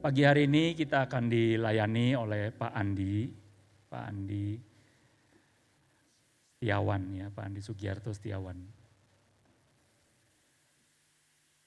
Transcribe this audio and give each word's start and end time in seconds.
Pagi 0.00 0.24
hari 0.24 0.48
ini 0.48 0.72
kita 0.72 1.04
akan 1.04 1.28
dilayani 1.28 2.16
oleh 2.16 2.48
Pak 2.56 2.72
Andi, 2.72 3.28
Pak 3.84 4.04
Andi 4.08 4.56
Setiawan 6.56 7.02
ya, 7.12 7.28
Pak 7.28 7.44
Andi 7.44 7.60
Sugiarto 7.60 8.08
Setiawan. 8.08 8.56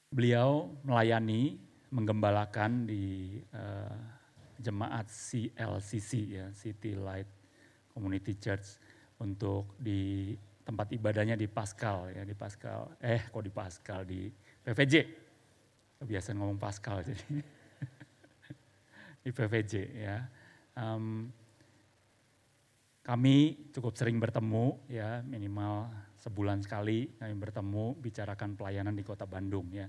Beliau 0.09 0.65
melayani, 0.81 1.61
menggembalakan 1.93 2.89
di 2.89 3.37
uh, 3.53 4.01
jemaat 4.57 5.13
CLCC 5.13 6.33
ya, 6.33 6.49
City 6.57 6.97
Light 6.97 7.29
Community 7.93 8.33
Church 8.33 8.81
untuk 9.21 9.77
di 9.77 10.33
tempat 10.65 10.89
ibadahnya 10.89 11.37
di 11.37 11.45
Pascal 11.45 12.09
ya, 12.09 12.25
di 12.25 12.33
Pascal. 12.33 12.97
Eh, 12.97 13.29
kok 13.29 13.45
di 13.45 13.53
Pascal 13.53 14.09
di 14.09 14.25
PVJ. 14.65 15.21
Kebiasaan 16.01 16.41
ngomong 16.41 16.57
Pascal 16.57 17.05
jadi 17.05 17.37
di 19.23 19.31
PVJ 19.31 19.73
ya. 19.95 20.17
Um, 20.75 21.31
kami 23.03 23.67
cukup 23.75 23.99
sering 23.99 24.15
bertemu 24.15 24.79
ya 24.87 25.19
minimal 25.27 25.91
sebulan 26.23 26.63
sekali 26.63 27.11
kami 27.19 27.35
bertemu 27.35 27.99
bicarakan 27.99 28.55
pelayanan 28.55 28.95
di 28.95 29.03
kota 29.03 29.27
Bandung 29.27 29.67
ya. 29.71 29.87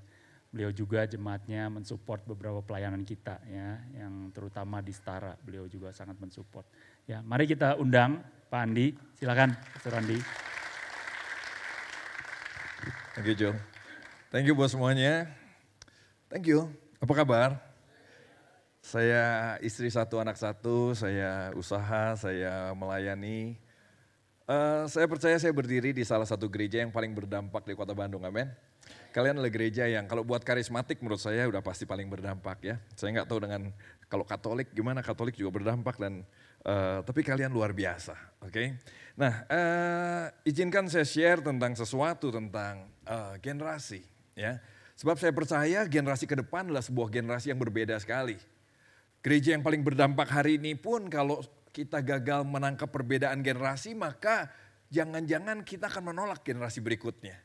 Beliau 0.55 0.71
juga 0.71 1.03
jemaatnya 1.03 1.67
mensupport 1.67 2.23
beberapa 2.31 2.63
pelayanan 2.63 3.03
kita 3.03 3.43
ya, 3.51 3.83
yang 3.91 4.31
terutama 4.31 4.79
di 4.79 4.95
Stara. 4.95 5.35
Beliau 5.43 5.67
juga 5.67 5.91
sangat 5.91 6.15
mensupport. 6.23 6.63
Ya, 7.11 7.19
mari 7.27 7.51
kita 7.51 7.75
undang 7.75 8.23
Pak 8.47 8.63
Andi. 8.63 8.95
Silakan, 9.19 9.51
Pak 9.51 9.91
Andi. 9.99 10.15
Thank 13.19 13.27
you, 13.27 13.35
Joel. 13.35 13.59
Thank 14.31 14.47
you 14.47 14.55
buat 14.55 14.71
semuanya. 14.71 15.27
Thank 16.31 16.47
you. 16.47 16.71
Apa 17.03 17.27
kabar? 17.27 17.74
Saya 18.85 19.57
istri 19.65 19.89
satu, 19.89 20.21
anak 20.21 20.37
satu, 20.37 20.93
saya 20.93 21.49
usaha, 21.57 22.21
saya 22.21 22.77
melayani. 22.77 23.57
Uh, 24.45 24.85
saya 24.93 25.09
percaya 25.09 25.41
saya 25.41 25.57
berdiri 25.57 25.97
di 25.97 26.05
salah 26.05 26.29
satu 26.29 26.53
gereja 26.53 26.85
yang 26.85 26.93
paling 26.93 27.17
berdampak 27.17 27.65
di 27.65 27.73
kota 27.73 27.97
Bandung, 27.97 28.21
amin. 28.29 28.53
Kalian 29.09 29.41
adalah 29.41 29.49
gereja 29.49 29.89
yang 29.89 30.05
kalau 30.05 30.21
buat 30.21 30.45
karismatik 30.45 31.01
menurut 31.01 31.17
saya 31.17 31.49
udah 31.49 31.65
pasti 31.65 31.89
paling 31.89 32.13
berdampak 32.13 32.61
ya. 32.61 32.77
Saya 32.93 33.17
nggak 33.17 33.29
tahu 33.33 33.49
dengan 33.49 33.73
kalau 34.05 34.29
Katolik 34.29 34.69
gimana, 34.77 35.01
Katolik 35.01 35.33
juga 35.41 35.65
berdampak 35.65 35.97
dan 35.97 36.21
uh, 36.69 37.01
tapi 37.01 37.25
kalian 37.25 37.57
luar 37.57 37.73
biasa, 37.73 38.13
oke? 38.45 38.53
Okay? 38.53 38.77
Nah, 39.17 39.49
uh, 39.49 40.29
izinkan 40.45 40.93
saya 40.93 41.09
share 41.09 41.41
tentang 41.41 41.73
sesuatu 41.73 42.29
tentang 42.29 42.93
uh, 43.09 43.33
generasi 43.41 44.05
ya. 44.37 44.61
Sebab 45.01 45.17
saya 45.17 45.33
percaya 45.33 45.89
generasi 45.89 46.29
ke 46.29 46.37
depan 46.37 46.69
adalah 46.69 46.85
sebuah 46.85 47.09
generasi 47.09 47.49
yang 47.49 47.59
berbeda 47.59 47.97
sekali. 47.97 48.37
Gereja 49.25 49.57
yang 49.57 49.65
paling 49.65 49.81
berdampak 49.81 50.29
hari 50.29 50.61
ini 50.61 50.77
pun 50.77 51.09
kalau 51.09 51.41
kita 51.73 52.05
gagal 52.05 52.45
menangkap 52.45 52.93
perbedaan 52.93 53.41
generasi 53.41 53.97
maka 53.97 54.53
jangan-jangan 54.93 55.65
kita 55.65 55.89
akan 55.89 56.13
menolak 56.13 56.45
generasi 56.45 56.85
berikutnya. 56.85 57.41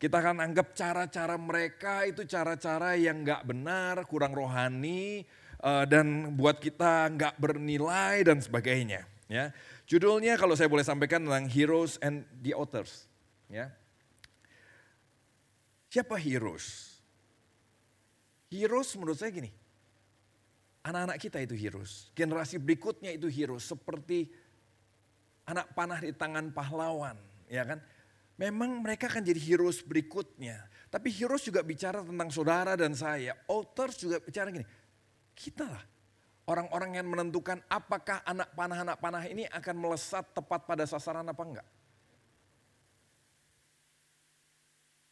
Kita 0.00 0.24
akan 0.24 0.40
anggap 0.40 0.72
cara-cara 0.72 1.36
mereka 1.36 2.08
itu 2.08 2.24
cara-cara 2.24 2.96
yang 2.96 3.28
gak 3.28 3.44
benar, 3.44 4.08
kurang 4.08 4.32
rohani, 4.32 5.26
eh, 5.60 5.84
dan 5.84 6.32
buat 6.32 6.64
kita 6.64 7.12
gak 7.12 7.34
bernilai 7.36 8.24
dan 8.24 8.40
sebagainya. 8.40 9.04
Ya, 9.28 9.52
judulnya 9.84 10.40
kalau 10.40 10.56
saya 10.56 10.72
boleh 10.72 10.86
sampaikan 10.86 11.28
tentang 11.28 11.44
heroes 11.52 12.00
and 12.00 12.24
the 12.40 12.56
authors. 12.56 13.04
Ya, 13.52 13.68
siapa 15.92 16.16
heroes? 16.16 16.96
Heroes 18.48 18.96
menurut 18.96 19.20
saya 19.20 19.28
gini, 19.28 19.52
Anak-anak 20.88 21.20
kita 21.20 21.44
itu 21.44 21.52
heroes. 21.52 22.08
Generasi 22.16 22.56
berikutnya 22.56 23.12
itu 23.12 23.28
heroes. 23.28 23.68
Seperti 23.68 24.32
anak 25.44 25.76
panah 25.76 26.00
di 26.00 26.16
tangan 26.16 26.48
pahlawan. 26.48 27.20
Ya 27.44 27.68
kan? 27.68 27.84
Memang 28.40 28.80
mereka 28.80 29.12
akan 29.12 29.20
jadi 29.20 29.36
heroes 29.36 29.84
berikutnya. 29.84 30.64
Tapi 30.88 31.12
heroes 31.12 31.44
juga 31.44 31.60
bicara 31.60 32.00
tentang 32.00 32.32
saudara 32.32 32.72
dan 32.72 32.96
saya. 32.96 33.36
Authors 33.52 34.00
juga 34.00 34.16
bicara 34.24 34.48
gini. 34.48 34.64
Kita 35.36 35.68
lah 35.68 35.84
orang-orang 36.48 36.96
yang 36.96 37.06
menentukan 37.06 37.60
apakah 37.68 38.24
anak 38.24 38.48
panah-anak 38.56 38.96
panah 38.96 39.24
ini 39.28 39.44
akan 39.52 39.76
melesat 39.76 40.24
tepat 40.32 40.64
pada 40.64 40.88
sasaran 40.88 41.28
apa 41.28 41.42
enggak. 41.44 41.68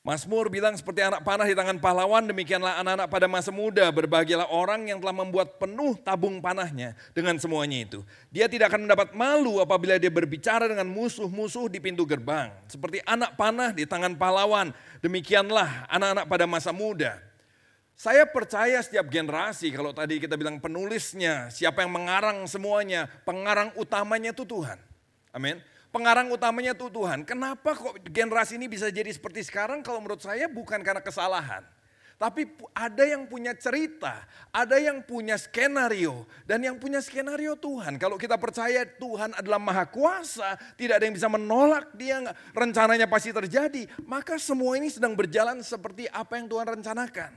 Mazmur 0.07 0.47
bilang 0.47 0.79
seperti 0.79 1.03
anak 1.03 1.27
panah 1.27 1.51
di 1.51 1.59
tangan 1.59 1.83
pahlawan, 1.83 2.31
demikianlah 2.31 2.79
anak-anak 2.79 3.11
pada 3.11 3.27
masa 3.27 3.51
muda. 3.51 3.91
Berbahagialah 3.91 4.55
orang 4.55 4.87
yang 4.87 5.03
telah 5.03 5.11
membuat 5.11 5.59
penuh 5.59 5.99
tabung 5.99 6.39
panahnya 6.39 6.95
dengan 7.11 7.35
semuanya 7.43 7.91
itu. 7.91 8.07
Dia 8.31 8.47
tidak 8.47 8.71
akan 8.71 8.87
mendapat 8.87 9.19
malu 9.19 9.59
apabila 9.59 9.99
dia 9.99 10.07
berbicara 10.07 10.71
dengan 10.71 10.87
musuh-musuh 10.87 11.67
di 11.67 11.83
pintu 11.83 12.07
gerbang. 12.07 12.55
Seperti 12.71 13.03
anak 13.03 13.35
panah 13.35 13.75
di 13.75 13.83
tangan 13.83 14.15
pahlawan, 14.15 14.71
demikianlah 15.03 15.91
anak-anak 15.91 16.31
pada 16.31 16.47
masa 16.47 16.71
muda. 16.71 17.19
Saya 17.99 18.31
percaya 18.31 18.79
setiap 18.87 19.11
generasi, 19.11 19.75
kalau 19.75 19.91
tadi 19.91 20.23
kita 20.23 20.39
bilang 20.39 20.63
penulisnya, 20.63 21.51
siapa 21.51 21.83
yang 21.83 21.91
mengarang 21.91 22.47
semuanya, 22.47 23.11
pengarang 23.27 23.75
utamanya 23.75 24.31
itu 24.31 24.47
Tuhan. 24.47 24.79
Amin. 25.35 25.59
Pengarang 25.95 26.29
utamanya 26.29 26.77
tuh 26.77 26.93
Tuhan. 26.93 27.25
Kenapa 27.25 27.73
kok 27.73 27.97
generasi 28.11 28.61
ini 28.61 28.69
bisa 28.69 28.91
jadi 28.93 29.09
seperti 29.09 29.47
sekarang? 29.47 29.81
Kalau 29.81 30.03
menurut 30.03 30.21
saya 30.21 30.51
bukan 30.51 30.83
karena 30.85 31.01
kesalahan. 31.01 31.65
Tapi 32.17 32.49
ada 32.73 33.05
yang 33.05 33.29
punya 33.29 33.53
cerita, 33.53 34.25
ada 34.49 34.81
yang 34.81 35.05
punya 35.05 35.37
skenario, 35.37 36.25
dan 36.49 36.65
yang 36.65 36.81
punya 36.81 37.05
skenario 37.05 37.61
Tuhan. 37.61 38.01
Kalau 38.01 38.17
kita 38.17 38.41
percaya 38.41 38.89
Tuhan 38.89 39.37
adalah 39.37 39.61
maha 39.61 39.85
kuasa, 39.85 40.57
tidak 40.81 40.97
ada 40.97 41.05
yang 41.05 41.13
bisa 41.13 41.29
menolak 41.29 41.93
dia, 41.93 42.25
rencananya 42.57 43.05
pasti 43.05 43.37
terjadi. 43.37 43.85
Maka 44.09 44.41
semua 44.41 44.81
ini 44.81 44.89
sedang 44.89 45.13
berjalan 45.13 45.61
seperti 45.61 46.09
apa 46.09 46.41
yang 46.41 46.49
Tuhan 46.49 46.81
rencanakan. 46.81 47.33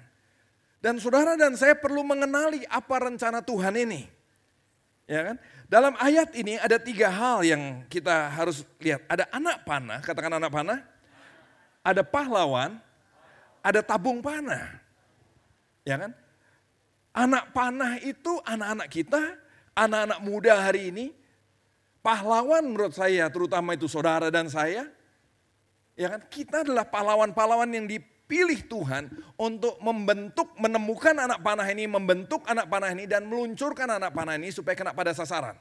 Dan 0.80 0.96
saudara 0.96 1.36
dan 1.36 1.60
saya 1.60 1.76
perlu 1.76 2.00
mengenali 2.08 2.64
apa 2.72 3.04
rencana 3.04 3.44
Tuhan 3.44 3.76
ini. 3.76 4.19
Ya 5.10 5.26
kan? 5.26 5.36
Dalam 5.66 5.98
ayat 5.98 6.38
ini 6.38 6.62
ada 6.62 6.78
tiga 6.78 7.10
hal 7.10 7.42
yang 7.42 7.82
kita 7.90 8.30
harus 8.30 8.62
lihat. 8.78 9.02
Ada 9.10 9.26
anak 9.34 9.66
panah, 9.66 9.98
katakan 10.06 10.38
anak 10.38 10.54
panah. 10.54 10.86
Ada 11.82 12.06
pahlawan, 12.06 12.78
ada 13.66 13.82
tabung 13.82 14.22
panah. 14.22 14.78
Ya 15.82 15.98
kan? 15.98 16.14
Anak 17.10 17.50
panah 17.58 17.98
itu 18.06 18.38
anak-anak 18.46 18.86
kita, 18.94 19.22
anak-anak 19.74 20.20
muda 20.22 20.54
hari 20.62 20.94
ini. 20.94 21.10
Pahlawan 22.06 22.70
menurut 22.70 22.94
saya, 22.94 23.26
terutama 23.34 23.74
itu 23.74 23.90
saudara 23.90 24.30
dan 24.30 24.46
saya. 24.46 24.86
Ya 25.98 26.14
kan? 26.14 26.22
Kita 26.30 26.62
adalah 26.62 26.86
pahlawan-pahlawan 26.86 27.74
yang 27.74 27.90
dipilih 28.30 28.62
Tuhan 28.70 29.10
untuk 29.42 29.82
membentuk, 29.82 30.54
menemukan 30.62 31.18
anak 31.18 31.42
panah 31.42 31.66
ini, 31.66 31.90
membentuk 31.90 32.46
anak 32.46 32.70
panah 32.70 32.94
ini 32.94 33.10
dan 33.10 33.26
meluncurkan 33.26 33.90
anak 33.90 34.14
panah 34.14 34.38
ini 34.38 34.54
supaya 34.54 34.78
kena 34.78 34.94
pada 34.94 35.18
sasaran. 35.18 35.58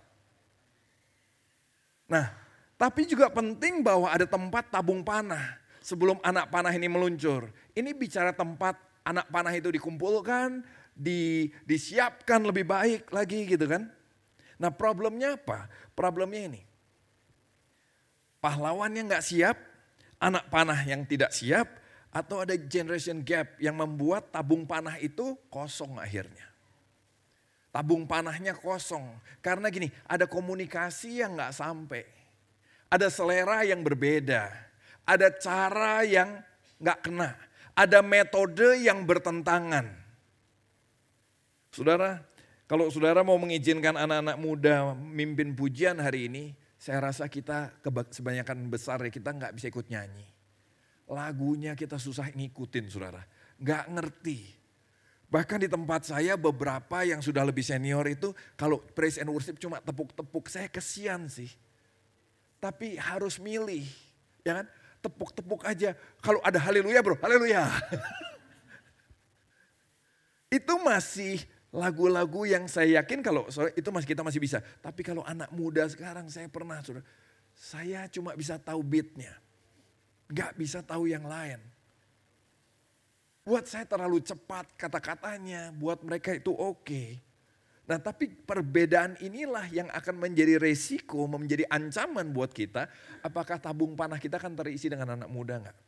Nah, 2.12 2.28
tapi 2.76 3.08
juga 3.08 3.32
penting 3.32 3.80
bahwa 3.80 4.12
ada 4.12 4.28
tempat 4.28 4.68
tabung 4.68 5.00
panah 5.00 5.56
sebelum 5.80 6.20
anak 6.20 6.52
panah 6.52 6.68
ini 6.76 6.92
meluncur. 6.92 7.48
Ini 7.72 7.96
bicara 7.96 8.36
tempat 8.36 8.76
anak 9.00 9.32
panah 9.32 9.56
itu 9.56 9.72
dikumpulkan, 9.72 10.60
di, 10.92 11.48
disiapkan 11.64 12.44
lebih 12.44 12.68
baik 12.68 13.08
lagi 13.08 13.48
gitu 13.48 13.64
kan. 13.64 13.88
Nah 14.60 14.68
problemnya 14.68 15.40
apa? 15.40 15.72
Problemnya 15.96 16.52
ini. 16.52 16.60
Pahlawannya 18.44 19.08
nggak 19.08 19.24
siap, 19.24 19.56
anak 20.20 20.52
panah 20.52 20.84
yang 20.84 21.08
tidak 21.08 21.32
siap, 21.32 21.87
atau 22.08 22.40
ada 22.40 22.56
generation 22.56 23.20
gap 23.20 23.60
yang 23.60 23.76
membuat 23.76 24.32
tabung 24.32 24.64
panah 24.64 24.96
itu 24.96 25.36
kosong 25.52 26.00
akhirnya. 26.00 26.48
Tabung 27.68 28.08
panahnya 28.08 28.56
kosong. 28.56 29.04
Karena 29.44 29.68
gini, 29.68 29.92
ada 30.08 30.24
komunikasi 30.24 31.20
yang 31.20 31.36
nggak 31.36 31.52
sampai. 31.52 32.02
Ada 32.88 33.12
selera 33.12 33.60
yang 33.68 33.84
berbeda. 33.84 34.48
Ada 35.04 35.28
cara 35.36 36.00
yang 36.08 36.40
nggak 36.80 36.98
kena. 37.04 37.36
Ada 37.76 38.00
metode 38.00 38.80
yang 38.80 39.04
bertentangan. 39.04 39.92
Saudara, 41.70 42.24
kalau 42.64 42.88
saudara 42.88 43.20
mau 43.20 43.36
mengizinkan 43.36 43.94
anak-anak 43.94 44.36
muda 44.40 44.96
mimpin 44.96 45.52
pujian 45.52 46.00
hari 46.00 46.26
ini, 46.26 46.56
saya 46.80 47.04
rasa 47.04 47.28
kita 47.28 47.76
sebanyakan 48.10 48.66
besar 48.72 48.98
ya 49.04 49.12
kita 49.12 49.30
nggak 49.36 49.54
bisa 49.54 49.68
ikut 49.68 49.86
nyanyi 49.92 50.37
lagunya 51.08 51.72
kita 51.72 51.96
susah 51.96 52.28
ngikutin 52.30 52.86
saudara. 52.92 53.24
Gak 53.58 53.90
ngerti. 53.90 54.38
Bahkan 55.28 55.64
di 55.64 55.68
tempat 55.68 56.08
saya 56.08 56.40
beberapa 56.40 57.04
yang 57.04 57.20
sudah 57.20 57.44
lebih 57.44 57.60
senior 57.60 58.04
itu 58.08 58.32
kalau 58.56 58.80
praise 58.80 59.20
and 59.20 59.28
worship 59.28 59.60
cuma 59.60 59.80
tepuk-tepuk. 59.80 60.48
Saya 60.48 60.68
kesian 60.68 61.28
sih. 61.28 61.52
Tapi 62.60 62.96
harus 62.96 63.40
milih. 63.40 63.84
Ya 64.44 64.62
kan? 64.62 64.66
Tepuk-tepuk 65.04 65.64
aja. 65.68 65.92
Kalau 66.24 66.40
ada 66.40 66.56
haleluya 66.60 67.00
bro, 67.04 67.16
haleluya. 67.20 67.68
itu 70.58 70.74
masih 70.80 71.44
Lagu-lagu 71.68 72.48
yang 72.48 72.64
saya 72.64 73.04
yakin 73.04 73.20
kalau 73.20 73.44
itu 73.76 73.88
masih 73.92 74.08
kita 74.08 74.24
masih 74.24 74.40
bisa. 74.40 74.64
Tapi 74.80 75.04
kalau 75.04 75.20
anak 75.28 75.52
muda 75.52 75.84
sekarang 75.84 76.24
saya 76.32 76.48
pernah, 76.48 76.80
saudara, 76.80 77.04
saya 77.52 78.08
cuma 78.08 78.32
bisa 78.32 78.56
tahu 78.56 78.80
beatnya. 78.80 79.36
Gak 80.28 80.56
bisa 80.60 80.84
tahu 80.84 81.08
yang 81.08 81.24
lain. 81.24 81.60
Buat 83.48 83.64
saya 83.64 83.88
terlalu 83.88 84.20
cepat 84.20 84.68
kata-katanya, 84.76 85.72
buat 85.72 86.04
mereka 86.04 86.36
itu 86.36 86.52
oke. 86.52 86.84
Okay. 86.84 87.16
Nah 87.88 87.96
tapi 87.96 88.28
perbedaan 88.28 89.16
inilah 89.24 89.64
yang 89.72 89.88
akan 89.88 90.20
menjadi 90.20 90.60
resiko, 90.60 91.24
menjadi 91.24 91.64
ancaman 91.72 92.28
buat 92.28 92.52
kita. 92.52 92.84
Apakah 93.24 93.56
tabung 93.56 93.96
panah 93.96 94.20
kita 94.20 94.36
akan 94.36 94.52
terisi 94.52 94.92
dengan 94.92 95.16
anak 95.16 95.32
muda 95.32 95.56
nggak? 95.64 95.78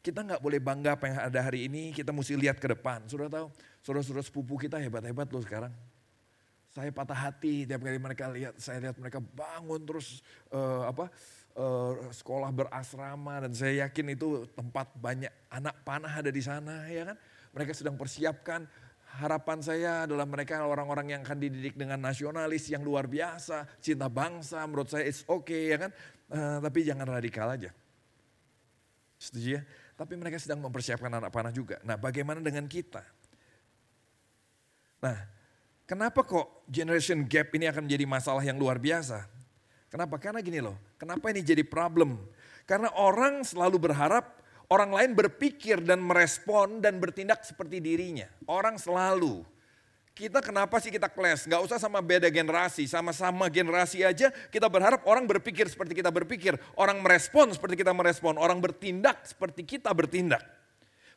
Kita 0.00 0.24
nggak 0.24 0.40
boleh 0.40 0.56
bangga 0.64 0.96
apa 0.96 1.04
yang 1.12 1.20
ada 1.20 1.40
hari 1.44 1.68
ini, 1.68 1.92
kita 1.92 2.08
mesti 2.08 2.32
lihat 2.40 2.56
ke 2.56 2.72
depan. 2.72 3.04
Sudah 3.04 3.28
tahu, 3.28 3.52
saudara-saudara 3.84 4.24
sepupu 4.24 4.56
kita 4.56 4.80
hebat-hebat 4.80 5.28
loh 5.28 5.44
sekarang. 5.44 5.76
Saya 6.72 6.88
patah 6.88 7.28
hati 7.28 7.68
tiap 7.68 7.84
kali 7.84 8.00
mereka 8.00 8.32
lihat, 8.32 8.56
saya 8.56 8.80
lihat 8.88 8.96
mereka 8.96 9.20
bangun 9.20 9.84
terus 9.84 10.24
uh, 10.48 10.88
apa 10.88 11.12
uh, 11.56 12.10
sekolah 12.12 12.50
berasrama 12.52 13.46
dan 13.46 13.52
saya 13.56 13.86
yakin 13.86 14.14
itu 14.14 14.46
tempat 14.54 14.92
banyak 14.98 15.32
anak 15.50 15.74
panah 15.82 16.10
ada 16.10 16.30
di 16.30 16.42
sana 16.42 16.86
ya 16.86 17.14
kan. 17.14 17.16
Mereka 17.50 17.72
sedang 17.74 17.98
persiapkan 17.98 18.68
harapan 19.18 19.58
saya 19.58 20.06
adalah 20.06 20.22
mereka 20.22 20.62
orang-orang 20.62 21.18
yang 21.18 21.20
akan 21.26 21.38
dididik 21.42 21.74
dengan 21.74 21.98
nasionalis 21.98 22.70
yang 22.70 22.86
luar 22.86 23.10
biasa, 23.10 23.66
cinta 23.82 24.06
bangsa, 24.06 24.62
menurut 24.70 24.86
saya 24.86 25.08
it's 25.08 25.26
okay 25.26 25.74
ya 25.74 25.78
kan. 25.88 25.90
Uh, 26.30 26.58
tapi 26.62 26.86
jangan 26.86 27.10
radikal 27.10 27.50
aja. 27.50 27.74
Setuju 29.18 29.48
ya? 29.58 29.62
Tapi 29.98 30.14
mereka 30.14 30.38
sedang 30.38 30.62
mempersiapkan 30.62 31.10
anak 31.10 31.28
panah 31.34 31.50
juga. 31.50 31.82
Nah 31.82 31.98
bagaimana 31.98 32.38
dengan 32.38 32.64
kita? 32.70 33.02
Nah 35.02 35.18
kenapa 35.84 36.22
kok 36.22 36.64
generation 36.70 37.26
gap 37.26 37.50
ini 37.52 37.66
akan 37.66 37.90
menjadi 37.90 38.06
masalah 38.06 38.46
yang 38.46 38.56
luar 38.56 38.78
biasa? 38.78 39.39
Kenapa? 39.90 40.22
Karena 40.22 40.38
gini 40.38 40.62
loh, 40.62 40.78
kenapa 40.94 41.34
ini 41.34 41.42
jadi 41.42 41.66
problem? 41.66 42.14
Karena 42.62 42.94
orang 42.94 43.42
selalu 43.42 43.90
berharap 43.90 44.38
orang 44.70 44.94
lain 44.94 45.10
berpikir 45.18 45.82
dan 45.82 45.98
merespon 45.98 46.78
dan 46.78 47.02
bertindak 47.02 47.42
seperti 47.42 47.82
dirinya. 47.82 48.30
Orang 48.46 48.78
selalu. 48.78 49.42
Kita 50.14 50.38
kenapa 50.38 50.78
sih 50.78 50.94
kita 50.94 51.10
kelas? 51.10 51.50
Gak 51.50 51.58
usah 51.64 51.82
sama 51.82 51.98
beda 51.98 52.30
generasi, 52.30 52.86
sama-sama 52.86 53.50
generasi 53.50 54.06
aja 54.06 54.30
kita 54.52 54.70
berharap 54.70 55.02
orang 55.10 55.26
berpikir 55.26 55.66
seperti 55.66 55.98
kita 55.98 56.14
berpikir. 56.14 56.54
Orang 56.78 57.02
merespon 57.02 57.50
seperti 57.50 57.82
kita 57.82 57.90
merespon, 57.90 58.38
orang 58.38 58.62
bertindak 58.62 59.26
seperti 59.26 59.66
kita 59.66 59.90
bertindak. 59.90 60.44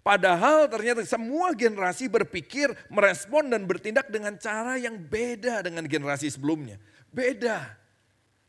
Padahal 0.01 0.67
ternyata 0.67 1.05
semua 1.05 1.53
generasi 1.55 2.11
berpikir, 2.11 2.73
merespon 2.89 3.47
dan 3.53 3.63
bertindak 3.63 4.09
dengan 4.09 4.35
cara 4.35 4.75
yang 4.81 4.97
beda 4.97 5.61
dengan 5.61 5.85
generasi 5.85 6.27
sebelumnya. 6.27 6.81
Beda. 7.13 7.82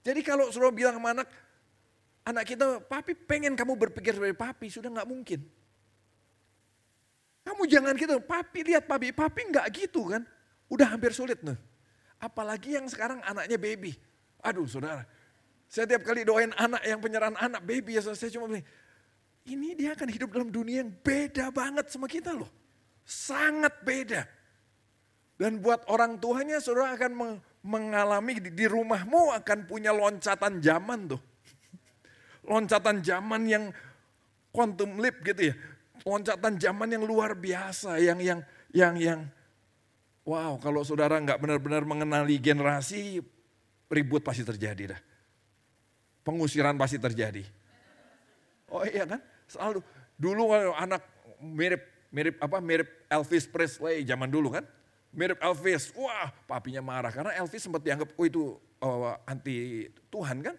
Jadi 0.05 0.21
kalau 0.21 0.53
suruh 0.53 0.69
bilang 0.69 1.01
sama 1.01 1.17
anak, 1.17 1.29
Anak 2.25 2.45
kita, 2.49 2.81
papi 2.81 3.13
pengen 3.13 3.53
kamu 3.53 3.77
berpikir 3.77 4.17
seperti 4.17 4.33
papi, 4.33 4.67
sudah 4.73 4.89
nggak 4.89 5.09
mungkin. 5.09 5.45
Kamu 7.45 7.69
jangan 7.69 7.93
gitu, 8.01 8.17
papi 8.25 8.65
lihat 8.65 8.89
papi, 8.89 9.13
papi 9.13 9.53
nggak 9.53 9.67
gitu 9.77 10.09
kan. 10.09 10.25
Udah 10.73 10.97
hampir 10.97 11.13
sulit 11.13 11.45
nih. 11.45 11.53
Apalagi 12.17 12.81
yang 12.81 12.89
sekarang 12.89 13.21
anaknya 13.21 13.61
baby. 13.61 13.93
Aduh 14.41 14.65
saudara, 14.65 15.05
saya 15.69 15.85
tiap 15.85 16.01
kali 16.09 16.25
doain 16.25 16.49
anak 16.57 16.81
yang 16.89 16.97
penyerahan 16.97 17.37
anak 17.37 17.61
baby 17.61 18.01
ya 18.01 18.01
saya 18.01 18.33
cuma 18.33 18.49
bilang, 18.49 18.65
ini 19.45 19.77
dia 19.77 19.93
akan 19.93 20.09
hidup 20.09 20.33
dalam 20.33 20.49
dunia 20.49 20.81
yang 20.81 20.97
beda 21.05 21.53
banget 21.53 21.93
sama 21.93 22.09
kita 22.09 22.33
loh. 22.33 22.49
Sangat 23.05 23.85
beda. 23.85 24.25
Dan 25.37 25.61
buat 25.61 25.85
orang 25.93 26.17
tuanya 26.17 26.57
saudara 26.57 26.97
akan 26.97 27.37
mengalami 27.65 28.39
di 28.39 28.67
rumahmu 28.69 29.33
akan 29.41 29.59
punya 29.65 29.91
loncatan 29.91 30.61
zaman 30.61 31.17
tuh 31.17 31.23
loncatan 32.49 33.01
zaman 33.01 33.43
yang 33.49 33.65
quantum 34.53 35.01
leap 35.01 35.25
gitu 35.25 35.53
ya. 35.53 35.55
Loncatan 36.05 36.61
zaman 36.61 36.89
yang 36.93 37.05
luar 37.09 37.33
biasa, 37.33 37.97
yang 37.97 38.21
yang 38.21 38.41
yang 38.77 38.95
yang 39.01 39.21
wow, 40.29 40.61
kalau 40.61 40.85
saudara 40.85 41.17
nggak 41.17 41.41
benar-benar 41.41 41.83
mengenali 41.89 42.37
generasi, 42.37 43.25
ribut 43.89 44.21
pasti 44.21 44.45
terjadi 44.45 44.97
dah. 44.97 45.01
Pengusiran 46.25 46.77
pasti 46.77 47.01
terjadi. 47.01 47.45
Oh 48.69 48.85
iya 48.85 49.09
kan? 49.09 49.21
Selalu 49.49 49.81
dulu 50.17 50.53
anak 50.77 51.05
mirip 51.41 51.85
mirip 52.13 52.37
apa 52.41 52.61
mirip 52.61 52.89
Elvis 53.09 53.49
Presley 53.49 54.05
zaman 54.05 54.29
dulu 54.29 54.53
kan? 54.53 54.65
Mirip 55.15 55.39
Elvis. 55.39 55.95
Wah, 55.95 56.35
papinya 56.51 56.83
marah 56.83 57.15
karena 57.15 57.31
Elvis 57.39 57.63
sempat 57.63 57.81
dianggap 57.87 58.13
oh 58.19 58.27
itu 58.27 58.43
oh, 58.83 59.15
anti 59.25 59.87
Tuhan 60.11 60.43
kan? 60.43 60.57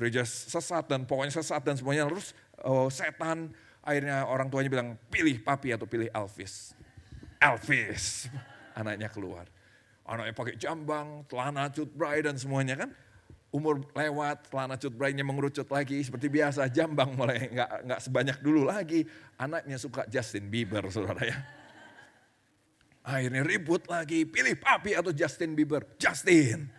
gereja 0.00 0.24
sesat 0.24 0.88
dan 0.88 1.04
pokoknya 1.04 1.28
sesat 1.28 1.60
dan 1.60 1.76
semuanya 1.76 2.08
terus 2.08 2.32
oh, 2.64 2.88
setan 2.88 3.52
akhirnya 3.84 4.24
orang 4.24 4.48
tuanya 4.48 4.72
bilang 4.72 4.88
pilih 5.12 5.36
papi 5.44 5.76
atau 5.76 5.84
pilih 5.84 6.08
Elvis. 6.08 6.72
Elvis 7.36 8.32
anaknya 8.80 9.12
keluar. 9.12 9.44
Anaknya 10.08 10.32
pakai 10.32 10.56
jambang, 10.56 11.28
celana 11.28 11.68
cutbray 11.68 12.24
dan 12.24 12.40
semuanya 12.40 12.80
kan. 12.80 12.90
Umur 13.50 13.82
lewat, 13.92 14.48
celana 14.48 14.78
cutbraynya 14.80 15.26
mengerucut 15.26 15.68
lagi 15.68 16.00
seperti 16.00 16.32
biasa, 16.32 16.70
jambang 16.70 17.12
mulai 17.18 17.50
nggak 17.50 17.70
nggak 17.84 18.00
sebanyak 18.00 18.38
dulu 18.40 18.64
lagi. 18.64 19.04
Anaknya 19.36 19.76
suka 19.76 20.08
Justin 20.08 20.48
Bieber, 20.48 20.86
saudara 20.88 21.22
ya. 21.28 21.38
Akhirnya 23.10 23.42
ribut 23.42 23.82
lagi, 23.90 24.22
pilih 24.22 24.54
papi 24.54 24.94
atau 24.94 25.10
Justin 25.10 25.58
Bieber. 25.58 25.82
Justin. 25.98 26.70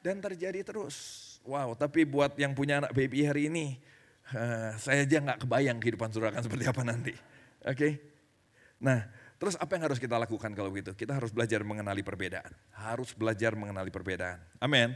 Dan 0.00 0.24
terjadi 0.24 0.64
terus 0.64 1.28
Wow, 1.48 1.72
tapi 1.72 2.04
buat 2.04 2.36
yang 2.36 2.52
punya 2.52 2.84
anak 2.84 2.92
baby 2.92 3.24
hari 3.24 3.48
ini, 3.48 3.80
uh, 4.36 4.76
saya 4.76 5.08
aja 5.08 5.24
nggak 5.24 5.48
kebayang 5.48 5.80
kehidupan 5.80 6.12
saudara 6.12 6.36
akan 6.36 6.44
seperti 6.44 6.64
apa 6.68 6.82
nanti. 6.84 7.14
Oke? 7.64 7.76
Okay? 7.76 7.92
Nah, 8.80 9.08
terus 9.40 9.56
apa 9.56 9.72
yang 9.76 9.88
harus 9.88 9.96
kita 9.96 10.20
lakukan 10.20 10.52
kalau 10.52 10.68
begitu? 10.68 10.92
Kita 10.92 11.16
harus 11.16 11.32
belajar 11.32 11.64
mengenali 11.64 12.04
perbedaan. 12.04 12.52
Harus 12.76 13.16
belajar 13.16 13.56
mengenali 13.56 13.88
perbedaan. 13.88 14.36
Amin. 14.60 14.92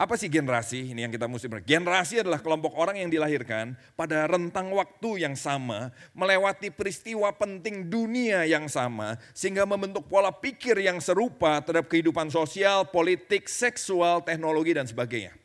Apa 0.00 0.16
sih 0.16 0.32
generasi? 0.32 0.96
Ini 0.96 1.04
yang 1.04 1.12
kita 1.12 1.28
mesti 1.28 1.44
ber. 1.44 1.60
Generasi 1.60 2.24
adalah 2.24 2.40
kelompok 2.40 2.72
orang 2.72 2.96
yang 2.96 3.12
dilahirkan 3.12 3.76
pada 4.00 4.24
rentang 4.24 4.72
waktu 4.72 5.28
yang 5.28 5.36
sama, 5.36 5.92
melewati 6.16 6.72
peristiwa 6.72 7.28
penting 7.36 7.84
dunia 7.84 8.48
yang 8.48 8.64
sama, 8.64 9.20
sehingga 9.36 9.68
membentuk 9.68 10.08
pola 10.08 10.32
pikir 10.32 10.80
yang 10.80 11.04
serupa 11.04 11.60
terhadap 11.60 11.92
kehidupan 11.92 12.32
sosial, 12.32 12.88
politik, 12.88 13.44
seksual, 13.44 14.24
teknologi, 14.24 14.72
dan 14.72 14.88
sebagainya. 14.88 15.36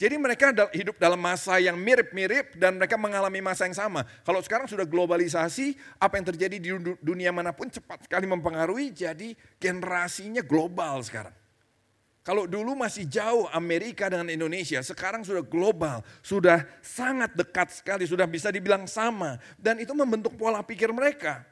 Jadi 0.00 0.16
mereka 0.16 0.48
hidup 0.72 0.96
dalam 0.96 1.20
masa 1.20 1.60
yang 1.60 1.76
mirip-mirip 1.76 2.56
dan 2.56 2.80
mereka 2.80 2.96
mengalami 2.96 3.44
masa 3.44 3.68
yang 3.68 3.76
sama. 3.76 4.08
Kalau 4.24 4.40
sekarang 4.40 4.64
sudah 4.64 4.88
globalisasi, 4.88 5.76
apa 6.00 6.16
yang 6.16 6.32
terjadi 6.32 6.56
di 6.56 6.72
dunia 7.04 7.36
mana 7.36 7.52
pun 7.52 7.68
cepat 7.68 8.08
sekali 8.08 8.24
mempengaruhi, 8.24 8.96
jadi 8.96 9.36
generasinya 9.60 10.40
global 10.40 11.04
sekarang. 11.04 11.43
Kalau 12.24 12.48
dulu 12.48 12.72
masih 12.72 13.04
jauh 13.04 13.44
Amerika 13.52 14.08
dengan 14.08 14.32
Indonesia, 14.32 14.80
sekarang 14.80 15.28
sudah 15.28 15.44
global, 15.44 16.00
sudah 16.24 16.64
sangat 16.80 17.36
dekat 17.36 17.68
sekali, 17.68 18.08
sudah 18.08 18.24
bisa 18.24 18.48
dibilang 18.48 18.88
sama. 18.88 19.36
Dan 19.60 19.76
itu 19.84 19.92
membentuk 19.92 20.32
pola 20.40 20.64
pikir 20.64 20.88
mereka. 20.88 21.44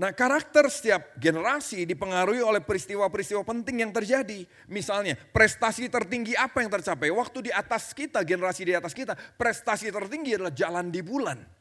Nah 0.00 0.14
karakter 0.14 0.70
setiap 0.70 1.18
generasi 1.18 1.82
dipengaruhi 1.82 2.40
oleh 2.40 2.62
peristiwa-peristiwa 2.62 3.42
penting 3.42 3.82
yang 3.84 3.92
terjadi. 3.92 4.46
Misalnya 4.70 5.18
prestasi 5.34 5.90
tertinggi 5.90 6.38
apa 6.38 6.62
yang 6.62 6.70
tercapai? 6.70 7.10
Waktu 7.10 7.50
di 7.50 7.52
atas 7.52 7.90
kita, 7.90 8.22
generasi 8.22 8.70
di 8.70 8.72
atas 8.72 8.94
kita, 8.94 9.18
prestasi 9.34 9.90
tertinggi 9.90 10.38
adalah 10.38 10.54
jalan 10.54 10.94
di 10.94 11.02
bulan. 11.02 11.59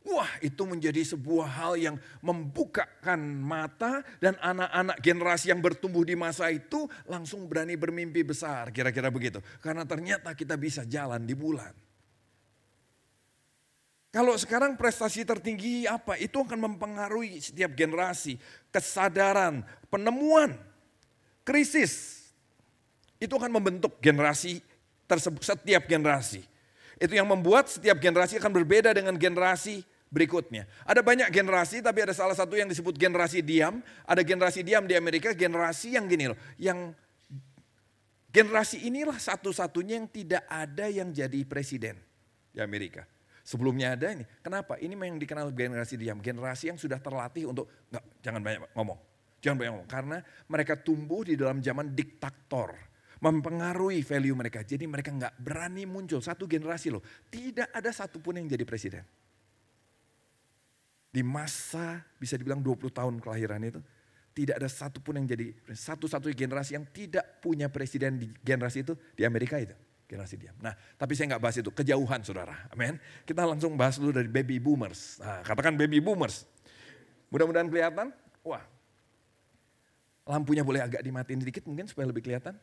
Wah 0.00 0.32
itu 0.40 0.64
menjadi 0.64 1.04
sebuah 1.04 1.48
hal 1.60 1.72
yang 1.76 1.96
membukakan 2.24 3.20
mata 3.20 4.00
dan 4.16 4.32
anak-anak 4.40 4.96
generasi 5.04 5.52
yang 5.52 5.60
bertumbuh 5.60 6.08
di 6.08 6.16
masa 6.16 6.48
itu 6.48 6.88
langsung 7.04 7.44
berani 7.44 7.76
bermimpi 7.76 8.24
besar 8.24 8.72
kira-kira 8.72 9.12
begitu. 9.12 9.44
Karena 9.60 9.84
ternyata 9.84 10.32
kita 10.32 10.56
bisa 10.56 10.88
jalan 10.88 11.28
di 11.28 11.36
bulan. 11.36 11.90
Kalau 14.10 14.34
sekarang 14.34 14.74
prestasi 14.74 15.22
tertinggi 15.22 15.86
apa? 15.86 16.18
Itu 16.18 16.42
akan 16.42 16.58
mempengaruhi 16.58 17.38
setiap 17.38 17.78
generasi. 17.78 18.34
Kesadaran, 18.74 19.62
penemuan, 19.86 20.58
krisis. 21.46 22.26
Itu 23.22 23.38
akan 23.38 23.54
membentuk 23.54 24.02
generasi 24.02 24.58
tersebut, 25.06 25.46
setiap 25.46 25.86
generasi. 25.86 26.49
Itu 27.00 27.16
yang 27.16 27.24
membuat 27.24 27.72
setiap 27.72 27.96
generasi 27.96 28.36
akan 28.36 28.52
berbeda 28.52 28.92
dengan 28.92 29.16
generasi 29.16 29.80
berikutnya. 30.12 30.68
Ada 30.84 31.00
banyak 31.00 31.32
generasi 31.32 31.80
tapi 31.80 32.04
ada 32.04 32.12
salah 32.12 32.36
satu 32.36 32.60
yang 32.60 32.68
disebut 32.68 32.92
generasi 33.00 33.40
diam. 33.40 33.80
Ada 34.04 34.20
generasi 34.20 34.60
diam 34.60 34.84
di 34.84 34.92
Amerika, 34.92 35.32
generasi 35.32 35.96
yang 35.96 36.04
gini 36.04 36.28
loh. 36.28 36.38
Yang 36.60 36.92
generasi 38.28 38.84
inilah 38.84 39.16
satu-satunya 39.16 39.96
yang 39.96 40.12
tidak 40.12 40.44
ada 40.44 40.92
yang 40.92 41.08
jadi 41.08 41.40
presiden 41.48 41.96
di 42.52 42.60
Amerika. 42.60 43.08
Sebelumnya 43.40 43.96
ada 43.96 44.12
ini. 44.12 44.28
Kenapa? 44.44 44.76
Ini 44.76 44.92
yang 44.92 45.16
dikenal 45.16 45.56
generasi 45.56 45.96
diam. 45.96 46.20
Generasi 46.20 46.68
yang 46.68 46.78
sudah 46.78 47.00
terlatih 47.00 47.48
untuk, 47.48 47.72
enggak, 47.88 48.04
jangan 48.20 48.40
banyak 48.44 48.60
ngomong. 48.76 48.98
Jangan 49.40 49.56
banyak 49.56 49.72
ngomong. 49.72 49.88
Karena 49.88 50.18
mereka 50.52 50.76
tumbuh 50.76 51.24
di 51.24 51.34
dalam 51.34 51.64
zaman 51.64 51.96
diktator. 51.96 52.89
Mempengaruhi 53.20 54.00
value 54.00 54.32
mereka. 54.32 54.64
Jadi 54.64 54.88
mereka 54.88 55.12
enggak 55.12 55.36
berani 55.36 55.84
muncul. 55.84 56.24
Satu 56.24 56.48
generasi 56.48 56.88
loh. 56.88 57.04
Tidak 57.28 57.68
ada 57.72 57.92
satupun 57.92 58.40
yang 58.40 58.48
jadi 58.48 58.64
presiden. 58.64 59.04
Di 61.10 61.20
masa 61.20 62.00
bisa 62.16 62.40
dibilang 62.40 62.64
20 62.64 62.88
tahun 62.88 63.14
kelahiran 63.20 63.60
itu. 63.60 63.80
Tidak 64.30 64.56
ada 64.56 64.70
satupun 64.70 65.20
yang 65.20 65.26
jadi 65.26 65.52
satu-satu 65.68 66.32
generasi 66.32 66.78
yang 66.78 66.86
tidak 66.88 67.42
punya 67.44 67.68
presiden 67.68 68.16
di 68.16 68.30
generasi 68.40 68.86
itu 68.86 68.94
di 69.18 69.26
Amerika 69.26 69.58
itu 69.58 69.74
generasi 70.10 70.34
diam. 70.34 70.58
Nah, 70.58 70.74
tapi 70.98 71.14
saya 71.14 71.30
nggak 71.34 71.42
bahas 71.42 71.56
itu, 71.62 71.70
kejauhan 71.70 72.18
saudara. 72.26 72.66
Amin. 72.74 72.98
Kita 73.22 73.46
langsung 73.46 73.78
bahas 73.78 73.94
dulu 73.94 74.10
dari 74.10 74.26
baby 74.26 74.58
boomers. 74.58 75.22
Nah, 75.22 75.46
katakan 75.46 75.78
baby 75.78 76.02
boomers. 76.02 76.50
Mudah-mudahan 77.30 77.70
kelihatan. 77.70 78.10
Wah, 78.42 78.66
lampunya 80.26 80.66
boleh 80.66 80.82
agak 80.82 81.06
dimatiin 81.06 81.46
sedikit 81.46 81.62
mungkin 81.70 81.86
supaya 81.86 82.10
lebih 82.10 82.26
kelihatan. 82.26 82.58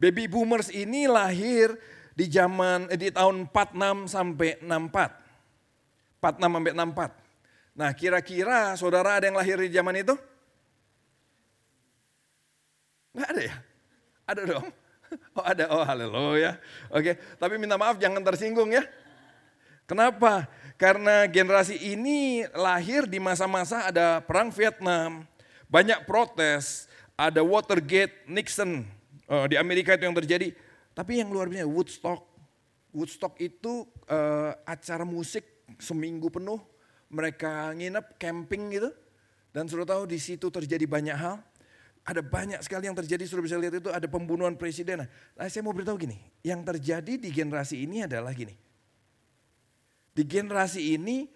Baby 0.00 0.32
boomers 0.32 0.72
ini 0.72 1.04
lahir 1.04 1.76
di 2.16 2.24
zaman 2.24 2.88
eh, 2.88 2.96
di 2.96 3.12
tahun 3.12 3.52
46 3.52 4.08
sampai 4.08 4.56
64. 4.64 6.24
46 6.24 6.40
sampai 6.40 6.72
64. 6.72 7.76
Nah, 7.76 7.90
kira-kira 7.92 8.72
saudara 8.80 9.20
ada 9.20 9.28
yang 9.28 9.36
lahir 9.36 9.60
di 9.60 9.68
zaman 9.68 10.00
itu? 10.00 10.16
Enggak 13.12 13.28
ada 13.28 13.42
ya? 13.44 13.56
Ada 14.24 14.42
dong. 14.48 14.68
Oh 15.34 15.42
ada, 15.42 15.66
oh 15.74 15.82
haleluya. 15.82 16.54
Oke, 16.86 17.18
tapi 17.34 17.58
minta 17.58 17.74
maaf 17.74 17.98
jangan 17.98 18.22
tersinggung 18.22 18.70
ya. 18.70 18.86
Kenapa? 19.82 20.46
Karena 20.78 21.26
generasi 21.26 21.74
ini 21.82 22.46
lahir 22.54 23.10
di 23.10 23.18
masa-masa 23.18 23.90
ada 23.90 24.22
perang 24.22 24.54
Vietnam, 24.54 25.26
banyak 25.66 26.06
protes, 26.06 26.86
ada 27.18 27.42
Watergate, 27.42 28.22
Nixon 28.30 28.86
uh, 29.30 29.46
di 29.46 29.54
Amerika 29.54 29.94
itu 29.94 30.04
yang 30.04 30.18
terjadi. 30.18 30.52
Tapi 30.90 31.22
yang 31.22 31.30
luar 31.30 31.46
biasa 31.46 31.70
Woodstock. 31.70 32.20
Woodstock 32.90 33.38
itu 33.38 33.86
uh, 34.10 34.50
acara 34.66 35.06
musik 35.06 35.62
seminggu 35.78 36.26
penuh, 36.34 36.58
mereka 37.06 37.70
nginep 37.70 38.18
camping 38.18 38.74
gitu. 38.74 38.90
Dan 39.54 39.70
sudah 39.70 39.86
tahu 39.86 40.10
di 40.10 40.18
situ 40.18 40.50
terjadi 40.50 40.86
banyak 40.90 41.14
hal. 41.14 41.38
Ada 42.02 42.24
banyak 42.24 42.58
sekali 42.64 42.90
yang 42.90 42.96
terjadi, 42.96 43.22
sudah 43.28 43.44
bisa 43.44 43.54
lihat 43.60 43.78
itu 43.78 43.90
ada 43.92 44.08
pembunuhan 44.10 44.58
presiden. 44.58 45.06
Nah, 45.06 45.46
saya 45.46 45.62
mau 45.62 45.70
beritahu 45.70 46.00
gini, 46.00 46.18
yang 46.42 46.64
terjadi 46.64 47.20
di 47.20 47.28
generasi 47.30 47.86
ini 47.86 48.02
adalah 48.02 48.34
gini. 48.34 48.56
Di 50.10 50.26
generasi 50.26 50.96
ini 50.96 51.28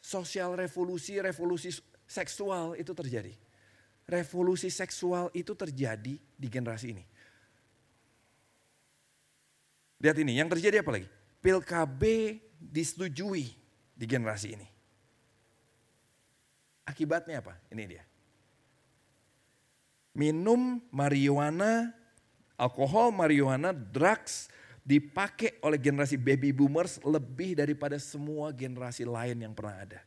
sosial 0.00 0.56
revolusi, 0.56 1.20
revolusi 1.20 1.74
seksual 2.06 2.78
itu 2.80 2.94
terjadi. 2.96 3.34
Revolusi 4.04 4.68
seksual 4.68 5.32
itu 5.32 5.56
terjadi 5.56 6.20
di 6.20 6.48
generasi 6.48 6.92
ini. 6.92 7.04
Lihat 10.04 10.16
ini, 10.20 10.36
yang 10.36 10.52
terjadi 10.52 10.84
apa 10.84 11.00
lagi? 11.00 11.08
Pil 11.40 11.64
KB 11.64 12.02
disetujui 12.60 13.48
di 13.96 14.04
generasi 14.04 14.52
ini. 14.52 14.68
Akibatnya 16.84 17.40
apa? 17.40 17.56
Ini 17.72 17.84
dia 17.88 18.04
minum 20.14 20.78
marijuana, 20.94 21.90
alkohol, 22.54 23.10
marijuana, 23.10 23.74
drugs 23.74 24.48
dipakai 24.86 25.58
oleh 25.60 25.76
generasi 25.76 26.14
baby 26.14 26.54
boomers 26.54 27.02
lebih 27.02 27.58
daripada 27.58 27.98
semua 27.98 28.54
generasi 28.54 29.02
lain 29.02 29.42
yang 29.42 29.52
pernah 29.52 29.82
ada 29.82 30.00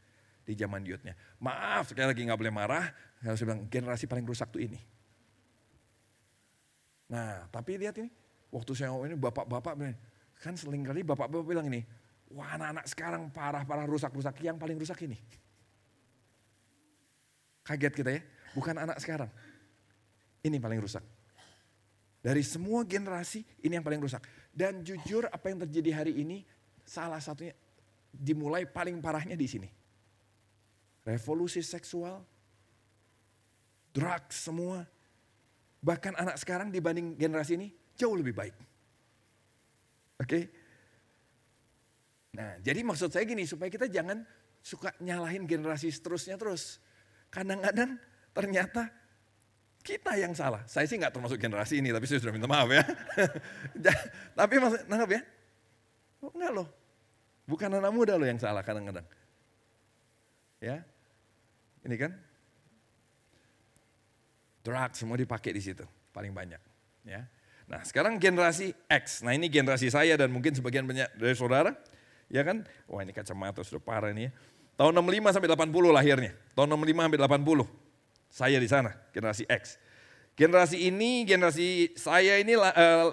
di 0.48 0.56
zaman 0.56 0.82
youthnya. 0.88 1.14
Maaf 1.44 1.92
sekali 1.92 2.16
lagi 2.16 2.24
nggak 2.24 2.40
boleh 2.40 2.56
marah, 2.56 2.88
saya 3.22 3.46
bilang 3.46 3.66
generasi 3.70 4.06
paling 4.06 4.26
rusak 4.26 4.54
tuh 4.54 4.62
ini. 4.62 4.78
Nah 7.10 7.48
tapi 7.50 7.80
lihat 7.82 7.98
ini, 7.98 8.10
waktu 8.54 8.72
saya 8.78 8.94
ngomong 8.94 9.08
ini 9.10 9.18
bapak-bapak 9.18 9.74
kan 10.38 10.54
seling 10.54 10.86
kali 10.86 11.02
bapak-bapak 11.02 11.46
bilang 11.48 11.66
ini, 11.66 11.82
wah 12.30 12.54
anak-anak 12.54 12.86
sekarang 12.86 13.24
parah-parah 13.34 13.90
rusak-rusak, 13.90 14.38
yang 14.46 14.62
paling 14.62 14.78
rusak 14.78 15.02
ini. 15.08 15.18
Kaget 17.66 17.94
kita 17.96 18.10
ya, 18.14 18.22
bukan 18.56 18.76
anak 18.80 19.02
sekarang. 19.02 19.28
Ini 20.46 20.62
paling 20.62 20.80
rusak. 20.80 21.04
Dari 22.22 22.44
semua 22.44 22.84
generasi 22.88 23.44
ini 23.64 23.76
yang 23.76 23.84
paling 23.84 24.00
rusak. 24.00 24.24
Dan 24.52 24.82
jujur 24.82 25.28
apa 25.28 25.52
yang 25.52 25.64
terjadi 25.68 26.04
hari 26.04 26.14
ini 26.18 26.44
salah 26.88 27.20
satunya 27.20 27.54
dimulai 28.12 28.66
paling 28.66 28.98
parahnya 29.04 29.36
di 29.36 29.48
sini. 29.48 29.70
Revolusi 31.04 31.64
seksual, 31.64 32.24
drugs 33.98 34.38
semua. 34.38 34.86
Bahkan 35.82 36.14
anak 36.14 36.38
sekarang 36.38 36.70
dibanding 36.70 37.18
generasi 37.18 37.58
ini 37.58 37.74
jauh 37.98 38.14
lebih 38.14 38.38
baik. 38.38 38.54
Oke. 40.22 40.30
Okay? 40.30 40.44
Nah, 42.38 42.62
jadi 42.62 42.86
maksud 42.86 43.10
saya 43.10 43.26
gini 43.26 43.50
supaya 43.50 43.74
kita 43.74 43.90
jangan 43.90 44.22
suka 44.62 44.94
nyalahin 45.02 45.50
generasi 45.50 45.90
seterusnya 45.90 46.38
terus. 46.38 46.78
Kadang-kadang 47.34 47.98
ternyata 48.38 48.94
kita 49.82 50.14
yang 50.20 50.38
salah. 50.38 50.62
Saya 50.70 50.86
sih 50.86 51.02
nggak 51.02 51.18
termasuk 51.18 51.42
generasi 51.42 51.82
ini, 51.82 51.90
tapi 51.90 52.06
saya 52.06 52.22
sudah 52.22 52.36
minta 52.36 52.46
maaf 52.46 52.70
ya. 52.70 52.84
tapi 54.38 54.54
maksud, 54.62 54.86
nanggap 54.86 55.10
ya? 55.18 55.22
Oh, 56.22 56.30
enggak 56.36 56.52
loh. 56.54 56.68
Bukan 57.48 57.70
anak 57.72 57.94
muda 57.96 58.20
loh 58.20 58.28
yang 58.28 58.38
salah 58.38 58.62
kadang-kadang. 58.62 59.08
Ya, 60.60 60.84
ini 61.86 61.96
kan 61.96 62.12
drug 64.68 64.92
semua 65.00 65.16
dipakai 65.16 65.56
di 65.56 65.64
situ 65.64 65.88
paling 66.12 66.36
banyak. 66.36 66.60
Ya, 67.08 67.24
nah 67.72 67.80
sekarang 67.88 68.20
generasi 68.20 68.76
X. 68.92 69.24
Nah 69.24 69.32
ini 69.32 69.48
generasi 69.48 69.88
saya 69.88 70.20
dan 70.20 70.28
mungkin 70.28 70.52
sebagian 70.52 70.84
banyak 70.84 71.08
dari 71.16 71.32
saudara, 71.40 71.72
ya 72.28 72.44
kan? 72.44 72.68
Wah 72.92 73.00
ini 73.00 73.16
kacamata 73.16 73.64
sudah 73.64 73.80
parah 73.80 74.12
ini 74.12 74.28
ya. 74.28 74.32
Tahun 74.76 74.92
65 74.94 75.34
sampai 75.40 75.50
80 75.50 75.96
lahirnya. 75.96 76.32
Tahun 76.54 76.68
65 76.68 77.08
sampai 77.08 77.20
80. 77.24 77.66
Saya 78.28 78.58
di 78.60 78.70
sana, 78.70 78.92
generasi 79.16 79.48
X. 79.48 79.80
Generasi 80.38 80.78
ini, 80.86 81.26
generasi 81.26 81.98
saya 81.98 82.38
ini 82.38 82.54
uh, 82.54 83.10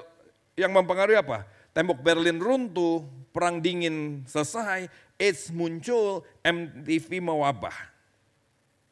yang 0.58 0.74
mempengaruhi 0.74 1.16
apa? 1.16 1.48
Tembok 1.72 2.04
Berlin 2.04 2.36
runtuh, 2.36 3.06
perang 3.32 3.64
dingin 3.64 4.26
selesai, 4.28 4.92
AIDS 5.16 5.48
muncul, 5.54 6.26
MTV 6.44 7.24
mewabah. 7.24 7.74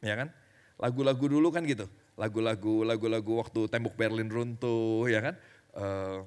Ya 0.00 0.16
kan? 0.16 0.32
Lagu-lagu 0.80 1.28
dulu 1.28 1.52
kan 1.52 1.66
gitu. 1.68 1.90
Lagu-lagu 2.16 2.84
lagu-lagu 2.84 3.32
waktu 3.40 3.68
tembok 3.72 3.96
Berlin 3.96 4.28
runtuh, 4.28 5.08
ya 5.08 5.20
kan? 5.24 5.34
Uh, 5.72 6.18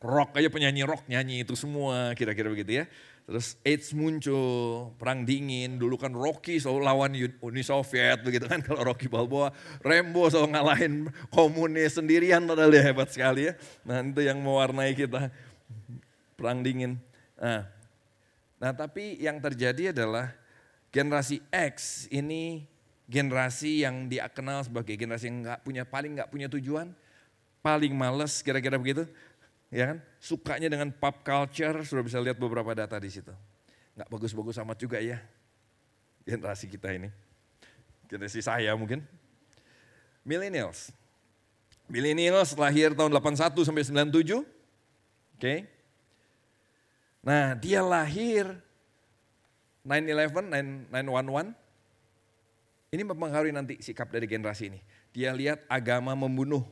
rock 0.00 0.36
aja 0.36 0.48
penyanyi 0.48 0.84
rock 0.84 1.04
nyanyi 1.08 1.44
itu 1.44 1.52
semua 1.56 2.12
kira-kira 2.16 2.48
begitu 2.52 2.82
ya. 2.82 2.86
Terus 3.26 3.58
AIDS 3.66 3.90
muncul, 3.90 4.94
perang 5.02 5.26
dingin, 5.26 5.82
dulu 5.82 5.98
kan 5.98 6.14
Rocky 6.14 6.62
selalu 6.62 6.80
lawan 6.86 7.10
Uni 7.42 7.62
Soviet 7.66 8.22
begitu 8.22 8.46
kan. 8.46 8.62
Kalau 8.66 8.86
Rocky 8.86 9.10
Balboa, 9.10 9.50
Rambo 9.82 10.30
selalu 10.30 10.48
ngalahin 10.54 10.94
komunis 11.34 11.98
sendirian 11.98 12.46
padahal 12.46 12.70
dia 12.70 12.86
hebat 12.86 13.10
sekali 13.10 13.50
ya. 13.50 13.58
Nah 13.82 13.98
itu 14.06 14.22
yang 14.22 14.38
mewarnai 14.38 14.94
kita, 14.94 15.34
perang 16.38 16.62
dingin. 16.62 17.02
Nah, 17.34 17.66
nah 18.62 18.70
tapi 18.70 19.18
yang 19.18 19.42
terjadi 19.42 19.90
adalah 19.90 20.30
generasi 20.94 21.42
X 21.50 22.06
ini 22.14 22.62
generasi 23.06 23.86
yang 23.86 24.10
dia 24.10 24.26
kenal 24.26 24.62
sebagai 24.66 24.98
generasi 24.98 25.30
yang 25.30 25.46
nggak 25.46 25.60
punya 25.62 25.82
paling 25.86 26.18
nggak 26.18 26.30
punya 26.30 26.46
tujuan, 26.50 26.90
paling 27.62 27.94
males 27.94 28.42
kira-kira 28.42 28.78
begitu 28.78 29.06
ya 29.70 29.94
kan? 29.94 29.98
Sukanya 30.22 30.68
dengan 30.70 30.90
pop 30.94 31.22
culture, 31.22 31.82
sudah 31.86 32.02
bisa 32.02 32.18
lihat 32.22 32.38
beberapa 32.38 32.70
data 32.74 32.98
di 32.98 33.10
situ. 33.10 33.32
Nggak 33.96 34.08
bagus-bagus 34.10 34.58
amat 34.62 34.78
juga 34.78 34.98
ya, 35.00 35.22
generasi 36.26 36.66
kita 36.66 36.92
ini. 36.92 37.08
Generasi 38.06 38.42
saya 38.42 38.74
mungkin. 38.78 39.02
Millennials. 40.26 40.90
Millennials 41.86 42.54
lahir 42.58 42.94
tahun 42.98 43.14
81 43.14 43.62
sampai 43.62 43.82
97. 43.86 44.42
Oke. 44.42 44.42
Okay. 45.38 45.58
Nah 47.22 47.54
dia 47.58 47.82
lahir 47.82 48.54
9-11, 49.86 50.90
911. 50.90 51.65
Ini 52.96 53.04
mempengaruhi 53.04 53.52
nanti 53.52 53.76
sikap 53.84 54.08
dari 54.08 54.24
generasi 54.24 54.72
ini. 54.72 54.80
Dia 55.12 55.36
lihat 55.36 55.68
agama 55.68 56.16
membunuh 56.16 56.64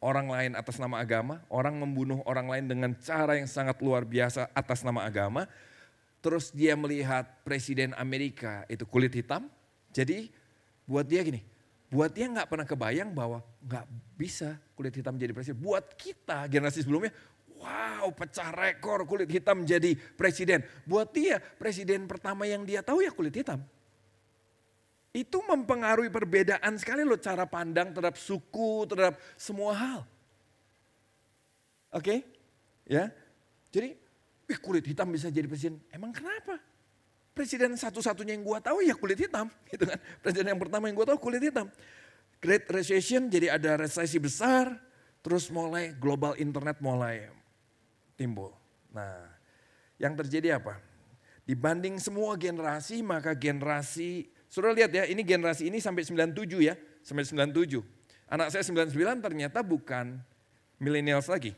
orang 0.00 0.24
lain 0.24 0.52
atas 0.56 0.80
nama 0.80 1.04
agama, 1.04 1.44
orang 1.52 1.76
membunuh 1.76 2.24
orang 2.24 2.48
lain 2.48 2.64
dengan 2.64 2.96
cara 2.96 3.36
yang 3.36 3.44
sangat 3.44 3.76
luar 3.84 4.08
biasa 4.08 4.48
atas 4.56 4.80
nama 4.80 5.04
agama. 5.04 5.44
Terus 6.24 6.48
dia 6.48 6.72
melihat 6.80 7.28
presiden 7.44 7.92
Amerika 8.00 8.64
itu 8.72 8.88
kulit 8.88 9.12
hitam. 9.12 9.52
Jadi 9.92 10.32
buat 10.88 11.04
dia 11.04 11.20
gini, 11.20 11.44
buat 11.92 12.08
dia 12.08 12.32
nggak 12.32 12.48
pernah 12.48 12.64
kebayang 12.64 13.12
bahwa 13.12 13.44
nggak 13.68 13.84
bisa 14.16 14.56
kulit 14.72 14.96
hitam 14.96 15.20
jadi 15.20 15.36
presiden. 15.36 15.60
Buat 15.60 15.92
kita 15.92 16.48
generasi 16.48 16.88
sebelumnya, 16.88 17.12
wow 17.60 18.08
pecah 18.16 18.48
rekor 18.48 19.04
kulit 19.04 19.28
hitam 19.28 19.60
jadi 19.68 19.92
presiden. 20.16 20.64
Buat 20.88 21.12
dia 21.12 21.36
presiden 21.36 22.08
pertama 22.08 22.48
yang 22.48 22.64
dia 22.64 22.80
tahu 22.80 23.04
ya 23.04 23.12
kulit 23.12 23.36
hitam. 23.36 23.60
Itu 25.12 25.44
mempengaruhi 25.44 26.08
perbedaan 26.08 26.80
sekali 26.80 27.04
loh 27.04 27.20
cara 27.20 27.44
pandang 27.44 27.92
terhadap 27.92 28.16
suku, 28.16 28.88
terhadap 28.88 29.20
semua 29.36 29.76
hal. 29.76 30.00
Oke, 31.92 32.00
okay? 32.00 32.18
ya. 32.88 33.12
Jadi, 33.68 33.92
wih 34.48 34.58
kulit 34.60 34.88
hitam 34.88 35.12
bisa 35.12 35.28
jadi 35.28 35.44
presiden. 35.44 35.76
Emang 35.92 36.16
kenapa? 36.16 36.56
Presiden 37.36 37.76
satu-satunya 37.76 38.32
yang 38.32 38.44
gua 38.44 38.64
tahu 38.64 38.80
ya 38.80 38.96
kulit 38.96 39.20
hitam, 39.20 39.52
gitu 39.72 39.84
kan. 39.84 40.00
Presiden 40.24 40.56
yang 40.56 40.60
pertama 40.60 40.88
yang 40.88 40.96
gua 40.96 41.12
tahu 41.12 41.20
kulit 41.20 41.44
hitam. 41.44 41.68
Great 42.40 42.64
Recession 42.72 43.28
jadi 43.28 43.52
ada 43.60 43.76
resesi 43.76 44.16
besar, 44.16 44.72
terus 45.20 45.52
mulai 45.52 45.92
global 45.92 46.32
internet 46.40 46.80
mulai 46.80 47.28
timbul. 48.16 48.56
Nah, 48.92 49.28
yang 50.00 50.16
terjadi 50.16 50.56
apa? 50.56 50.80
Dibanding 51.44 52.00
semua 52.00 52.34
generasi, 52.34 53.04
maka 53.04 53.36
generasi, 53.36 54.26
sudah 54.52 54.68
lihat 54.76 54.92
ya, 54.92 55.08
ini 55.08 55.24
generasi 55.24 55.72
ini 55.72 55.80
sampai 55.80 56.04
97 56.04 56.60
ya, 56.60 56.76
sampai 57.00 57.24
97. 57.24 57.80
Anak 58.28 58.52
saya 58.52 58.60
99 58.60 58.92
ternyata 59.24 59.64
bukan 59.64 60.20
millennials 60.76 61.32
lagi. 61.32 61.56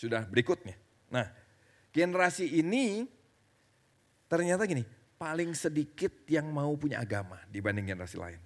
Sudah 0.00 0.24
berikutnya. 0.24 0.72
Nah, 1.12 1.28
generasi 1.92 2.48
ini 2.48 3.04
ternyata 4.24 4.64
gini, 4.64 4.88
paling 5.20 5.52
sedikit 5.52 6.24
yang 6.32 6.48
mau 6.48 6.72
punya 6.80 6.96
agama 6.96 7.36
dibanding 7.52 7.92
generasi 7.92 8.16
lain. 8.16 8.40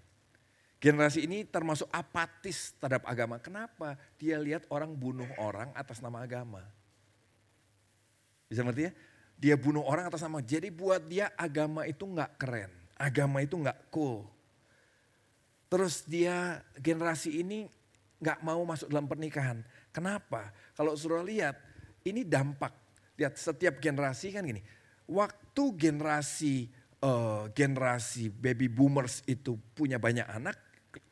Generasi 0.82 1.22
ini 1.22 1.46
termasuk 1.46 1.86
apatis 1.94 2.74
terhadap 2.82 3.06
agama. 3.06 3.38
Kenapa? 3.38 3.94
Dia 4.18 4.42
lihat 4.42 4.66
orang 4.74 4.90
bunuh 4.90 5.30
orang 5.38 5.70
atas 5.78 6.02
nama 6.02 6.18
agama. 6.18 6.66
Bisa 8.50 8.66
ngerti 8.66 8.90
ya? 8.90 8.92
Dia 9.38 9.54
bunuh 9.54 9.86
orang 9.86 10.10
atas 10.10 10.26
nama. 10.26 10.42
Jadi 10.42 10.66
buat 10.74 11.06
dia 11.06 11.30
agama 11.38 11.86
itu 11.86 12.02
nggak 12.02 12.34
keren. 12.42 12.85
Agama 12.96 13.44
itu 13.44 13.60
nggak 13.60 13.92
cool. 13.92 14.24
Terus 15.68 16.02
dia 16.08 16.64
generasi 16.80 17.44
ini 17.44 17.68
nggak 18.20 18.40
mau 18.40 18.64
masuk 18.64 18.88
dalam 18.88 19.04
pernikahan. 19.04 19.60
Kenapa? 19.92 20.52
Kalau 20.72 20.96
suruh 20.96 21.24
lihat, 21.24 21.56
ini 22.04 22.24
dampak. 22.24 22.72
Lihat 23.16 23.36
setiap 23.36 23.80
generasi 23.80 24.32
kan 24.32 24.44
gini. 24.44 24.60
Waktu 25.06 25.64
generasi 25.76 26.68
uh, 27.04 27.48
generasi 27.52 28.32
baby 28.32 28.68
boomers 28.68 29.22
itu 29.28 29.56
punya 29.76 30.00
banyak 30.00 30.26
anak, 30.26 30.56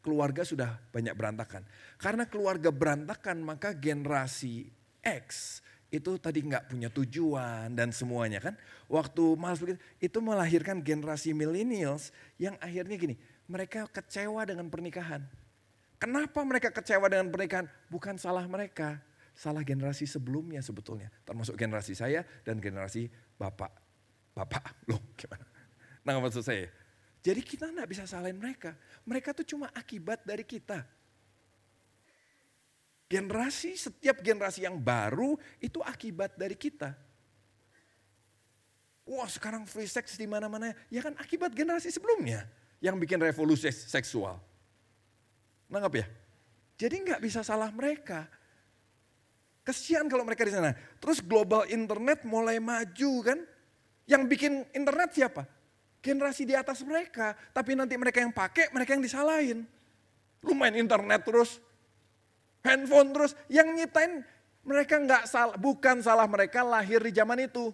keluarga 0.01 0.45
sudah 0.45 0.81
banyak 0.93 1.13
berantakan. 1.13 1.65
Karena 2.01 2.25
keluarga 2.29 2.73
berantakan 2.73 3.41
maka 3.45 3.77
generasi 3.77 4.69
X 5.05 5.61
itu 5.93 6.17
tadi 6.19 6.41
nggak 6.45 6.71
punya 6.71 6.89
tujuan 6.91 7.73
dan 7.73 7.91
semuanya 7.91 8.41
kan. 8.41 8.55
Waktu 8.89 9.37
malas 9.37 9.61
begitu, 9.61 9.81
itu 10.01 10.19
melahirkan 10.21 10.81
generasi 10.81 11.33
millennials 11.37 12.13
yang 12.37 12.55
akhirnya 12.61 12.97
gini, 12.97 13.15
mereka 13.49 13.89
kecewa 13.89 14.45
dengan 14.45 14.69
pernikahan. 14.69 15.25
Kenapa 16.01 16.45
mereka 16.45 16.69
kecewa 16.69 17.09
dengan 17.09 17.33
pernikahan? 17.33 17.67
Bukan 17.89 18.21
salah 18.21 18.45
mereka, 18.45 19.01
salah 19.33 19.65
generasi 19.65 20.05
sebelumnya 20.05 20.61
sebetulnya. 20.61 21.09
Termasuk 21.25 21.57
generasi 21.57 21.97
saya 21.97 22.27
dan 22.45 22.61
generasi 22.61 23.09
bapak. 23.41 23.73
Bapak, 24.35 24.85
loh 24.91 25.01
gimana? 25.15 25.47
Nah 26.03 26.19
maksud 26.19 26.43
saya, 26.43 26.67
jadi 27.25 27.41
kita 27.41 27.73
nggak 27.73 27.89
bisa 27.89 28.05
salahin 28.05 28.37
mereka. 28.37 28.77
Mereka 29.09 29.33
tuh 29.33 29.49
cuma 29.49 29.73
akibat 29.73 30.21
dari 30.29 30.45
kita. 30.45 30.85
Generasi, 33.15 33.79
setiap 33.79 34.19
generasi 34.19 34.67
yang 34.67 34.75
baru 34.75 35.39
itu 35.63 35.79
akibat 35.79 36.35
dari 36.35 36.59
kita. 36.59 36.99
Wah 39.07 39.31
sekarang 39.31 39.71
free 39.71 39.87
sex 39.87 40.19
di 40.19 40.27
mana-mana. 40.27 40.75
Ya 40.91 40.99
kan 40.99 41.15
akibat 41.23 41.55
generasi 41.55 41.95
sebelumnya 41.95 42.43
yang 42.83 42.99
bikin 42.99 43.23
revolusi 43.23 43.71
seksual. 43.71 44.43
Nanggap 45.71 45.95
ya? 45.95 46.07
Jadi 46.75 47.07
nggak 47.07 47.23
bisa 47.23 47.47
salah 47.47 47.71
mereka. 47.71 48.27
Kesian 49.63 50.11
kalau 50.11 50.27
mereka 50.27 50.43
di 50.43 50.51
sana. 50.51 50.75
Terus 50.99 51.23
global 51.23 51.71
internet 51.71 52.27
mulai 52.27 52.59
maju 52.59 53.13
kan. 53.23 53.39
Yang 54.11 54.23
bikin 54.27 54.53
internet 54.75 55.15
siapa? 55.15 55.47
Generasi 56.03 56.51
di 56.51 56.59
atas 56.59 56.83
mereka. 56.83 57.39
Tapi 57.55 57.79
nanti 57.79 57.95
mereka 57.95 58.19
yang 58.19 58.35
pakai, 58.35 58.75
mereka 58.75 58.99
yang 58.99 59.07
disalahin. 59.07 59.63
Lu 60.43 60.53
main 60.53 60.75
internet 60.77 61.25
terus, 61.25 61.63
handphone 62.65 63.13
terus. 63.13 63.37
Yang 63.53 63.69
nyiptain 63.79 64.25
mereka 64.65 64.97
nggak 64.97 65.29
salah, 65.29 65.55
bukan 65.61 66.01
salah 66.01 66.25
mereka 66.25 66.65
lahir 66.65 66.99
di 67.05 67.13
zaman 67.13 67.45
itu. 67.45 67.71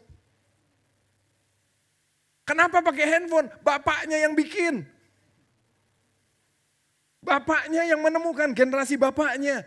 Kenapa 2.43 2.83
pakai 2.83 3.07
handphone? 3.07 3.47
Bapaknya 3.63 4.19
yang 4.27 4.35
bikin. 4.35 4.83
Bapaknya 7.23 7.87
yang 7.87 8.03
menemukan 8.03 8.51
generasi 8.51 8.99
bapaknya. 8.99 9.63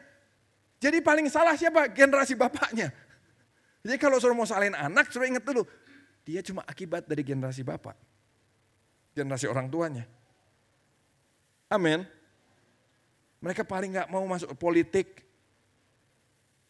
Jadi 0.84 1.00
paling 1.00 1.32
salah 1.32 1.56
siapa? 1.56 1.88
Generasi 1.96 2.36
bapaknya. 2.36 2.92
Jadi 3.88 3.96
kalau 3.96 4.20
suruh 4.20 4.36
mau 4.36 4.44
salin 4.44 4.76
anak, 4.76 5.08
suruh 5.16 5.24
ingat 5.24 5.48
dulu. 5.48 5.64
Dia 6.28 6.44
cuma 6.44 6.60
akibat 6.68 7.08
dari 7.08 7.24
generasi 7.24 7.64
bapak. 7.64 7.96
Generasi 9.16 9.48
orang 9.48 9.72
tuanya. 9.72 10.04
Amin. 11.72 12.04
Mereka 13.44 13.68
paling 13.68 13.92
nggak 13.92 14.08
mau 14.08 14.24
masuk 14.24 14.56
politik. 14.56 15.20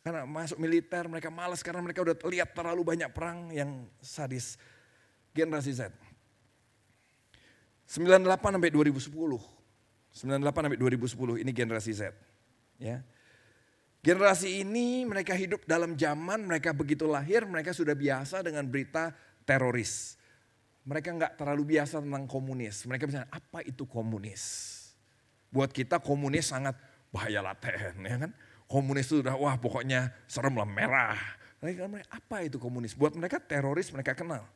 Karena 0.01 0.25
masuk 0.25 0.59
militer 0.59 1.07
mereka 1.07 1.31
malas 1.31 1.63
karena 1.63 1.79
mereka 1.79 2.03
udah 2.03 2.17
lihat 2.27 2.51
terlalu 2.51 2.81
banyak 2.83 3.07
perang 3.13 3.53
yang 3.53 3.87
sadis. 4.01 4.59
Generasi 5.31 5.71
Z. 5.71 5.93
98 7.87 8.25
sampai 8.57 8.73
2010. 8.73 8.99
98 9.05 10.43
sampai 10.43 10.79
2010 10.81 11.45
ini 11.45 11.51
generasi 11.55 11.93
Z. 11.93 12.11
Ya. 12.81 13.05
Generasi 14.03 14.67
ini 14.67 15.07
mereka 15.07 15.31
hidup 15.31 15.63
dalam 15.63 15.95
zaman 15.95 16.43
mereka 16.43 16.75
begitu 16.75 17.07
lahir 17.07 17.47
mereka 17.47 17.71
sudah 17.71 17.95
biasa 17.95 18.43
dengan 18.43 18.67
berita 18.67 19.15
teroris. 19.47 20.19
Mereka 20.83 21.15
nggak 21.15 21.33
terlalu 21.39 21.79
biasa 21.79 22.03
tentang 22.03 22.27
komunis. 22.27 22.83
Mereka 22.83 23.07
bilang 23.07 23.29
apa 23.31 23.63
itu 23.63 23.87
komunis? 23.87 24.82
Buat 25.53 25.69
kita 25.69 26.01
komunis 26.01 26.49
sangat 26.49 26.73
bahaya 27.13 27.45
laten 27.45 28.01
ya 28.01 28.17
kan. 28.17 28.31
Komunis 28.65 29.05
itu 29.05 29.21
udah 29.21 29.37
wah 29.37 29.53
pokoknya 29.53 30.09
serem 30.25 30.57
lah 30.57 30.65
merah. 30.65 31.19
Mereka 31.61 31.85
apa 32.09 32.37
itu 32.41 32.57
komunis? 32.57 32.97
Buat 32.97 33.13
mereka 33.13 33.37
teroris 33.37 33.93
mereka 33.93 34.17
kenal. 34.17 34.49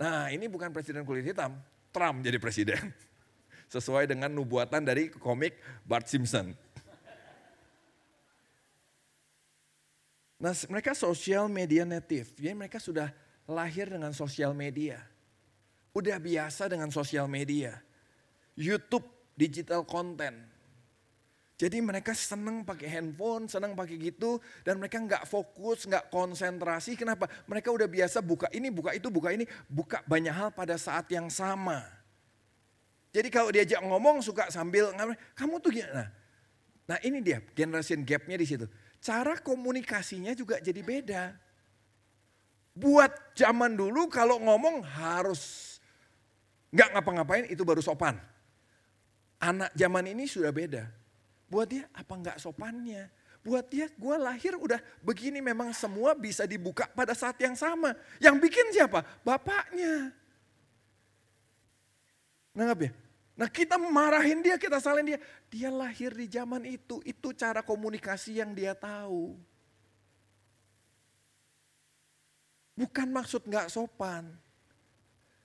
Nah 0.00 0.32
ini 0.32 0.48
bukan 0.48 0.72
presiden 0.72 1.04
kulit 1.04 1.22
hitam, 1.22 1.54
Trump 1.92 2.24
jadi 2.24 2.40
presiden. 2.40 2.80
Sesuai 3.74 4.08
dengan 4.08 4.32
nubuatan 4.32 4.80
dari 4.80 5.12
komik 5.12 5.54
Bart 5.84 6.08
Simpson. 6.08 6.56
Nah 10.40 10.52
mereka 10.66 10.92
sosial 10.96 11.46
media 11.46 11.86
native, 11.86 12.34
jadi 12.34 12.56
mereka 12.56 12.82
sudah 12.82 13.12
lahir 13.46 13.86
dengan 13.92 14.10
sosial 14.10 14.56
media. 14.56 14.98
Udah 15.94 16.18
biasa 16.18 16.66
dengan 16.66 16.90
sosial 16.90 17.30
media. 17.30 17.78
YouTube 18.58 19.06
digital 19.34 19.82
content. 19.86 20.54
Jadi 21.54 21.78
mereka 21.78 22.10
senang 22.18 22.66
pakai 22.66 22.90
handphone, 22.98 23.46
senang 23.46 23.78
pakai 23.78 23.94
gitu, 23.94 24.42
dan 24.66 24.74
mereka 24.82 24.98
nggak 24.98 25.22
fokus, 25.22 25.86
nggak 25.86 26.10
konsentrasi. 26.10 26.98
Kenapa? 26.98 27.30
Mereka 27.46 27.70
udah 27.70 27.86
biasa 27.86 28.18
buka 28.18 28.50
ini, 28.50 28.74
buka 28.74 28.90
itu, 28.90 29.06
buka 29.06 29.30
ini, 29.30 29.46
buka 29.70 30.02
banyak 30.02 30.34
hal 30.34 30.50
pada 30.50 30.74
saat 30.74 31.06
yang 31.14 31.30
sama. 31.30 31.86
Jadi 33.14 33.30
kalau 33.30 33.54
diajak 33.54 33.78
ngomong 33.78 34.18
suka 34.18 34.50
sambil 34.50 34.90
kamu 35.38 35.62
tuh 35.62 35.70
gimana? 35.70 36.10
Nah 36.90 36.98
ini 37.06 37.22
dia 37.22 37.38
generation 37.54 38.02
gapnya 38.02 38.34
di 38.34 38.46
situ. 38.50 38.66
Cara 38.98 39.38
komunikasinya 39.38 40.34
juga 40.34 40.58
jadi 40.58 40.82
beda. 40.82 41.38
Buat 42.74 43.14
zaman 43.38 43.78
dulu 43.78 44.10
kalau 44.10 44.42
ngomong 44.42 44.82
harus 44.82 45.78
nggak 46.74 46.98
ngapa-ngapain 46.98 47.46
itu 47.46 47.62
baru 47.62 47.78
sopan. 47.78 48.18
Anak 49.40 49.70
zaman 49.76 50.04
ini 50.10 50.24
sudah 50.26 50.50
beda. 50.54 50.88
Buat 51.50 51.68
dia 51.70 51.84
apa 51.92 52.12
enggak 52.16 52.38
sopannya? 52.40 53.10
Buat 53.44 53.68
dia 53.68 53.92
gue 53.92 54.16
lahir 54.16 54.56
udah 54.56 54.80
begini 55.04 55.44
memang 55.44 55.68
semua 55.76 56.16
bisa 56.16 56.48
dibuka 56.48 56.88
pada 56.88 57.12
saat 57.12 57.36
yang 57.36 57.52
sama. 57.52 57.92
Yang 58.16 58.36
bikin 58.40 58.66
siapa? 58.72 59.04
Bapaknya. 59.20 60.16
Nanggap 62.56 62.78
ya? 62.88 62.92
Nah 63.34 63.48
kita 63.50 63.76
marahin 63.76 64.40
dia, 64.40 64.56
kita 64.56 64.78
salin 64.78 65.12
dia. 65.12 65.20
Dia 65.50 65.68
lahir 65.68 66.14
di 66.14 66.24
zaman 66.30 66.64
itu, 66.64 67.02
itu 67.04 67.34
cara 67.34 67.60
komunikasi 67.60 68.40
yang 68.40 68.54
dia 68.56 68.72
tahu. 68.72 69.36
Bukan 72.74 73.08
maksud 73.10 73.44
nggak 73.44 73.70
sopan. 73.70 74.34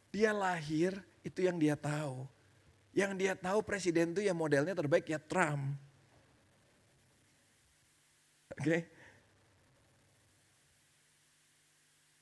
Dia 0.09 0.33
lahir, 0.33 0.97
itu 1.21 1.45
yang 1.45 1.57
dia 1.61 1.77
tahu. 1.77 2.25
Yang 2.93 3.11
dia 3.21 3.33
tahu 3.37 3.61
presiden 3.61 4.11
itu 4.11 4.25
ya 4.25 4.33
modelnya 4.33 4.73
terbaik 4.73 5.05
ya 5.05 5.21
Trump. 5.21 5.77
Oke. 8.57 8.63
Okay? 8.65 8.81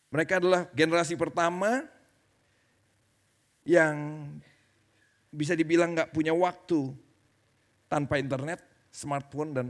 Mereka 0.07 0.39
adalah 0.39 0.71
generasi 0.71 1.19
pertama 1.19 1.83
yang 3.67 4.23
bisa 5.27 5.51
dibilang 5.51 5.91
nggak 5.91 6.15
punya 6.15 6.31
waktu 6.31 6.95
tanpa 7.91 8.15
internet, 8.15 8.63
smartphone 8.87 9.51
dan 9.51 9.67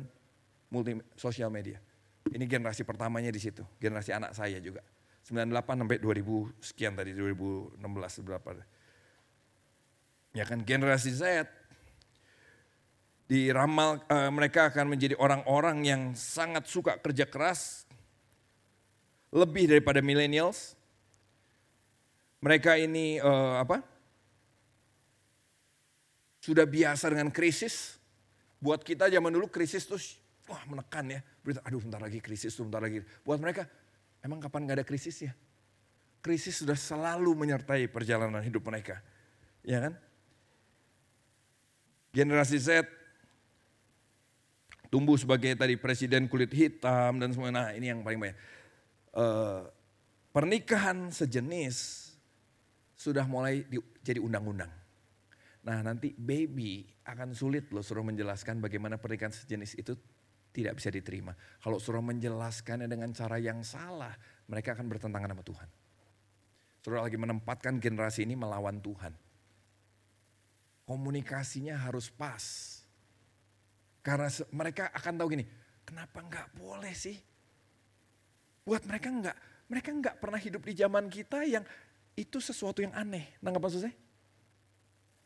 multi 0.69 0.93
sosial 1.17 1.49
media. 1.49 1.81
Ini 2.29 2.45
generasi 2.45 2.85
pertamanya 2.85 3.33
di 3.33 3.41
situ, 3.41 3.65
generasi 3.81 4.13
anak 4.13 4.37
saya 4.37 4.61
juga. 4.61 4.85
98 5.25 5.83
sampai 5.83 5.97
2000 5.99 6.63
sekian 6.63 6.93
tadi 6.95 7.11
2016 7.11 7.81
berapa. 8.23 8.49
Ya 10.35 10.43
kan 10.43 10.61
generasi 10.63 11.11
Z 11.13 11.47
diramal 13.27 13.99
uh, 14.07 14.31
mereka 14.31 14.71
akan 14.71 14.95
menjadi 14.95 15.19
orang-orang 15.19 15.83
yang 15.83 16.01
sangat 16.15 16.63
suka 16.71 16.95
kerja 16.95 17.27
keras 17.27 17.83
lebih 19.35 19.67
daripada 19.67 19.99
millennials. 19.99 20.79
Mereka 22.39 22.79
ini 22.79 23.19
uh, 23.19 23.59
apa? 23.59 23.83
Sudah 26.39 26.63
biasa 26.63 27.11
dengan 27.11 27.27
krisis. 27.27 27.99
Buat 28.57 28.81
kita 28.81 29.11
zaman 29.11 29.29
dulu 29.29 29.51
krisis 29.51 29.83
tuh 29.83 29.99
wah 30.47 30.63
menekan 30.63 31.05
ya. 31.11 31.19
Berita, 31.43 31.59
aduh 31.67 31.83
bentar 31.83 31.99
lagi 31.99 32.23
krisis 32.23 32.55
tuh, 32.55 32.63
bentar 32.63 32.79
lagi. 32.79 33.03
Buat 33.27 33.43
mereka, 33.43 33.67
emang 34.23 34.39
kapan 34.39 34.63
gak 34.63 34.77
ada 34.81 34.85
krisis 34.87 35.27
ya? 35.27 35.35
Krisis 36.23 36.63
sudah 36.63 36.79
selalu 36.79 37.35
menyertai 37.35 37.91
perjalanan 37.91 38.39
hidup 38.39 38.63
mereka. 38.63 39.03
Ya 39.67 39.83
kan? 39.83 39.93
Generasi 42.17 42.57
Z 42.57 42.69
tumbuh 44.89 45.13
sebagai 45.21 45.53
tadi 45.53 45.77
presiden 45.77 46.25
kulit 46.25 46.49
hitam 46.49 47.21
dan 47.21 47.29
semua. 47.29 47.53
Nah 47.53 47.77
ini 47.77 47.93
yang 47.93 48.01
paling 48.01 48.17
banyak. 48.17 48.37
Uh, 49.13 49.69
pernikahan 50.33 51.13
sejenis 51.13 52.09
sudah 52.97 53.29
mulai 53.29 53.61
di, 53.69 53.77
jadi 54.01 54.17
undang-undang. 54.17 54.73
Nah 55.61 55.77
nanti 55.85 56.09
baby 56.17 56.89
akan 57.05 57.37
sulit 57.37 57.69
loh 57.69 57.85
suruh 57.85 58.01
menjelaskan 58.01 58.57
bagaimana 58.57 58.97
pernikahan 58.97 59.29
sejenis 59.29 59.77
itu 59.77 59.93
tidak 60.49 60.81
bisa 60.81 60.89
diterima. 60.89 61.37
Kalau 61.61 61.77
suruh 61.77 62.01
menjelaskannya 62.01 62.89
dengan 62.89 63.13
cara 63.13 63.37
yang 63.37 63.61
salah, 63.61 64.17
mereka 64.49 64.73
akan 64.73 64.89
bertentangan 64.89 65.37
sama 65.37 65.43
Tuhan. 65.45 65.69
Suruh 66.81 67.05
lagi 67.05 67.19
menempatkan 67.19 67.77
generasi 67.77 68.25
ini 68.25 68.33
melawan 68.33 68.81
Tuhan. 68.81 69.26
Komunikasinya 70.87 71.75
harus 71.75 72.07
pas 72.07 72.77
karena 74.07 74.31
mereka 74.55 74.87
akan 74.95 75.19
tahu 75.19 75.35
gini, 75.35 75.43
kenapa 75.83 76.23
nggak 76.23 76.55
boleh 76.55 76.95
sih? 76.95 77.19
Buat 78.63 78.87
mereka 78.87 79.11
nggak, 79.11 79.37
mereka 79.67 79.89
nggak 79.91 80.15
pernah 80.23 80.39
hidup 80.39 80.63
di 80.63 80.73
zaman 80.79 81.11
kita 81.11 81.43
yang 81.43 81.67
itu 82.15 82.39
sesuatu 82.39 82.79
yang 82.79 82.95
aneh. 82.95 83.35
Nangkap 83.43 83.67
maksud 83.67 83.83
saya? 83.83 83.95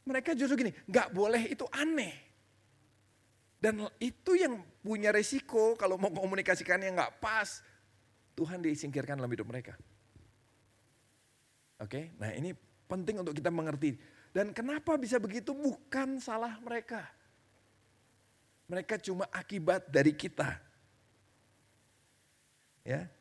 Mereka 0.02 0.34
justru 0.34 0.65
gini, 0.65 0.74
nggak 0.89 1.13
boleh 1.13 1.54
itu 1.54 1.62
aneh. 1.69 2.17
Dan 3.62 3.86
itu 4.02 4.34
yang 4.34 4.65
punya 4.82 5.13
resiko 5.13 5.78
kalau 5.78 6.02
mau 6.02 6.10
komunikasikan 6.10 6.82
yang 6.82 6.97
nggak 6.97 7.21
pas, 7.21 7.62
Tuhan 8.34 8.65
disingkirkan 8.65 9.13
dalam 9.21 9.30
hidup 9.30 9.45
mereka. 9.45 9.78
Oke, 11.78 12.17
nah 12.17 12.34
ini 12.34 12.50
penting 12.89 13.21
untuk 13.21 13.38
kita 13.38 13.54
mengerti. 13.54 13.93
Dan 14.31 14.55
kenapa 14.55 14.95
bisa 14.95 15.19
begitu? 15.19 15.51
Bukan 15.51 16.19
salah 16.23 16.55
mereka. 16.63 17.03
Mereka 18.71 18.95
cuma 19.03 19.27
akibat 19.27 19.91
dari 19.91 20.15
kita. 20.15 20.55
Ya. 22.87 23.11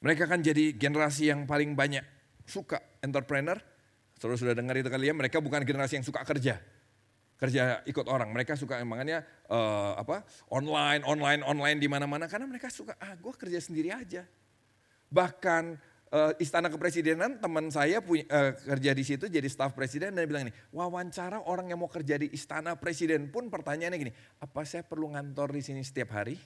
Mereka 0.00 0.28
akan 0.28 0.40
jadi 0.40 0.72
generasi 0.76 1.32
yang 1.32 1.48
paling 1.48 1.72
banyak 1.72 2.04
suka 2.44 2.80
entrepreneur. 3.00 3.56
Saudara 4.20 4.36
sudah 4.36 4.54
dengar 4.56 4.76
itu 4.76 4.92
kali 4.92 5.08
ya, 5.08 5.16
mereka 5.16 5.40
bukan 5.40 5.64
generasi 5.64 5.96
yang 6.00 6.04
suka 6.04 6.20
kerja. 6.24 6.60
Kerja 7.40 7.80
ikut 7.88 8.04
orang, 8.04 8.28
mereka 8.36 8.52
suka 8.52 8.76
makanya 8.84 9.24
uh, 9.48 9.96
apa 9.96 10.28
online, 10.52 11.00
online, 11.08 11.40
online 11.40 11.80
di 11.80 11.88
mana-mana 11.88 12.28
karena 12.28 12.44
mereka 12.44 12.68
suka 12.68 12.92
ah 13.00 13.16
gue 13.16 13.32
kerja 13.32 13.56
sendiri 13.56 13.88
aja. 13.96 14.28
Bahkan 15.08 15.80
uh, 16.10 16.32
istana 16.42 16.68
kepresidenan 16.68 17.38
teman 17.38 17.70
saya 17.70 18.02
punya, 18.02 18.26
uh, 18.30 18.52
kerja 18.54 18.90
di 18.92 19.04
situ 19.06 19.24
jadi 19.30 19.46
staf 19.46 19.72
presiden 19.72 20.14
dan 20.14 20.26
dia 20.26 20.28
bilang 20.28 20.44
ini 20.50 20.52
wawancara 20.74 21.46
orang 21.46 21.70
yang 21.70 21.80
mau 21.80 21.90
kerja 21.90 22.18
di 22.18 22.30
istana 22.34 22.74
presiden 22.76 23.30
pun 23.30 23.48
pertanyaannya 23.48 23.98
gini 23.98 24.12
apa 24.42 24.60
saya 24.66 24.82
perlu 24.82 25.14
ngantor 25.14 25.54
di 25.54 25.62
sini 25.62 25.80
setiap 25.82 26.14
hari? 26.14 26.36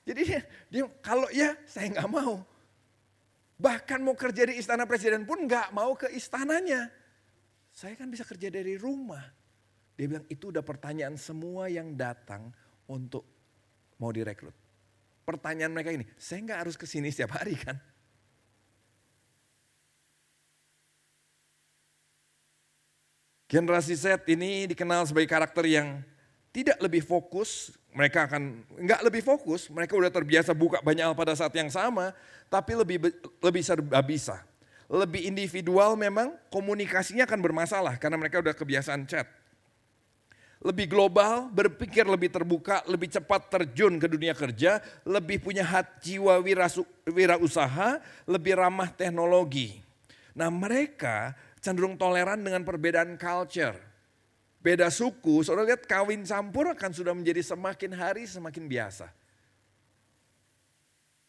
Jadi 0.00 0.20
dia, 0.26 0.42
dia 0.66 0.84
kalau 1.04 1.28
ya 1.30 1.54
saya 1.68 1.92
nggak 1.92 2.10
mau. 2.10 2.42
Bahkan 3.60 4.00
mau 4.00 4.16
kerja 4.16 4.48
di 4.48 4.56
istana 4.56 4.88
presiden 4.88 5.28
pun 5.28 5.44
nggak 5.44 5.76
mau 5.76 5.92
ke 5.92 6.08
istananya. 6.16 6.88
Saya 7.70 7.94
kan 7.94 8.08
bisa 8.08 8.24
kerja 8.24 8.48
dari 8.48 8.80
rumah. 8.80 9.22
Dia 9.94 10.08
bilang 10.08 10.24
itu 10.32 10.48
udah 10.48 10.64
pertanyaan 10.64 11.20
semua 11.20 11.68
yang 11.68 11.92
datang 11.92 12.48
untuk 12.88 13.28
mau 14.00 14.08
direkrut. 14.08 14.56
Pertanyaan 15.28 15.76
mereka 15.76 15.92
ini 15.92 16.08
saya 16.16 16.40
nggak 16.40 16.58
harus 16.64 16.74
ke 16.80 16.88
sini 16.88 17.12
setiap 17.12 17.36
hari 17.36 17.52
kan 17.54 17.76
Generasi 23.50 23.98
Z 23.98 24.30
ini 24.30 24.70
dikenal 24.70 25.10
sebagai 25.10 25.26
karakter 25.26 25.66
yang 25.66 26.06
tidak 26.54 26.78
lebih 26.78 27.02
fokus, 27.02 27.74
mereka 27.90 28.30
akan 28.30 28.62
nggak 28.78 29.02
lebih 29.02 29.26
fokus, 29.26 29.66
mereka 29.74 29.98
udah 29.98 30.06
terbiasa 30.06 30.54
buka 30.54 30.78
banyak 30.78 31.02
hal 31.02 31.18
pada 31.18 31.34
saat 31.34 31.50
yang 31.58 31.66
sama, 31.66 32.14
tapi 32.46 32.78
lebih 32.78 33.10
lebih 33.42 33.62
serba 33.66 33.98
bisa. 34.06 34.38
Lebih 34.86 35.26
individual 35.26 35.98
memang 35.98 36.30
komunikasinya 36.54 37.26
akan 37.26 37.42
bermasalah 37.42 37.98
karena 37.98 38.22
mereka 38.22 38.38
udah 38.38 38.54
kebiasaan 38.54 39.02
chat. 39.10 39.26
Lebih 40.62 40.86
global, 40.86 41.50
berpikir 41.50 42.06
lebih 42.06 42.30
terbuka, 42.30 42.86
lebih 42.86 43.10
cepat 43.10 43.50
terjun 43.50 43.98
ke 43.98 44.06
dunia 44.06 44.30
kerja, 44.30 44.78
lebih 45.02 45.42
punya 45.42 45.66
hati 45.66 46.14
jiwa 46.14 46.38
wirausaha, 47.06 47.98
lebih 48.30 48.54
ramah 48.54 48.94
teknologi. 48.94 49.82
Nah 50.34 50.50
mereka 50.52 51.34
cenderung 51.60 51.94
toleran 52.00 52.40
dengan 52.40 52.64
perbedaan 52.64 53.20
culture. 53.20 53.76
Beda 54.60 54.92
suku, 54.92 55.40
saudara 55.40 55.72
lihat 55.72 55.88
kawin 55.88 56.20
campur 56.24 56.68
akan 56.68 56.92
sudah 56.92 57.16
menjadi 57.16 57.40
semakin 57.40 57.96
hari 57.96 58.28
semakin 58.28 58.68
biasa. 58.68 59.08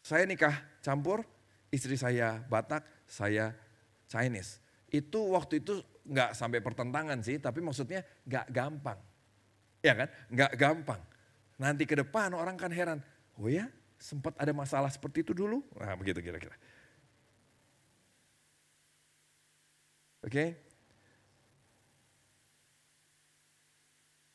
Saya 0.04 0.28
nikah 0.28 0.52
campur, 0.84 1.24
istri 1.72 1.96
saya 1.96 2.44
Batak, 2.50 2.84
saya 3.08 3.56
Chinese. 4.04 4.60
Itu 4.92 5.32
waktu 5.32 5.64
itu 5.64 5.80
nggak 6.04 6.36
sampai 6.36 6.60
pertentangan 6.60 7.24
sih, 7.24 7.40
tapi 7.40 7.64
maksudnya 7.64 8.04
nggak 8.28 8.52
gampang. 8.52 8.98
Ya 9.80 9.96
kan? 9.96 10.08
Nggak 10.28 10.52
gampang. 10.60 11.00
Nanti 11.56 11.88
ke 11.88 11.96
depan 11.96 12.36
orang 12.36 12.60
kan 12.60 12.68
heran, 12.68 13.00
oh 13.40 13.48
ya 13.48 13.70
sempat 14.02 14.34
ada 14.34 14.50
masalah 14.50 14.90
seperti 14.90 15.22
itu 15.22 15.32
dulu? 15.32 15.62
Nah 15.78 15.94
begitu 15.94 16.18
kira-kira. 16.18 16.58
Oke. 20.22 20.30
Okay? 20.30 20.48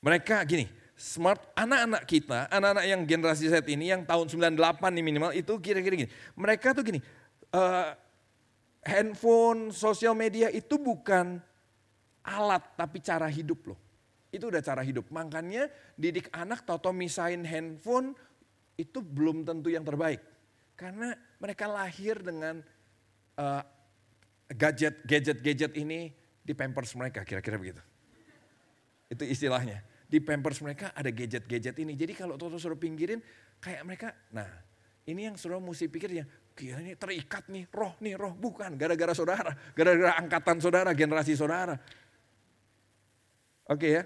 Mereka 0.04 0.40
gini, 0.48 0.70
smart 0.96 1.42
anak-anak 1.52 2.04
kita, 2.08 2.48
anak-anak 2.48 2.86
yang 2.88 3.02
generasi 3.04 3.52
Z 3.52 3.66
ini 3.68 3.92
yang 3.92 4.08
tahun 4.08 4.30
98 4.30 4.80
nih 4.94 5.04
minimal 5.04 5.32
itu 5.36 5.54
kira-kira 5.60 6.06
gini. 6.06 6.12
Mereka 6.38 6.72
tuh 6.72 6.84
gini, 6.86 7.00
uh, 7.52 7.92
handphone, 8.88 9.76
sosial 9.76 10.16
media 10.16 10.48
itu 10.48 10.80
bukan 10.80 11.44
alat 12.24 12.64
tapi 12.80 13.04
cara 13.04 13.28
hidup 13.28 13.74
loh. 13.74 13.80
Itu 14.32 14.48
udah 14.48 14.64
cara 14.64 14.80
hidup. 14.84 15.12
Makanya 15.12 15.68
didik 16.00 16.32
anak 16.32 16.64
tau-tau 16.64 16.96
misain 16.96 17.44
handphone 17.44 18.16
itu 18.80 19.04
belum 19.04 19.44
tentu 19.44 19.68
yang 19.68 19.84
terbaik. 19.84 20.22
Karena 20.78 21.16
mereka 21.42 21.66
lahir 21.66 22.22
dengan 22.22 22.62
uh, 23.40 23.64
gadget 24.52 25.04
gadget 25.04 25.40
gadget 25.44 25.74
ini 25.76 26.16
di 26.48 26.56
pampers 26.56 26.96
mereka 26.96 27.28
kira-kira 27.28 27.60
begitu. 27.60 27.84
Itu 29.12 29.28
istilahnya. 29.28 29.84
Di 30.08 30.24
pampers 30.24 30.64
mereka 30.64 30.96
ada 30.96 31.12
gadget-gadget 31.12 31.76
ini. 31.84 31.92
Jadi 31.92 32.16
kalau 32.16 32.40
Toto 32.40 32.56
suruh 32.56 32.80
pinggirin 32.80 33.20
kayak 33.60 33.84
mereka, 33.84 34.08
nah 34.32 34.48
ini 35.04 35.28
yang 35.28 35.36
suruh 35.36 35.60
mesti 35.60 35.92
pikir 35.92 36.24
ya, 36.24 36.24
gila 36.56 36.80
ini 36.80 36.96
terikat 36.96 37.52
nih, 37.52 37.68
roh 37.76 37.92
nih, 38.00 38.16
roh 38.16 38.32
bukan. 38.32 38.80
Gara-gara 38.80 39.12
saudara, 39.12 39.52
gara-gara 39.76 40.16
angkatan 40.16 40.64
saudara, 40.64 40.96
generasi 40.96 41.36
saudara. 41.36 41.76
Oke 43.68 44.00
ya. 44.00 44.04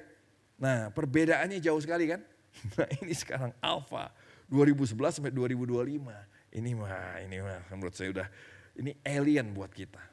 Nah 0.58 0.90
perbedaannya 0.90 1.62
jauh 1.62 1.82
sekali 1.82 2.10
kan. 2.10 2.22
Nah 2.76 2.90
ini 3.00 3.16
sekarang 3.16 3.56
alpha 3.64 4.12
2011 4.50 5.22
sampai 5.22 5.32
2025. 5.32 6.02
Ini 6.52 6.70
mah, 6.76 7.24
ini 7.24 7.38
mah 7.40 7.64
menurut 7.72 7.96
saya 7.96 8.12
udah, 8.12 8.28
ini 8.76 8.92
alien 9.08 9.56
buat 9.56 9.72
kita 9.72 10.11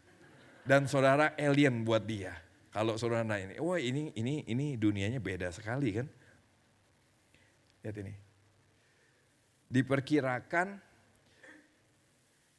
dan 0.68 0.84
saudara 0.84 1.32
alien 1.40 1.80
buat 1.80 2.04
dia. 2.04 2.36
Kalau 2.68 3.00
saudara 3.00 3.24
nanya 3.24 3.56
ini, 3.56 3.56
wah 3.56 3.80
ini 3.80 4.12
ini 4.12 4.44
ini 4.44 4.76
dunianya 4.76 5.16
beda 5.16 5.48
sekali 5.48 5.96
kan? 5.96 6.06
Lihat 7.80 7.96
ini. 8.04 8.14
diperkirakan 9.68 10.80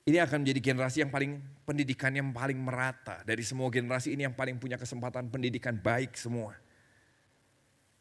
ini 0.05 0.17
akan 0.21 0.45
menjadi 0.45 0.61
generasi 0.61 1.01
yang 1.01 1.09
paling 1.13 1.41
pendidikan 1.65 2.13
yang 2.13 2.29
paling 2.33 2.57
merata. 2.57 3.21
Dari 3.25 3.41
semua 3.45 3.69
generasi 3.69 4.13
ini 4.13 4.25
yang 4.25 4.33
paling 4.33 4.57
punya 4.57 4.77
kesempatan 4.77 5.29
pendidikan 5.29 5.77
baik 5.77 6.13
semua. 6.17 6.53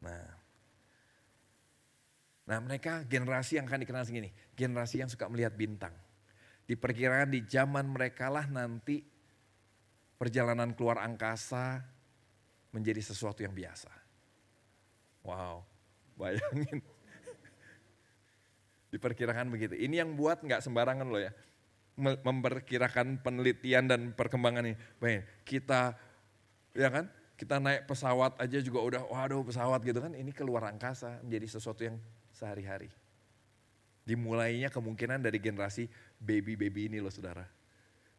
Nah, 0.04 0.28
nah 2.48 2.58
mereka 2.64 3.04
generasi 3.04 3.60
yang 3.60 3.68
akan 3.68 3.80
dikenal 3.84 4.04
segini. 4.08 4.32
Generasi 4.56 5.04
yang 5.04 5.08
suka 5.12 5.28
melihat 5.28 5.52
bintang. 5.56 5.92
Diperkirakan 6.68 7.32
di 7.32 7.44
zaman 7.48 7.88
mereka 7.88 8.28
lah 8.28 8.44
nanti 8.48 9.17
perjalanan 10.18 10.74
keluar 10.74 11.00
angkasa 11.00 11.80
menjadi 12.74 13.00
sesuatu 13.00 13.40
yang 13.40 13.54
biasa. 13.54 13.88
Wow, 15.24 15.64
bayangin. 16.18 16.82
Diperkirakan 18.92 19.48
begitu. 19.48 19.78
Ini 19.78 20.04
yang 20.04 20.18
buat 20.18 20.42
nggak 20.42 20.60
sembarangan 20.60 21.08
loh 21.08 21.22
ya 21.22 21.32
memperkirakan 21.98 23.18
penelitian 23.20 23.90
dan 23.90 24.00
perkembangan 24.14 24.70
ini. 24.70 24.76
Baik, 25.02 25.26
kita 25.42 25.98
ya 26.72 26.88
kan, 26.94 27.10
kita 27.34 27.58
naik 27.58 27.90
pesawat 27.90 28.38
aja 28.38 28.58
juga 28.62 28.80
udah 28.86 29.02
waduh 29.10 29.42
pesawat 29.42 29.82
gitu 29.82 29.98
kan, 29.98 30.14
ini 30.14 30.30
keluar 30.30 30.70
angkasa 30.70 31.18
menjadi 31.26 31.58
sesuatu 31.58 31.82
yang 31.82 31.98
sehari-hari. 32.30 32.88
Dimulainya 34.06 34.70
kemungkinan 34.70 35.20
dari 35.20 35.42
generasi 35.42 35.90
baby-baby 36.22 36.88
ini 36.88 37.02
loh 37.02 37.12
saudara. 37.12 37.44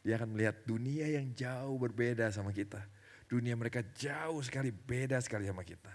Dia 0.03 0.15
akan 0.15 0.31
melihat 0.35 0.63
dunia 0.63 1.05
yang 1.07 1.31
jauh 1.35 1.75
berbeda 1.75 2.31
sama 2.31 2.55
kita. 2.55 2.79
Dunia 3.29 3.53
mereka 3.53 3.83
jauh 3.93 4.39
sekali 4.41 4.71
beda 4.71 5.19
sekali 5.21 5.45
sama 5.45 5.61
kita. 5.61 5.93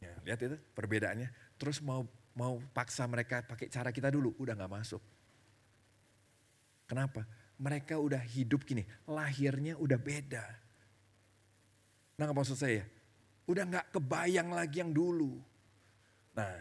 Ya, 0.00 0.16
lihat 0.24 0.40
itu 0.40 0.56
perbedaannya. 0.72 1.28
Terus 1.60 1.82
mau 1.84 2.08
mau 2.32 2.62
paksa 2.72 3.04
mereka 3.04 3.44
pakai 3.44 3.68
cara 3.68 3.90
kita 3.92 4.08
dulu, 4.08 4.32
udah 4.40 4.56
nggak 4.56 4.72
masuk. 4.72 5.02
Kenapa? 6.88 7.26
Mereka 7.60 8.00
udah 8.00 8.18
hidup 8.18 8.64
gini, 8.64 8.86
lahirnya 9.04 9.76
udah 9.76 10.00
beda. 10.00 10.46
Nah 12.16 12.32
maksud 12.32 12.56
saya, 12.56 12.84
udah 13.44 13.64
gak 13.68 13.86
kebayang 13.96 14.48
lagi 14.52 14.80
yang 14.80 14.92
dulu. 14.92 15.36
Nah 16.32 16.56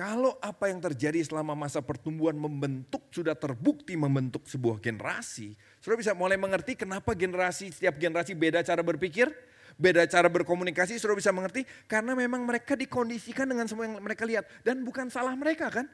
kalau 0.00 0.32
apa 0.40 0.72
yang 0.72 0.80
terjadi 0.80 1.20
selama 1.20 1.52
masa 1.52 1.84
pertumbuhan 1.84 2.32
membentuk, 2.32 3.04
sudah 3.12 3.36
terbukti 3.36 4.00
membentuk 4.00 4.48
sebuah 4.48 4.80
generasi. 4.80 5.52
Sudah 5.76 6.00
bisa 6.00 6.16
mulai 6.16 6.40
mengerti 6.40 6.72
kenapa 6.72 7.12
generasi, 7.12 7.68
setiap 7.68 8.00
generasi 8.00 8.32
beda 8.32 8.64
cara 8.64 8.80
berpikir, 8.80 9.28
beda 9.76 10.08
cara 10.08 10.32
berkomunikasi, 10.32 10.96
sudah 10.96 11.12
bisa 11.12 11.36
mengerti. 11.36 11.68
Karena 11.84 12.16
memang 12.16 12.48
mereka 12.48 12.80
dikondisikan 12.80 13.44
dengan 13.44 13.68
semua 13.68 13.92
yang 13.92 14.00
mereka 14.00 14.24
lihat. 14.24 14.48
Dan 14.64 14.88
bukan 14.88 15.12
salah 15.12 15.36
mereka 15.36 15.68
kan. 15.68 15.84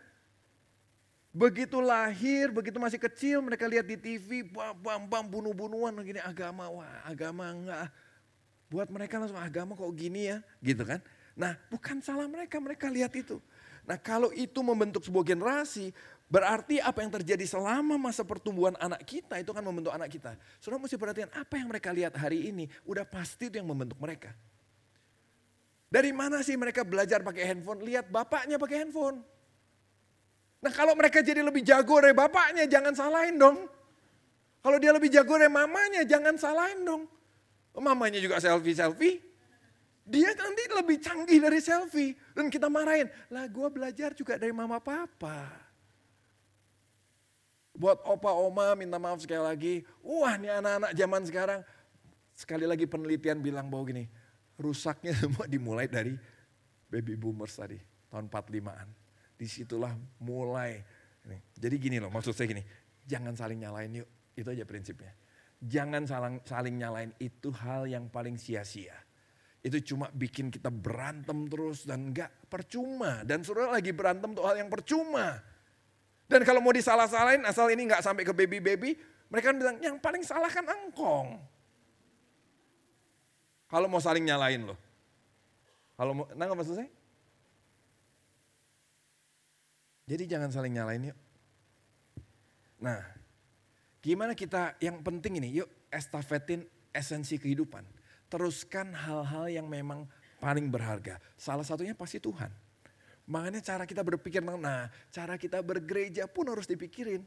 Begitu 1.35 1.83
lahir, 1.83 2.55
begitu 2.55 2.79
masih 2.79 3.03
kecil 3.03 3.43
mereka 3.43 3.67
lihat 3.67 3.91
di 3.91 3.99
TV, 3.99 4.47
bam 4.87 5.03
bam 5.11 5.27
bunuh-bunuhan 5.27 5.99
gini 6.07 6.23
agama, 6.23 6.71
wah 6.71 7.03
agama 7.03 7.51
enggak. 7.51 7.91
Buat 8.71 8.87
mereka 8.87 9.19
langsung 9.19 9.43
agama 9.43 9.75
kok 9.75 9.91
gini 9.99 10.31
ya, 10.31 10.39
gitu 10.63 10.87
kan. 10.87 11.03
Nah 11.35 11.59
bukan 11.75 11.99
salah 12.07 12.31
mereka, 12.31 12.63
mereka 12.63 12.87
lihat 12.87 13.11
itu. 13.19 13.43
Nah 13.87 13.99
kalau 14.03 14.35
itu 14.35 14.59
membentuk 14.67 15.07
sebuah 15.07 15.23
generasi, 15.23 15.95
berarti 16.27 16.83
apa 16.83 17.07
yang 17.07 17.15
terjadi 17.15 17.47
selama 17.47 17.95
masa 17.95 18.27
pertumbuhan 18.27 18.75
anak 18.83 19.07
kita 19.07 19.39
itu 19.39 19.55
kan 19.55 19.63
membentuk 19.63 19.95
anak 19.95 20.11
kita. 20.11 20.35
Saudara 20.59 20.83
mesti 20.83 20.99
perhatikan 20.99 21.31
apa 21.31 21.55
yang 21.55 21.71
mereka 21.71 21.95
lihat 21.95 22.19
hari 22.19 22.51
ini, 22.51 22.67
udah 22.83 23.07
pasti 23.07 23.47
itu 23.47 23.63
yang 23.63 23.71
membentuk 23.71 23.97
mereka. 24.03 24.35
Dari 25.87 26.11
mana 26.11 26.43
sih 26.43 26.59
mereka 26.59 26.83
belajar 26.83 27.23
pakai 27.23 27.47
handphone? 27.47 27.87
Lihat 27.87 28.11
bapaknya 28.11 28.59
pakai 28.59 28.83
handphone. 28.83 29.23
Nah 30.59 30.73
kalau 30.75 30.99
mereka 30.99 31.23
jadi 31.23 31.47
lebih 31.47 31.63
jago 31.63 32.03
dari 32.03 32.11
bapaknya 32.11 32.67
jangan 32.67 32.91
salahin 32.91 33.39
dong. 33.39 33.71
Kalau 34.67 34.83
dia 34.83 34.91
lebih 34.91 35.15
jago 35.15 35.39
dari 35.39 35.47
mamanya 35.47 36.03
jangan 36.03 36.35
salahin 36.35 36.83
dong. 36.83 37.07
Mamanya 37.79 38.19
juga 38.19 38.43
selfie-selfie. 38.43 39.23
Dia 40.07 40.31
nanti 40.39 40.63
lebih 40.71 41.03
canggih 41.03 41.43
dari 41.43 41.59
selfie. 41.59 42.15
Dan 42.31 42.47
kita 42.47 42.71
marahin. 42.71 43.11
Lah 43.29 43.51
gue 43.51 43.69
belajar 43.69 44.15
juga 44.15 44.39
dari 44.39 44.55
mama 44.55 44.79
papa. 44.79 45.51
Buat 47.75 48.07
opa 48.07 48.31
oma 48.33 48.73
minta 48.79 48.97
maaf 48.97 49.21
sekali 49.21 49.43
lagi. 49.43 49.75
Wah 50.01 50.39
ini 50.39 50.49
anak-anak 50.49 50.95
zaman 50.95 51.23
sekarang. 51.27 51.61
Sekali 52.33 52.65
lagi 52.65 52.87
penelitian 52.87 53.43
bilang 53.43 53.67
bahwa 53.67 53.91
gini. 53.91 54.05
Rusaknya 54.57 55.13
semua 55.21 55.45
dimulai 55.51 55.91
dari 55.91 56.15
baby 56.87 57.19
boomers 57.19 57.59
tadi. 57.59 57.77
Tahun 58.07 58.31
45-an 58.31 59.07
di 59.37 59.47
situlah 59.47 59.93
mulai. 60.23 60.81
Jadi 61.59 61.77
gini 61.77 61.97
loh, 62.01 62.09
maksud 62.09 62.33
saya 62.33 62.49
gini, 62.49 62.65
jangan 63.05 63.37
saling 63.37 63.61
nyalain 63.61 63.93
yuk, 64.03 64.09
itu 64.39 64.49
aja 64.49 64.65
prinsipnya. 64.65 65.13
Jangan 65.59 66.07
saling, 66.07 66.37
saling 66.45 66.75
nyalain, 66.79 67.11
itu 67.19 67.51
hal 67.51 67.89
yang 67.89 68.07
paling 68.07 68.39
sia-sia. 68.39 68.95
Itu 69.65 69.79
cuma 69.95 70.13
bikin 70.13 70.53
kita 70.53 70.69
berantem 70.71 71.47
terus 71.49 71.85
dan 71.85 72.13
enggak 72.13 72.31
percuma. 72.47 73.23
Dan 73.23 73.43
saudara 73.43 73.77
lagi 73.77 73.91
berantem 73.91 74.33
tuh 74.37 74.45
hal 74.47 74.59
yang 74.59 74.71
percuma. 74.71 75.41
Dan 76.27 76.43
kalau 76.43 76.59
mau 76.59 76.75
disalah-salahin 76.75 77.47
asal 77.47 77.71
ini 77.71 77.87
enggak 77.87 78.03
sampai 78.03 78.27
ke 78.27 78.35
baby-baby, 78.35 78.99
mereka 79.31 79.55
bilang 79.55 79.79
yang 79.83 79.99
paling 79.99 80.23
salah 80.23 80.51
kan 80.51 80.67
engkong. 80.67 81.39
Kalau 83.67 83.91
mau 83.91 83.99
saling 83.99 84.23
nyalain 84.23 84.63
loh. 84.63 84.79
Kalau 85.99 86.13
mau, 86.13 86.27
nah 86.37 86.47
maksud 86.53 86.79
saya? 86.79 86.91
Jadi 90.07 90.25
jangan 90.31 90.55
saling 90.55 90.71
nyalain 90.71 91.11
yuk. 91.11 91.19
Nah, 92.79 93.03
gimana 93.99 94.39
kita 94.39 94.79
yang 94.79 95.03
penting 95.03 95.43
ini 95.43 95.51
yuk 95.51 95.67
estafetin 95.91 96.63
esensi 96.95 97.43
kehidupan. 97.43 97.96
Teruskan 98.37 98.93
hal-hal 98.93 99.49
yang 99.49 99.65
memang 99.65 100.05
paling 100.37 100.69
berharga. 100.69 101.17
Salah 101.41 101.65
satunya 101.65 101.97
pasti 101.97 102.21
Tuhan. 102.21 102.53
Makanya 103.25 103.65
cara 103.65 103.89
kita 103.89 104.05
berpikir, 104.05 104.45
nah 104.45 104.93
cara 105.09 105.41
kita 105.41 105.65
bergereja 105.65 106.29
pun 106.29 106.53
harus 106.53 106.69
dipikirin. 106.69 107.25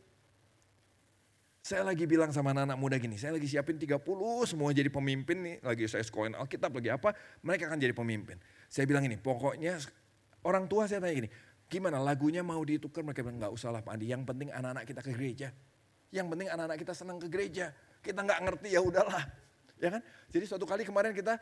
Saya 1.60 1.84
lagi 1.84 2.06
bilang 2.08 2.30
sama 2.30 2.54
anak-anak 2.54 2.78
muda 2.78 2.96
gini, 2.96 3.18
saya 3.18 3.36
lagi 3.36 3.50
siapin 3.50 3.76
30 3.76 4.00
semua 4.48 4.70
jadi 4.72 4.88
pemimpin 4.88 5.38
nih, 5.44 5.58
lagi 5.60 5.92
saya 5.92 6.06
sekoin 6.06 6.32
Alkitab, 6.38 6.72
lagi 6.72 6.88
apa, 6.88 7.12
mereka 7.44 7.68
akan 7.68 7.82
jadi 7.84 7.92
pemimpin. 7.92 8.40
Saya 8.72 8.88
bilang 8.88 9.04
ini, 9.04 9.20
pokoknya 9.20 9.76
orang 10.48 10.72
tua 10.72 10.88
saya 10.88 11.04
tanya 11.04 11.26
gini, 11.26 11.30
Gimana 11.70 12.02
lagunya 12.02 12.42
mau 12.42 12.66
ditukar 12.66 13.06
mereka 13.06 13.22
bilang 13.22 13.38
nggak 13.38 13.54
usah 13.54 13.70
lah 13.70 13.86
Pak 13.86 13.94
Andi. 13.94 14.10
Yang 14.10 14.26
penting 14.26 14.50
anak-anak 14.50 14.90
kita 14.90 15.02
ke 15.06 15.12
gereja. 15.14 15.54
Yang 16.10 16.28
penting 16.34 16.48
anak-anak 16.50 16.78
kita 16.82 16.94
senang 16.98 17.22
ke 17.22 17.30
gereja. 17.30 17.70
Kita 18.02 18.26
nggak 18.26 18.40
ngerti 18.42 18.74
ya 18.74 18.82
udahlah. 18.82 19.22
Ya 19.80 19.90
kan? 19.98 20.02
Jadi 20.30 20.46
suatu 20.46 20.68
kali 20.68 20.84
kemarin 20.84 21.16
kita 21.16 21.40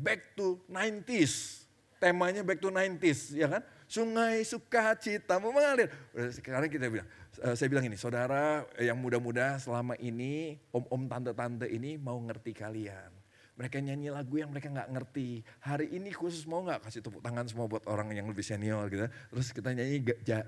back 0.00 0.34
to 0.34 0.58
90s. 0.66 1.64
Temanya 2.02 2.42
back 2.42 2.58
to 2.58 2.74
90s, 2.74 3.30
ya 3.38 3.46
kan? 3.46 3.62
Sungai 3.86 4.42
sukacita 4.42 5.38
mengalir. 5.38 5.86
Sekarang 6.34 6.66
kita 6.66 6.90
bilang, 6.90 7.06
eh, 7.38 7.54
saya 7.54 7.70
bilang 7.70 7.86
ini, 7.86 7.94
saudara 7.94 8.66
yang 8.82 8.98
muda-muda 8.98 9.54
selama 9.62 9.94
ini, 10.02 10.58
om-om 10.74 11.06
tante-tante 11.06 11.70
ini 11.70 11.94
mau 11.94 12.18
ngerti 12.18 12.58
kalian 12.58 13.22
mereka 13.52 13.78
nyanyi 13.84 14.08
lagu 14.08 14.40
yang 14.40 14.48
mereka 14.48 14.72
nggak 14.72 14.90
ngerti. 14.90 15.44
Hari 15.60 15.92
ini 15.92 16.10
khusus 16.10 16.48
mau 16.48 16.64
nggak 16.64 16.88
kasih 16.88 17.04
tepuk 17.04 17.20
tangan 17.20 17.44
semua 17.44 17.68
buat 17.68 17.84
orang 17.84 18.10
yang 18.16 18.24
lebih 18.26 18.42
senior 18.42 18.88
gitu. 18.88 19.06
Terus 19.06 19.52
kita 19.52 19.76
nyanyi 19.76 20.02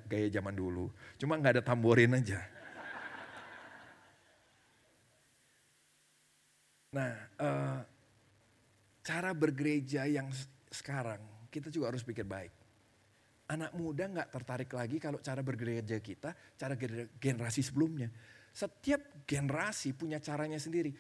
gaya 0.09 0.29
zaman 0.33 0.57
dulu. 0.57 0.89
Cuma 1.21 1.37
nggak 1.37 1.61
ada 1.61 1.63
tamborin 1.63 2.17
aja. 2.17 2.41
Nah, 6.95 7.11
uh, 7.43 7.79
cara 9.03 9.31
bergereja 9.35 10.07
yang 10.07 10.31
sekarang 10.71 11.19
kita 11.51 11.69
juga 11.75 11.91
harus 11.91 12.07
pikir 12.07 12.23
baik. 12.23 12.55
Anak 13.51 13.75
muda 13.77 14.09
nggak 14.09 14.31
tertarik 14.31 14.71
lagi 14.73 14.97
kalau 15.03 15.19
cara 15.21 15.43
bergereja 15.43 15.99
kita, 15.99 16.33
cara 16.57 16.79
generasi 17.19 17.61
sebelumnya. 17.61 18.09
Setiap 18.55 19.27
generasi 19.27 19.93
punya 19.93 20.23
caranya 20.23 20.57
sendiri. 20.57 20.95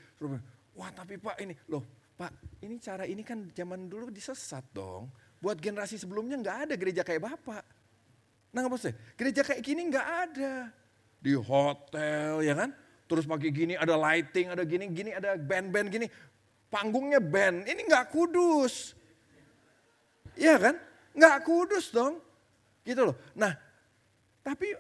Wah 0.75 0.91
tapi 0.91 1.17
Pak 1.17 1.39
ini, 1.41 1.55
loh 1.71 1.87
Pak 2.19 2.61
ini 2.67 2.77
cara 2.83 3.07
ini 3.07 3.23
kan 3.23 3.49
zaman 3.55 3.87
dulu 3.87 4.11
disesat 4.11 4.67
dong. 4.75 5.09
Buat 5.39 5.63
generasi 5.63 5.97
sebelumnya 5.97 6.37
nggak 6.37 6.59
ada 6.69 6.75
gereja 6.75 7.07
kayak 7.07 7.23
Bapak. 7.23 7.65
Nah 8.51 8.59
nggak 8.61 8.73
maksudnya, 8.75 8.99
gereja 9.15 9.41
kayak 9.47 9.63
gini 9.63 9.83
nggak 9.89 10.09
ada. 10.29 10.55
Di 11.25 11.33
hotel 11.39 12.45
ya 12.45 12.53
kan, 12.53 12.71
terus 13.05 13.29
pakai 13.29 13.51
gini 13.53 13.75
ada 13.77 13.95
lighting, 13.97 14.53
ada 14.53 14.65
gini, 14.65 14.89
gini 14.91 15.11
ada 15.13 15.37
band-band 15.37 15.89
gini. 15.93 16.07
Panggungnya 16.73 17.23
band, 17.23 17.71
ini 17.71 17.87
nggak 17.87 18.11
kudus. 18.11 18.99
Iya 20.35 20.59
kan? 20.59 20.75
Nggak 21.15 21.37
kudus 21.47 21.95
dong. 21.95 22.19
Gitu 22.83 23.01
loh. 23.01 23.17
Nah, 23.39 23.55
tapi 24.43 24.75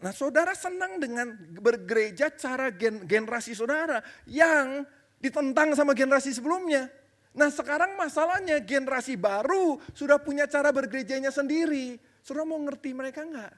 nah 0.00 0.14
saudara 0.16 0.56
senang 0.56 0.96
dengan 0.96 1.36
bergereja 1.60 2.32
cara 2.32 2.72
gen, 2.72 3.04
generasi 3.04 3.52
saudara 3.52 4.00
yang 4.24 4.86
ditentang 5.20 5.76
sama 5.76 5.92
generasi 5.92 6.32
sebelumnya. 6.32 6.88
Nah 7.36 7.52
sekarang 7.52 7.94
masalahnya 7.94 8.58
generasi 8.64 9.14
baru 9.14 9.78
sudah 9.92 10.18
punya 10.18 10.48
cara 10.48 10.72
bergerejanya 10.72 11.30
sendiri. 11.30 12.00
Saudara 12.24 12.48
mau 12.48 12.58
ngerti 12.64 12.90
mereka 12.96 13.22
enggak? 13.22 13.52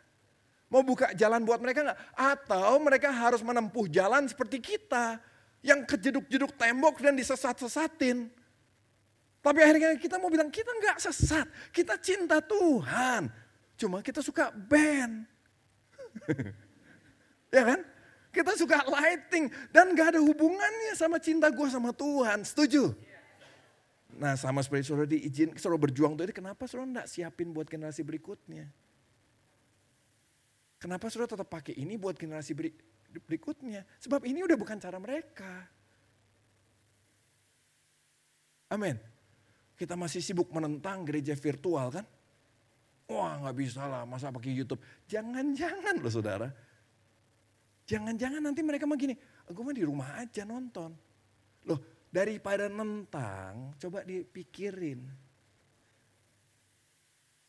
Mau 0.72 0.80
buka 0.80 1.12
jalan 1.12 1.44
buat 1.44 1.60
mereka 1.60 1.84
enggak? 1.84 2.00
Atau 2.16 2.80
mereka 2.80 3.12
harus 3.12 3.44
menempuh 3.44 3.92
jalan 3.92 4.24
seperti 4.24 4.56
kita. 4.56 5.20
Yang 5.60 5.84
kejeduk-jeduk 5.84 6.56
tembok 6.56 6.96
dan 7.04 7.12
disesat-sesatin. 7.12 8.32
Tapi 9.44 9.58
akhirnya 9.60 9.92
kita 10.00 10.16
mau 10.16 10.32
bilang 10.32 10.48
kita 10.48 10.72
enggak 10.72 10.96
sesat. 10.96 11.44
Kita 11.68 12.00
cinta 12.00 12.40
Tuhan. 12.40 13.28
Cuma 13.76 14.00
kita 14.00 14.24
suka 14.24 14.48
band. 14.48 15.28
ya 17.54 17.62
kan? 17.68 17.80
Kita 18.32 18.56
suka 18.56 18.80
lighting. 18.88 19.52
Dan 19.68 19.92
gak 19.92 20.16
ada 20.16 20.20
hubungannya 20.24 20.96
sama 20.96 21.20
cinta 21.20 21.52
gue 21.52 21.68
sama 21.68 21.92
Tuhan. 21.92 22.48
Setuju? 22.48 22.96
Nah 24.16 24.40
sama 24.40 24.64
seperti 24.64 24.88
saudara 24.88 25.08
diizin, 25.08 25.52
saudara 25.56 25.84
berjuang 25.84 26.16
tuh, 26.16 26.28
kenapa 26.32 26.64
saudara 26.64 26.88
enggak 26.88 27.08
siapin 27.12 27.52
buat 27.52 27.68
generasi 27.68 28.00
berikutnya? 28.00 28.72
Kenapa 30.82 31.06
saudara 31.06 31.38
tetap 31.38 31.46
pakai 31.46 31.78
ini 31.78 31.94
buat 31.94 32.18
generasi 32.18 32.58
berikutnya? 33.22 33.86
Sebab 34.02 34.26
ini 34.26 34.42
udah 34.42 34.58
bukan 34.58 34.82
cara 34.82 34.98
mereka. 34.98 35.62
Amin. 38.74 38.98
Kita 39.78 39.94
masih 39.94 40.18
sibuk 40.18 40.50
menentang 40.50 41.06
gereja 41.06 41.38
virtual 41.38 41.94
kan? 41.94 42.06
Wah 43.06 43.38
nggak 43.46 43.56
bisa 43.62 43.86
lah, 43.86 44.02
masa 44.02 44.34
pakai 44.34 44.50
YouTube. 44.50 44.82
Jangan-jangan 45.06 46.02
loh 46.02 46.10
saudara. 46.10 46.50
Jangan-jangan 47.86 48.42
nanti 48.42 48.66
mereka 48.66 48.82
mah 48.82 48.98
gini, 48.98 49.14
gue 49.46 49.62
mah 49.62 49.74
di 49.74 49.84
rumah 49.86 50.18
aja 50.18 50.42
nonton. 50.42 50.90
Loh 51.66 52.02
Daripada 52.12 52.68
nentang, 52.68 53.72
coba 53.80 54.04
dipikirin. 54.04 55.00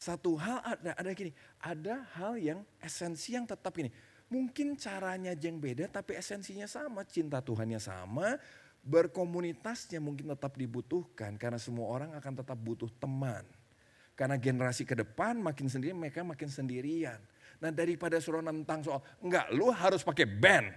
Satu 0.03 0.35
hal 0.35 0.59
ada, 0.67 0.91
ada 0.99 1.11
gini, 1.15 1.31
ada 1.63 2.03
hal 2.19 2.35
yang 2.35 2.59
esensi 2.83 3.39
yang 3.39 3.47
tetap 3.47 3.71
gini. 3.71 3.87
Mungkin 4.27 4.75
caranya 4.75 5.31
yang 5.31 5.63
beda 5.63 5.87
tapi 5.87 6.19
esensinya 6.19 6.67
sama, 6.67 7.07
cinta 7.07 7.39
Tuhannya 7.39 7.79
sama, 7.79 8.35
berkomunitasnya 8.83 10.03
mungkin 10.03 10.35
tetap 10.35 10.59
dibutuhkan 10.59 11.39
karena 11.39 11.55
semua 11.55 11.87
orang 11.87 12.11
akan 12.19 12.33
tetap 12.35 12.59
butuh 12.59 12.91
teman. 12.99 13.47
Karena 14.19 14.35
generasi 14.35 14.83
ke 14.83 14.91
depan 14.91 15.39
makin 15.39 15.71
sendiri 15.71 15.95
mereka 15.95 16.19
makin 16.19 16.51
sendirian. 16.51 17.23
Nah 17.63 17.71
daripada 17.71 18.19
suruh 18.19 18.43
nentang 18.43 18.83
soal 18.83 18.99
enggak 19.23 19.55
lu 19.55 19.71
harus 19.71 20.03
pakai 20.03 20.27
band. 20.27 20.67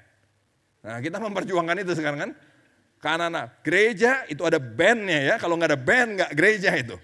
Nah 0.86 1.02
kita 1.02 1.18
memperjuangkan 1.18 1.82
itu 1.82 1.98
sekarang 1.98 2.30
kan. 2.30 2.32
Karena 3.02 3.26
nah, 3.26 3.46
gereja 3.60 4.22
itu 4.30 4.46
ada 4.46 4.62
bandnya 4.62 5.20
ya, 5.20 5.34
kalau 5.36 5.58
nggak 5.58 5.74
ada 5.74 5.80
band 5.82 6.08
nggak 6.14 6.30
gereja 6.32 6.70
itu. 6.78 6.94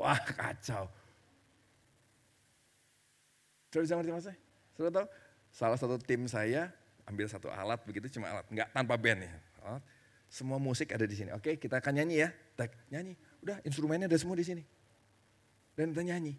Wah 0.00 0.18
kacau. 0.18 0.88
Sudah 3.70 3.82
bisa 3.86 3.94
ngerti 3.94 4.10
maksudnya? 4.10 4.38
Sudah 4.74 4.90
tahu? 4.90 5.06
Salah 5.50 5.78
satu 5.78 5.96
tim 5.98 6.26
saya 6.26 6.70
ambil 7.06 7.26
satu 7.26 7.50
alat 7.50 7.82
begitu 7.82 8.06
cuma 8.18 8.30
alat, 8.30 8.46
nggak 8.50 8.70
tanpa 8.70 8.94
band 8.94 9.26
ya. 9.26 9.34
Semua 10.30 10.62
musik 10.62 10.94
ada 10.94 11.02
di 11.02 11.14
sini. 11.18 11.34
Oke, 11.34 11.58
kita 11.58 11.82
akan 11.82 12.02
nyanyi 12.02 12.22
ya. 12.22 12.30
Tak 12.54 12.70
nyanyi. 12.86 13.18
Udah, 13.42 13.58
instrumennya 13.66 14.06
ada 14.06 14.14
semua 14.14 14.38
di 14.38 14.46
sini. 14.46 14.62
Dan 15.74 15.90
kita 15.90 16.06
nyanyi. 16.06 16.38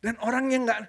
Dan 0.00 0.16
orang 0.24 0.48
yang 0.48 0.64
nggak, 0.64 0.80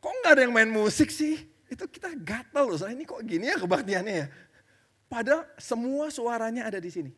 kok 0.00 0.12
nggak 0.24 0.32
ada 0.32 0.42
yang 0.48 0.54
main 0.56 0.72
musik 0.72 1.12
sih? 1.12 1.44
Itu 1.68 1.84
kita 1.92 2.16
gatal 2.16 2.72
loh. 2.72 2.76
Soalnya 2.80 3.04
ini 3.04 3.04
kok 3.04 3.20
gini 3.20 3.52
ya 3.52 3.60
kebaktiannya 3.60 4.14
ya. 4.16 4.26
Padahal 5.12 5.44
semua 5.60 6.08
suaranya 6.08 6.64
ada 6.64 6.80
di 6.80 6.88
sini. 6.88 7.12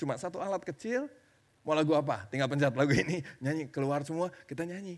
Cuma 0.00 0.16
satu 0.16 0.40
alat 0.40 0.64
kecil, 0.64 1.12
mau 1.60 1.76
lagu 1.76 1.92
apa? 1.92 2.24
Tinggal 2.32 2.48
pencet 2.48 2.72
lagu 2.72 2.96
ini, 2.96 3.20
nyanyi, 3.36 3.68
keluar 3.68 4.00
semua, 4.00 4.32
kita 4.48 4.64
nyanyi. 4.64 4.96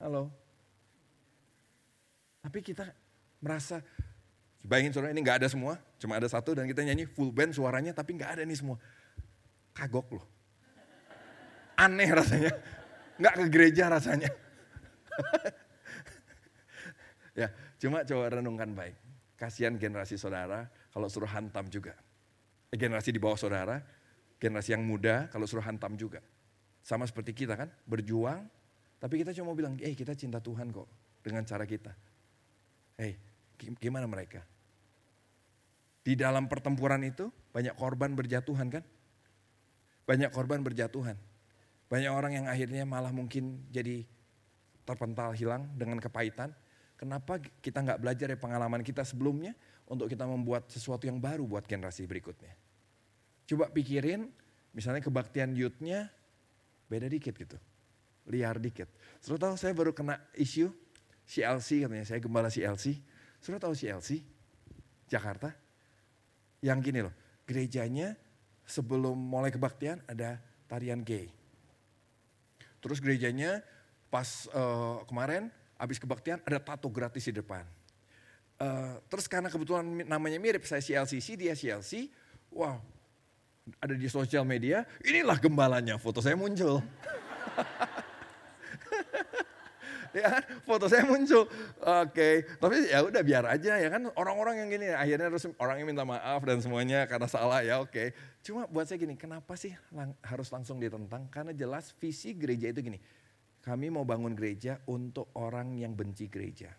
Halo. 0.00 0.32
Tapi 2.40 2.64
kita 2.64 2.88
merasa, 3.44 3.84
bayangin 4.64 4.96
saudara 4.96 5.12
ini 5.12 5.20
nggak 5.20 5.44
ada 5.44 5.48
semua, 5.52 5.76
cuma 6.00 6.16
ada 6.16 6.24
satu 6.32 6.56
dan 6.56 6.64
kita 6.64 6.80
nyanyi 6.80 7.04
full 7.04 7.28
band 7.28 7.52
suaranya 7.52 7.92
tapi 7.92 8.16
nggak 8.16 8.40
ada 8.40 8.42
nih 8.48 8.56
semua. 8.56 8.80
Kagok 9.76 10.16
loh. 10.16 10.26
Aneh 11.76 12.08
rasanya. 12.08 12.56
Nggak 13.20 13.34
ke 13.36 13.44
gereja 13.52 13.92
rasanya. 13.92 14.32
Ya, 17.32 17.48
cuma 17.80 18.04
coba 18.04 18.28
renungkan 18.28 18.76
baik. 18.76 18.92
Kasihan 19.40 19.72
generasi 19.80 20.20
saudara 20.20 20.68
kalau 20.92 21.08
suruh 21.08 21.28
hantam 21.28 21.66
juga. 21.72 21.96
Eh, 22.68 22.78
generasi 22.78 23.10
di 23.10 23.18
bawah 23.18 23.40
saudara, 23.40 23.80
generasi 24.36 24.76
yang 24.76 24.84
muda 24.84 25.26
kalau 25.32 25.48
suruh 25.48 25.64
hantam 25.64 25.96
juga. 25.96 26.20
Sama 26.84 27.08
seperti 27.08 27.32
kita 27.32 27.56
kan, 27.56 27.72
berjuang, 27.88 28.44
tapi 29.00 29.24
kita 29.24 29.34
cuma 29.34 29.56
bilang, 29.56 29.74
eh 29.80 29.96
kita 29.96 30.12
cinta 30.14 30.38
Tuhan 30.38 30.70
kok 30.70 30.86
dengan 31.24 31.42
cara 31.42 31.64
kita. 31.66 31.90
Hei, 33.00 33.16
gimana 33.80 34.06
mereka? 34.06 34.44
Di 36.02 36.18
dalam 36.18 36.50
pertempuran 36.50 37.02
itu 37.06 37.30
banyak 37.54 37.74
korban 37.78 38.12
berjatuhan 38.12 38.68
kan? 38.68 38.84
Banyak 40.02 40.30
korban 40.34 40.60
berjatuhan. 40.60 41.14
Banyak 41.86 42.10
orang 42.10 42.32
yang 42.42 42.46
akhirnya 42.50 42.82
malah 42.82 43.14
mungkin 43.14 43.62
jadi 43.70 44.02
terpental 44.82 45.30
hilang 45.38 45.70
dengan 45.78 46.02
kepahitan. 46.02 46.50
Kenapa 46.98 47.38
kita 47.62 47.82
nggak 47.82 47.98
belajar 48.02 48.26
dari 48.30 48.38
pengalaman 48.38 48.82
kita 48.82 49.06
sebelumnya 49.06 49.54
untuk 49.92 50.08
kita 50.08 50.24
membuat 50.24 50.72
sesuatu 50.72 51.04
yang 51.04 51.20
baru 51.20 51.44
buat 51.44 51.68
generasi 51.68 52.08
berikutnya. 52.08 52.56
Coba 53.44 53.68
pikirin, 53.68 54.24
misalnya 54.72 55.04
kebaktian 55.04 55.52
youthnya 55.52 56.08
beda 56.88 57.12
dikit 57.12 57.36
gitu. 57.36 57.60
Liar 58.32 58.56
dikit. 58.56 58.88
Sudah 59.20 59.52
tahu 59.52 59.60
saya 59.60 59.76
baru 59.76 59.92
kena 59.92 60.16
isu 60.32 60.72
CLC 61.28 61.84
katanya, 61.84 62.08
saya 62.08 62.24
gembala 62.24 62.48
CLC. 62.48 62.96
Sudah 63.44 63.60
tahu 63.60 63.76
CLC? 63.76 64.24
Jakarta? 65.12 65.52
Yang 66.64 66.78
gini 66.88 67.00
loh, 67.04 67.14
gerejanya 67.44 68.16
sebelum 68.64 69.12
mulai 69.12 69.52
kebaktian 69.52 70.00
ada 70.08 70.40
tarian 70.70 71.04
gay. 71.04 71.28
Terus 72.80 72.96
gerejanya 72.96 73.60
pas 74.08 74.48
uh, 74.56 75.04
kemarin 75.04 75.52
habis 75.76 76.00
kebaktian 76.00 76.40
ada 76.48 76.62
tato 76.62 76.88
gratis 76.88 77.28
di 77.28 77.34
depan. 77.36 77.66
Uh, 78.62 78.94
terus 79.10 79.26
karena 79.26 79.50
kebetulan 79.50 80.06
namanya 80.06 80.38
mirip, 80.38 80.62
saya 80.62 80.78
CLCC, 80.78 81.34
dia 81.34 81.50
CLC, 81.50 82.06
wow, 82.54 82.78
ada 83.82 83.98
di 83.98 84.06
sosial 84.06 84.46
media, 84.46 84.86
inilah 85.02 85.34
gembalanya, 85.42 85.98
foto 85.98 86.22
saya 86.22 86.38
muncul. 86.38 86.78
ya 90.14 90.30
kan, 90.30 90.46
foto 90.62 90.86
saya 90.86 91.02
muncul. 91.02 91.50
Oke, 91.82 91.82
okay. 91.82 92.34
tapi 92.62 92.86
ya 92.86 93.02
udah 93.02 93.22
biar 93.26 93.50
aja 93.50 93.82
ya 93.82 93.90
kan 93.90 94.06
orang-orang 94.14 94.62
yang 94.62 94.70
gini 94.70 94.94
akhirnya 94.94 95.26
harus 95.26 95.42
orang 95.58 95.82
yang 95.82 95.90
minta 95.90 96.06
maaf 96.06 96.46
dan 96.46 96.62
semuanya 96.62 97.02
karena 97.10 97.26
salah 97.26 97.66
ya 97.66 97.82
oke. 97.82 97.90
Okay. 97.90 98.14
Cuma 98.46 98.70
buat 98.70 98.86
saya 98.86 99.02
gini, 99.02 99.18
kenapa 99.18 99.58
sih 99.58 99.74
lang 99.90 100.14
harus 100.22 100.46
langsung 100.54 100.78
ditentang? 100.78 101.26
Karena 101.34 101.50
jelas 101.50 101.90
visi 101.98 102.30
gereja 102.38 102.70
itu 102.70 102.78
gini, 102.78 103.02
kami 103.58 103.90
mau 103.90 104.06
bangun 104.06 104.38
gereja 104.38 104.78
untuk 104.86 105.34
orang 105.34 105.74
yang 105.74 105.98
benci 105.98 106.30
gereja. 106.30 106.78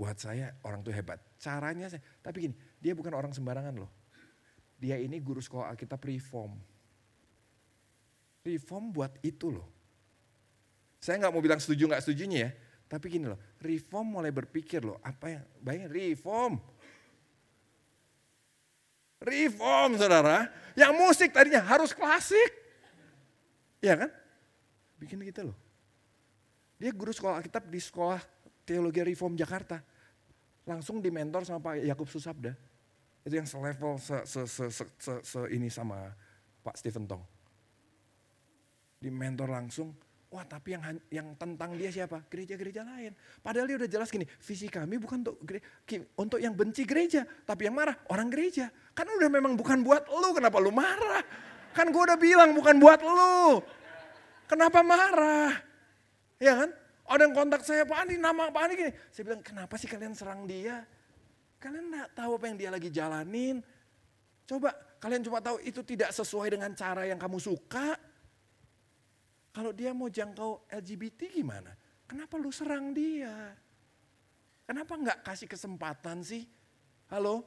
Buat 0.00 0.16
saya 0.16 0.56
orang 0.64 0.80
itu 0.80 0.88
hebat. 0.96 1.20
Caranya 1.36 1.92
saya, 1.92 2.00
tapi 2.24 2.48
gini, 2.48 2.56
dia 2.80 2.96
bukan 2.96 3.12
orang 3.12 3.36
sembarangan 3.36 3.76
loh. 3.76 3.92
Dia 4.80 4.96
ini 4.96 5.20
guru 5.20 5.44
sekolah 5.44 5.68
Alkitab 5.76 6.00
reform. 6.08 6.56
Reform 8.40 8.96
buat 8.96 9.12
itu 9.20 9.52
loh. 9.52 9.68
Saya 11.04 11.20
nggak 11.20 11.32
mau 11.36 11.44
bilang 11.44 11.60
setuju 11.60 11.84
nggak 11.84 12.00
setujunya 12.00 12.48
ya, 12.48 12.50
tapi 12.88 13.12
gini 13.12 13.28
loh, 13.28 13.36
reform 13.60 14.16
mulai 14.16 14.32
berpikir 14.32 14.80
loh, 14.80 14.96
apa 15.04 15.36
yang 15.36 15.44
bayangin 15.60 15.92
reform. 15.92 16.56
Reform 19.20 20.00
saudara, 20.00 20.48
yang 20.72 20.96
musik 20.96 21.28
tadinya 21.28 21.60
harus 21.60 21.92
klasik. 21.92 22.56
Iya 23.84 24.00
kan? 24.00 24.10
Bikin 24.96 25.20
gitu 25.28 25.52
loh. 25.52 25.56
Dia 26.80 26.88
guru 26.96 27.12
sekolah 27.12 27.36
Alkitab 27.36 27.68
di 27.68 27.76
sekolah 27.76 28.20
teologi 28.64 29.04
reform 29.04 29.36
Jakarta. 29.36 29.89
Langsung 30.70 31.02
dimentor 31.02 31.42
sama 31.42 31.58
Pak 31.58 31.82
Yakub 31.82 32.06
Susabda. 32.06 32.54
Itu 33.26 33.34
yang 33.34 33.48
selevel 33.50 33.98
se, 33.98 34.22
se, 34.22 34.46
se, 34.46 34.64
se, 34.70 34.84
se, 34.86 35.14
se 35.18 35.40
ini 35.50 35.66
sama 35.66 36.14
Pak 36.62 36.78
Stephen 36.78 37.10
Tong. 37.10 37.26
Dimentor 39.02 39.50
langsung, 39.50 39.90
wah 40.30 40.46
tapi 40.46 40.78
yang 40.78 40.82
yang 41.10 41.28
tentang 41.34 41.74
dia 41.74 41.90
siapa? 41.90 42.22
Gereja-gereja 42.30 42.86
lain. 42.86 43.10
Padahal 43.42 43.66
dia 43.66 43.76
udah 43.82 43.90
jelas 43.90 44.14
gini, 44.14 44.28
visi 44.38 44.70
kami 44.70 45.02
bukan 45.02 45.26
untuk 45.26 45.36
untuk 46.14 46.38
yang 46.38 46.54
benci 46.54 46.86
gereja, 46.86 47.26
tapi 47.42 47.66
yang 47.66 47.74
marah 47.74 47.98
orang 48.06 48.30
gereja. 48.30 48.70
Kan 48.94 49.10
udah 49.10 49.26
memang 49.26 49.58
bukan 49.58 49.82
buat 49.82 50.06
lu, 50.06 50.30
kenapa 50.38 50.62
lu 50.62 50.70
marah? 50.70 51.26
Kan 51.74 51.90
gue 51.90 52.02
udah 52.02 52.18
bilang 52.20 52.54
bukan 52.54 52.78
buat 52.78 53.02
lu. 53.02 53.58
Kenapa 54.46 54.86
marah? 54.86 55.58
Ya 56.38 56.62
kan? 56.62 56.70
Ada 57.10 57.26
yang 57.26 57.34
kontak 57.34 57.66
saya, 57.66 57.82
Pak 57.82 58.06
Andi, 58.06 58.22
nama 58.22 58.54
Pak 58.54 58.62
Andi 58.70 58.74
gini. 58.78 58.92
Saya 59.10 59.22
bilang, 59.26 59.42
kenapa 59.42 59.74
sih 59.74 59.90
kalian 59.90 60.14
serang 60.14 60.46
dia? 60.46 60.86
Kalian 61.58 61.90
gak 61.90 62.14
tahu 62.14 62.38
apa 62.38 62.44
yang 62.46 62.56
dia 62.56 62.70
lagi 62.70 62.86
jalanin. 62.86 63.58
Coba 64.46 64.70
kalian 65.02 65.26
cuma 65.26 65.42
tahu 65.42 65.58
itu 65.66 65.82
tidak 65.82 66.14
sesuai 66.14 66.54
dengan 66.54 66.70
cara 66.78 67.10
yang 67.10 67.18
kamu 67.18 67.42
suka. 67.42 67.98
Kalau 69.50 69.74
dia 69.74 69.90
mau 69.90 70.06
jangkau 70.06 70.70
LGBT 70.70 71.34
gimana? 71.34 71.74
Kenapa 72.06 72.38
lu 72.38 72.54
serang 72.54 72.94
dia? 72.94 73.58
Kenapa 74.62 74.94
nggak 74.94 75.26
kasih 75.26 75.50
kesempatan 75.50 76.22
sih? 76.22 76.46
Halo? 77.10 77.42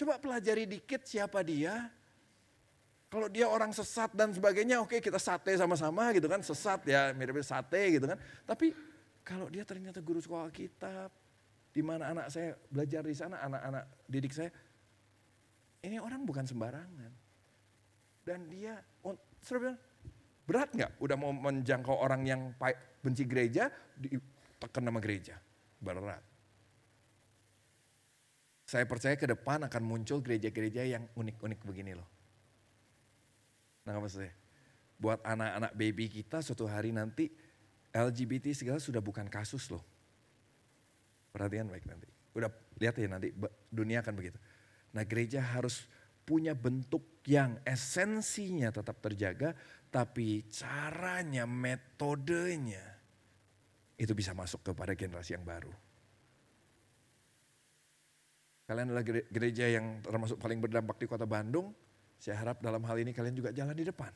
Coba 0.00 0.16
pelajari 0.16 0.64
dikit 0.64 1.04
siapa 1.04 1.44
dia. 1.44 1.92
Kalau 3.12 3.28
dia 3.28 3.44
orang 3.44 3.76
sesat 3.76 4.08
dan 4.16 4.32
sebagainya, 4.32 4.80
oke 4.80 4.96
kita 4.96 5.20
sate 5.20 5.52
sama-sama 5.60 6.16
gitu 6.16 6.32
kan. 6.32 6.40
Sesat 6.40 6.80
ya, 6.88 7.12
mirip-mirip 7.12 7.44
sate 7.44 8.00
gitu 8.00 8.08
kan. 8.08 8.16
Tapi 8.48 8.72
kalau 9.20 9.52
dia 9.52 9.68
ternyata 9.68 10.00
guru 10.00 10.16
sekolah 10.16 10.48
kitab, 10.48 11.12
di 11.76 11.84
mana 11.84 12.08
anak 12.08 12.32
saya 12.32 12.56
belajar 12.72 13.04
di 13.04 13.12
sana, 13.12 13.36
anak-anak 13.44 13.84
didik 14.08 14.32
saya, 14.32 14.48
ini 15.84 16.00
orang 16.00 16.24
bukan 16.24 16.48
sembarangan. 16.48 17.12
Dan 18.24 18.48
dia, 18.48 18.80
oh, 19.04 19.12
bilang, 19.60 19.76
berat 20.48 20.72
nggak 20.72 20.96
udah 20.96 21.16
mau 21.20 21.36
menjangkau 21.36 21.92
orang 22.00 22.24
yang 22.24 22.56
benci 23.04 23.28
gereja, 23.28 23.68
ditekan 23.92 24.88
nama 24.88 25.04
gereja. 25.04 25.36
Berat. 25.84 26.24
Saya 28.64 28.88
percaya 28.88 29.20
ke 29.20 29.28
depan 29.28 29.68
akan 29.68 29.82
muncul 29.84 30.24
gereja-gereja 30.24 30.88
yang 30.88 31.04
unik-unik 31.12 31.60
begini 31.60 31.92
loh. 31.92 32.21
Nah 33.82 33.98
maksudnya, 33.98 34.30
buat 34.98 35.18
anak-anak 35.26 35.72
baby 35.74 36.06
kita 36.06 36.38
suatu 36.44 36.70
hari 36.70 36.94
nanti 36.94 37.26
LGBT 37.92 38.54
segala 38.54 38.78
sudah 38.78 39.02
bukan 39.02 39.26
kasus 39.26 39.68
loh. 39.68 39.82
Perhatian 41.34 41.68
baik 41.68 41.84
nanti. 41.90 42.06
Udah 42.32 42.48
lihat 42.78 42.96
ya 42.96 43.08
nanti 43.10 43.34
dunia 43.68 44.00
akan 44.00 44.14
begitu. 44.16 44.38
Nah 44.94 45.04
gereja 45.04 45.42
harus 45.42 45.84
punya 46.22 46.54
bentuk 46.54 47.02
yang 47.26 47.58
esensinya 47.66 48.70
tetap 48.70 49.02
terjaga, 49.02 49.52
tapi 49.90 50.46
caranya, 50.48 51.44
metodenya 51.44 52.82
itu 53.98 54.12
bisa 54.16 54.32
masuk 54.32 54.62
kepada 54.72 54.94
generasi 54.96 55.34
yang 55.34 55.44
baru. 55.44 55.70
Kalian 58.66 58.94
adalah 58.94 59.04
gereja 59.04 59.68
yang 59.68 60.00
termasuk 60.00 60.38
paling 60.38 60.62
berdampak 60.62 60.96
di 60.96 61.06
kota 61.10 61.26
Bandung, 61.26 61.74
saya 62.22 62.38
harap 62.38 62.62
dalam 62.62 62.78
hal 62.86 62.94
ini 63.02 63.10
kalian 63.10 63.34
juga 63.34 63.50
jalan 63.50 63.74
di 63.74 63.82
depan. 63.82 64.14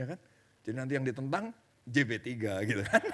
Ya 0.00 0.08
kan? 0.08 0.16
Jadi 0.64 0.76
nanti 0.80 0.96
yang 0.96 1.04
ditentang 1.04 1.52
JB3 1.84 2.28
gitu 2.64 2.80
kan. 2.88 3.02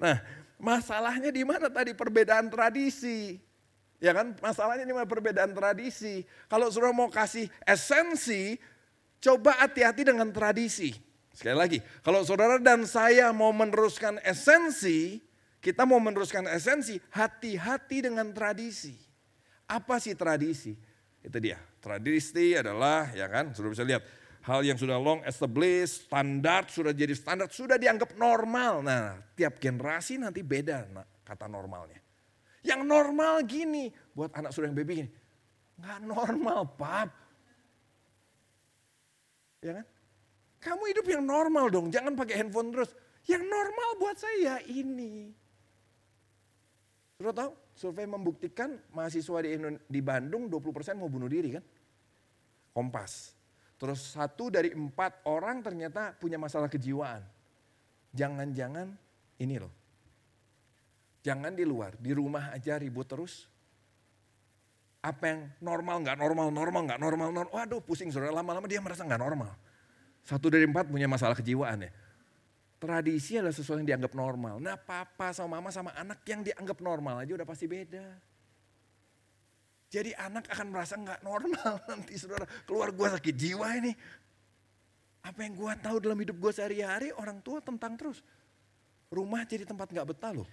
nah, 0.00 0.16
masalahnya 0.56 1.28
di 1.28 1.44
mana 1.44 1.68
tadi 1.68 1.92
perbedaan 1.92 2.48
tradisi? 2.48 3.36
Ya 4.00 4.16
kan? 4.16 4.32
Masalahnya 4.40 4.88
di 4.88 4.96
mana 4.96 5.04
perbedaan 5.04 5.52
tradisi? 5.52 6.24
Kalau 6.48 6.72
sudah 6.72 6.96
mau 6.96 7.12
kasih 7.12 7.52
esensi, 7.68 8.56
coba 9.20 9.52
hati-hati 9.60 10.16
dengan 10.16 10.32
tradisi. 10.32 10.96
Sekali 11.36 11.60
lagi, 11.60 11.84
kalau 12.00 12.24
saudara 12.24 12.56
dan 12.56 12.88
saya 12.88 13.36
mau 13.36 13.52
meneruskan 13.52 14.16
esensi, 14.24 15.20
kita 15.60 15.84
mau 15.84 16.00
meneruskan 16.00 16.48
esensi, 16.48 16.96
hati-hati 17.12 18.00
dengan 18.00 18.32
tradisi. 18.32 19.05
Apa 19.66 19.98
sih 19.98 20.14
tradisi? 20.14 20.78
Itu 21.22 21.42
dia. 21.42 21.58
Tradisi 21.82 22.54
adalah 22.54 23.10
ya 23.10 23.26
kan, 23.26 23.50
sudah 23.50 23.70
bisa 23.74 23.82
lihat 23.82 24.02
hal 24.46 24.62
yang 24.62 24.78
sudah 24.78 24.94
long 24.94 25.26
established, 25.26 26.06
standar 26.06 26.70
sudah 26.70 26.94
jadi 26.94 27.14
standar, 27.18 27.50
sudah 27.50 27.74
dianggap 27.74 28.14
normal. 28.14 28.86
Nah, 28.86 29.18
tiap 29.34 29.58
generasi 29.58 30.22
nanti 30.22 30.46
beda 30.46 30.86
nah, 30.94 31.06
kata 31.26 31.50
normalnya. 31.50 31.98
Yang 32.62 32.82
normal 32.86 33.42
gini, 33.42 33.90
buat 34.14 34.30
anak 34.34 34.54
sudah 34.54 34.70
yang 34.70 34.78
baby 34.78 35.02
gini, 35.02 35.10
nggak 35.82 36.00
normal, 36.06 36.60
pap. 36.78 37.10
Ya 39.62 39.82
kan? 39.82 39.86
Kamu 40.62 40.82
hidup 40.90 41.06
yang 41.10 41.22
normal 41.26 41.70
dong, 41.70 41.90
jangan 41.90 42.14
pakai 42.14 42.42
handphone 42.42 42.70
terus. 42.70 42.90
Yang 43.26 43.50
normal 43.50 43.88
buat 43.98 44.16
saya 44.18 44.62
ini. 44.70 45.34
Sudah 47.18 47.34
tahu? 47.34 47.65
Survei 47.76 48.08
membuktikan 48.08 48.72
mahasiswa 48.96 49.44
di, 49.44 49.52
di 49.84 50.00
Bandung 50.00 50.48
20% 50.48 50.96
mau 50.96 51.12
bunuh 51.12 51.28
diri 51.28 51.60
kan? 51.60 51.64
Kompas. 52.72 53.36
Terus 53.76 54.16
satu 54.16 54.48
dari 54.48 54.72
empat 54.72 55.28
orang 55.28 55.60
ternyata 55.60 56.16
punya 56.16 56.40
masalah 56.40 56.72
kejiwaan. 56.72 57.20
Jangan-jangan 58.16 58.88
ini 59.36 59.60
loh. 59.60 59.72
Jangan 61.20 61.52
di 61.52 61.68
luar, 61.68 61.92
di 62.00 62.16
rumah 62.16 62.56
aja 62.56 62.80
ribut 62.80 63.04
terus. 63.04 63.44
Apa 65.04 65.36
yang 65.36 65.40
normal, 65.60 66.00
nggak 66.00 66.16
normal, 66.16 66.48
normal, 66.48 66.82
nggak 66.88 67.00
normal, 67.02 67.28
normal. 67.28 67.52
Waduh 67.52 67.84
pusing 67.84 68.08
saudara, 68.08 68.32
lama-lama 68.32 68.64
dia 68.64 68.80
merasa 68.80 69.04
nggak 69.04 69.20
normal. 69.20 69.52
Satu 70.24 70.48
dari 70.48 70.64
empat 70.64 70.88
punya 70.88 71.04
masalah 71.04 71.36
kejiwaan 71.36 71.84
ya. 71.84 71.92
Tradisi 72.76 73.40
adalah 73.40 73.56
sesuatu 73.56 73.80
yang 73.80 73.96
dianggap 73.96 74.12
normal. 74.12 74.60
Nah 74.60 74.76
papa 74.76 75.32
sama 75.32 75.56
mama 75.56 75.72
sama 75.72 75.96
anak 75.96 76.20
yang 76.28 76.44
dianggap 76.44 76.76
normal 76.84 77.24
aja 77.24 77.32
udah 77.32 77.48
pasti 77.48 77.64
beda. 77.64 78.04
Jadi 79.88 80.12
anak 80.12 80.44
akan 80.52 80.66
merasa 80.68 80.94
nggak 81.00 81.24
normal 81.24 81.72
nanti 81.90 82.20
saudara. 82.20 82.44
Keluar 82.68 82.92
gue 82.92 83.08
sakit 83.16 83.34
jiwa 83.34 83.68
ini. 83.80 83.92
Apa 85.24 85.48
yang 85.48 85.56
gue 85.56 85.72
tahu 85.80 85.96
dalam 86.04 86.18
hidup 86.20 86.36
gue 86.36 86.52
sehari-hari 86.52 87.08
orang 87.16 87.40
tua 87.40 87.64
tentang 87.64 87.96
terus. 87.96 88.20
Rumah 89.08 89.48
jadi 89.48 89.64
tempat 89.64 89.88
nggak 89.88 90.08
betah 90.12 90.36
loh. 90.36 90.48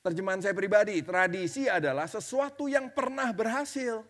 Terjemahan 0.00 0.40
saya 0.40 0.56
pribadi, 0.56 1.02
tradisi 1.04 1.68
adalah 1.68 2.08
sesuatu 2.08 2.70
yang 2.70 2.88
pernah 2.88 3.28
berhasil. 3.34 4.00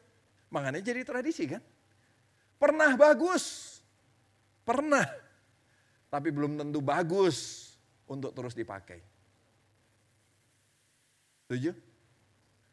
Makanya 0.52 0.78
jadi 0.78 1.02
tradisi 1.02 1.50
kan. 1.50 1.62
Pernah 2.60 2.94
bagus. 2.94 3.78
Pernah 4.62 5.02
tapi 6.10 6.34
belum 6.34 6.58
tentu 6.58 6.82
bagus 6.82 7.70
untuk 8.10 8.34
terus 8.34 8.52
dipakai. 8.58 8.98
Setuju? 11.46 11.70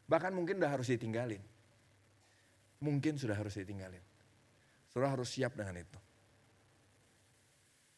Bahkan 0.10 0.34
mungkin 0.34 0.58
sudah 0.58 0.72
harus 0.74 0.90
ditinggalin. 0.90 1.42
Mungkin 2.82 3.14
sudah 3.18 3.38
harus 3.38 3.54
ditinggalin. 3.54 4.02
Sudah 4.90 5.14
harus 5.14 5.30
siap 5.30 5.54
dengan 5.54 5.78
itu. 5.78 6.00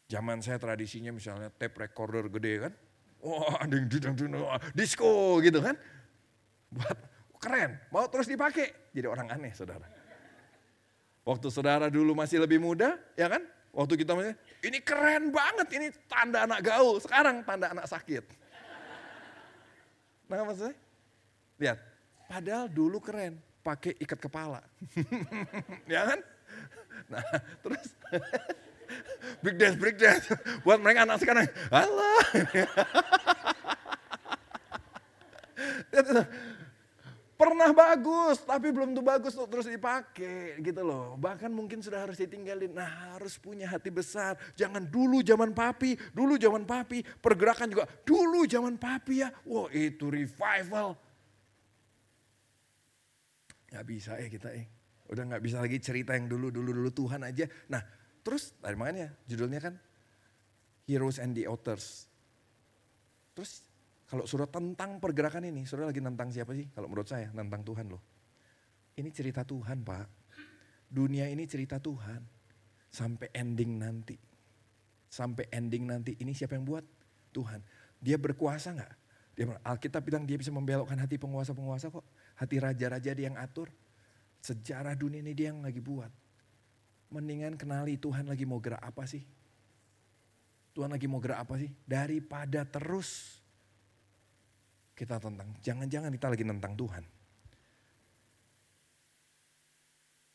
Zaman 0.10 0.44
saya 0.44 0.60
tradisinya 0.60 1.16
misalnya 1.16 1.54
tape 1.54 1.80
recorder 1.80 2.28
gede 2.28 2.54
kan. 2.68 2.74
Wah, 3.20 3.64
ding 3.68 3.88
ding 3.88 4.16
ding 4.16 4.32
disco 4.76 5.40
gitu 5.44 5.60
kan. 5.60 5.76
Buat 6.72 6.98
keren, 7.40 7.80
mau 7.92 8.08
terus 8.08 8.28
dipakai. 8.28 8.92
Jadi 8.92 9.08
orang 9.08 9.28
aneh 9.32 9.54
saudara. 9.54 9.86
Waktu 11.28 11.48
saudara 11.54 11.94
dulu 11.94 12.18
masih 12.18 12.42
lebih 12.42 12.58
muda, 12.58 12.98
ya 13.14 13.30
kan? 13.30 13.46
Waktu 13.70 14.02
kita 14.02 14.18
masih, 14.18 14.34
ini 14.66 14.82
keren 14.82 15.30
banget, 15.30 15.68
ini 15.78 15.88
tanda 16.10 16.50
anak 16.50 16.66
gaul. 16.66 16.98
Sekarang 16.98 17.46
tanda 17.46 17.70
anak 17.70 17.86
sakit. 17.86 18.26
Nah 20.30 20.46
maksudnya? 20.46 20.74
Lihat, 21.62 21.78
padahal 22.26 22.66
dulu 22.70 22.98
keren, 22.98 23.38
pakai 23.62 23.94
ikat 24.02 24.18
kepala. 24.18 24.66
ya 25.92 26.10
kan? 26.10 26.20
Nah 27.10 27.24
terus, 27.62 27.94
big 29.46 29.56
dance, 29.58 29.78
big 29.78 29.98
dance. 29.98 30.26
Buat 30.66 30.82
mereka 30.82 31.06
anak 31.06 31.22
sekarang, 31.22 31.46
Allah. 31.70 32.22
pernah 37.40 37.72
bagus, 37.72 38.44
tapi 38.44 38.68
belum 38.76 38.92
tuh 38.92 39.00
bagus 39.00 39.32
untuk 39.40 39.48
terus 39.56 39.72
dipakai 39.72 40.60
gitu 40.60 40.84
loh. 40.84 41.16
Bahkan 41.16 41.48
mungkin 41.48 41.80
sudah 41.80 42.04
harus 42.04 42.20
ditinggalin. 42.20 42.76
Nah 42.76 43.16
harus 43.16 43.40
punya 43.40 43.72
hati 43.72 43.88
besar. 43.88 44.36
Jangan 44.60 44.84
dulu 44.84 45.24
zaman 45.24 45.56
papi, 45.56 45.96
dulu 46.12 46.36
zaman 46.36 46.68
papi. 46.68 47.00
Pergerakan 47.00 47.72
juga 47.72 47.88
dulu 48.04 48.44
zaman 48.44 48.76
papi 48.76 49.24
ya. 49.24 49.32
Wah 49.48 49.72
itu 49.72 50.12
revival. 50.12 51.00
Gak 53.72 53.86
bisa 53.88 54.20
eh 54.20 54.28
kita 54.28 54.52
eh. 54.52 54.68
Udah 55.08 55.24
gak 55.24 55.42
bisa 55.42 55.64
lagi 55.64 55.80
cerita 55.80 56.20
yang 56.20 56.28
dulu-dulu-dulu 56.28 56.92
Tuhan 56.92 57.24
aja. 57.24 57.48
Nah 57.72 57.80
terus 58.20 58.52
dari 58.60 58.76
makanya 58.76 59.16
judulnya 59.24 59.64
kan 59.64 59.80
Heroes 60.92 61.24
and 61.24 61.40
the 61.40 61.48
Authors. 61.48 62.04
Terus 63.32 63.64
kalau 64.10 64.26
surat 64.26 64.50
tentang 64.50 64.98
pergerakan 64.98 65.46
ini, 65.46 65.70
saudara 65.70 65.94
lagi 65.94 66.02
nentang 66.02 66.34
siapa 66.34 66.58
sih? 66.58 66.66
Kalau 66.74 66.90
menurut 66.90 67.06
saya, 67.06 67.30
nentang 67.30 67.62
Tuhan 67.62 67.94
loh. 67.94 68.02
Ini 68.98 69.10
cerita 69.14 69.46
Tuhan 69.46 69.86
Pak. 69.86 70.08
Dunia 70.90 71.30
ini 71.30 71.46
cerita 71.46 71.78
Tuhan. 71.78 72.26
Sampai 72.90 73.30
ending 73.38 73.78
nanti. 73.78 74.18
Sampai 75.14 75.46
ending 75.54 75.86
nanti, 75.86 76.18
ini 76.18 76.34
siapa 76.34 76.58
yang 76.58 76.66
buat? 76.66 76.82
Tuhan. 77.30 77.62
Dia 78.02 78.18
berkuasa 78.18 78.74
nggak? 78.74 78.94
Dia 79.38 79.46
Alkitab 79.62 80.02
bilang 80.02 80.26
dia 80.26 80.42
bisa 80.42 80.50
membelokkan 80.50 80.98
hati 80.98 81.22
penguasa-penguasa 81.22 81.94
kok. 81.94 82.04
Hati 82.34 82.58
raja-raja 82.58 83.14
dia 83.14 83.30
yang 83.30 83.38
atur. 83.38 83.70
Sejarah 84.42 84.98
dunia 84.98 85.22
ini 85.22 85.38
dia 85.38 85.54
yang 85.54 85.62
lagi 85.62 85.80
buat. 85.86 86.10
Mendingan 87.14 87.62
kenali 87.62 88.02
Tuhan 88.02 88.26
lagi 88.26 88.50
mau 88.50 88.58
gerak 88.58 88.82
apa 88.82 89.06
sih? 89.06 89.22
Tuhan 90.74 90.90
lagi 90.90 91.06
mau 91.06 91.22
gerak 91.22 91.46
apa 91.46 91.62
sih? 91.62 91.70
Daripada 91.86 92.66
terus 92.66 93.39
kita 95.00 95.16
tentang. 95.16 95.48
Jangan-jangan 95.64 96.12
kita 96.12 96.28
lagi 96.28 96.44
tentang 96.44 96.76
Tuhan. 96.76 97.04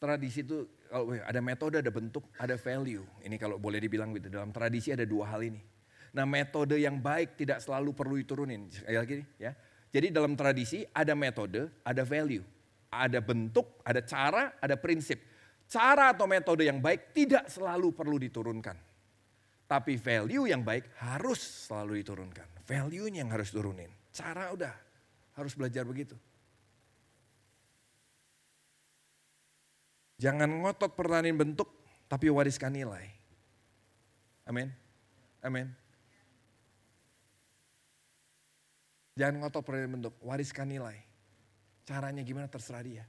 Tradisi 0.00 0.40
itu 0.40 0.64
kalau 0.88 1.12
ada 1.12 1.40
metode, 1.44 1.76
ada 1.84 1.92
bentuk, 1.92 2.24
ada 2.40 2.56
value. 2.56 3.04
Ini 3.20 3.36
kalau 3.36 3.60
boleh 3.60 3.76
dibilang 3.76 4.16
gitu. 4.16 4.32
Dalam 4.32 4.48
tradisi 4.56 4.88
ada 4.88 5.04
dua 5.04 5.28
hal 5.28 5.44
ini. 5.44 5.60
Nah 6.16 6.24
metode 6.24 6.80
yang 6.80 6.96
baik 6.96 7.36
tidak 7.36 7.60
selalu 7.60 7.92
perlu 7.92 8.16
diturunin. 8.16 8.72
Sekali 8.72 8.96
lagi 8.96 9.20
ya. 9.36 9.52
Jadi 9.92 10.10
dalam 10.10 10.32
tradisi 10.32 10.80
ada 10.96 11.12
metode, 11.12 11.84
ada 11.84 12.02
value. 12.02 12.42
Ada 12.94 13.20
bentuk, 13.20 13.82
ada 13.84 14.00
cara, 14.00 14.56
ada 14.62 14.78
prinsip. 14.78 15.18
Cara 15.66 16.14
atau 16.14 16.30
metode 16.30 16.62
yang 16.64 16.78
baik 16.78 17.10
tidak 17.16 17.50
selalu 17.50 17.90
perlu 17.90 18.16
diturunkan. 18.20 18.76
Tapi 19.64 19.96
value 19.96 20.46
yang 20.46 20.62
baik 20.62 20.94
harus 21.00 21.40
selalu 21.66 22.04
diturunkan. 22.04 22.46
Value-nya 22.64 23.24
yang 23.24 23.32
harus 23.32 23.50
turunin. 23.50 24.03
Cara 24.14 24.54
udah 24.54 24.70
harus 25.34 25.52
belajar 25.58 25.82
begitu. 25.82 26.14
Jangan 30.22 30.46
ngotot 30.62 30.94
pertahanin 30.94 31.34
bentuk, 31.34 31.66
tapi 32.06 32.30
wariskan 32.30 32.70
nilai. 32.70 33.10
Amin. 34.46 34.70
Amin. 35.42 35.66
Jangan 39.18 39.42
ngotot 39.42 39.66
pertahanin 39.66 39.98
bentuk, 39.98 40.14
wariskan 40.22 40.70
nilai. 40.70 41.02
Caranya 41.82 42.22
gimana 42.22 42.46
terserah 42.46 42.86
dia. 42.86 43.04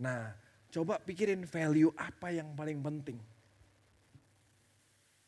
Nah, 0.00 0.32
coba 0.72 0.96
pikirin 1.04 1.44
value 1.44 1.92
apa 2.00 2.32
yang 2.32 2.56
paling 2.56 2.80
penting. 2.80 3.20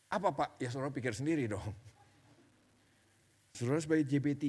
Apa 0.09 0.33
Pak? 0.33 0.57
Ya 0.57 0.73
saudara 0.73 0.89
pikir 0.89 1.13
sendiri 1.13 1.45
dong. 1.45 1.92
Saudara 3.53 3.79
sebagai 3.85 4.09
JB3 4.09 4.49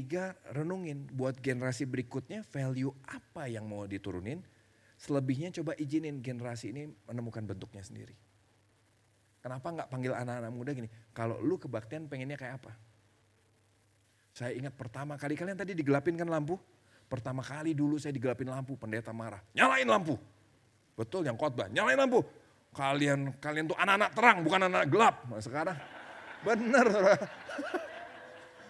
renungin 0.56 1.08
buat 1.12 1.36
generasi 1.44 1.84
berikutnya 1.84 2.48
value 2.48 2.96
apa 3.04 3.52
yang 3.52 3.68
mau 3.68 3.84
diturunin 3.84 4.40
Selebihnya 5.04 5.52
coba 5.60 5.76
izinin 5.76 6.24
generasi 6.24 6.72
ini 6.72 6.88
menemukan 7.12 7.44
bentuknya 7.44 7.84
sendiri. 7.84 8.16
Kenapa 9.44 9.68
nggak 9.68 9.92
panggil 9.92 10.16
anak-anak 10.16 10.52
muda 10.56 10.72
gini? 10.72 10.88
Kalau 11.12 11.44
lu 11.44 11.60
kebaktian 11.60 12.08
pengennya 12.08 12.40
kayak 12.40 12.64
apa? 12.64 12.72
Saya 14.32 14.56
ingat 14.56 14.72
pertama 14.80 15.20
kali 15.20 15.36
kalian 15.36 15.60
tadi 15.60 15.76
digelapin 15.76 16.16
kan 16.16 16.32
lampu? 16.32 16.56
Pertama 17.12 17.44
kali 17.44 17.76
dulu 17.76 18.00
saya 18.00 18.16
digelapin 18.16 18.48
lampu, 18.48 18.80
pendeta 18.80 19.12
marah. 19.12 19.44
Nyalain 19.52 19.84
lampu. 19.84 20.16
Betul 20.96 21.28
yang 21.28 21.36
khotbah, 21.36 21.68
nyalain 21.68 22.00
lampu. 22.00 22.24
Kalian 22.72 23.36
kalian 23.44 23.68
tuh 23.68 23.76
anak-anak 23.76 24.10
terang, 24.16 24.38
bukan 24.40 24.62
anak 24.72 24.84
gelap. 24.88 25.16
Nah, 25.28 25.44
sekarang 25.44 25.78
bener. 26.48 26.88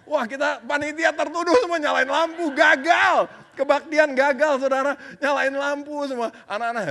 Wah 0.03 0.25
kita 0.27 0.63
panitia 0.63 1.15
tertuduh 1.15 1.55
semua 1.63 1.79
nyalain 1.79 2.09
lampu, 2.09 2.51
gagal. 2.51 3.29
Kebaktian 3.53 4.17
gagal 4.17 4.65
saudara, 4.65 4.97
nyalain 5.21 5.53
lampu 5.53 5.93
semua. 6.09 6.33
Anak-anak, 6.49 6.85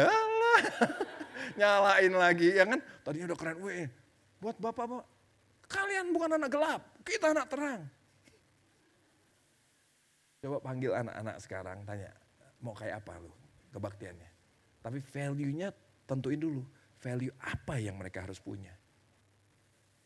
nyalain 1.58 2.12
lagi 2.14 2.54
ya 2.54 2.64
kan. 2.64 2.78
Tadinya 3.02 3.34
udah 3.34 3.38
keren, 3.38 3.58
weh 3.60 3.86
buat 4.42 4.58
bapak-bapak. 4.58 5.06
Kalian 5.70 6.10
bukan 6.10 6.36
anak 6.36 6.50
gelap, 6.50 6.82
kita 7.06 7.30
anak 7.32 7.46
terang. 7.48 7.82
Coba 10.42 10.58
panggil 10.58 10.90
anak-anak 10.90 11.36
sekarang, 11.38 11.78
tanya 11.86 12.10
mau 12.58 12.74
kayak 12.74 12.98
apa 12.98 13.14
lu 13.22 13.30
kebaktiannya. 13.70 14.30
Tapi 14.82 14.98
value-nya 14.98 15.70
tentuin 16.04 16.42
dulu, 16.42 16.66
value 16.98 17.30
apa 17.38 17.78
yang 17.78 17.94
mereka 17.96 18.26
harus 18.26 18.42
punya. 18.42 18.74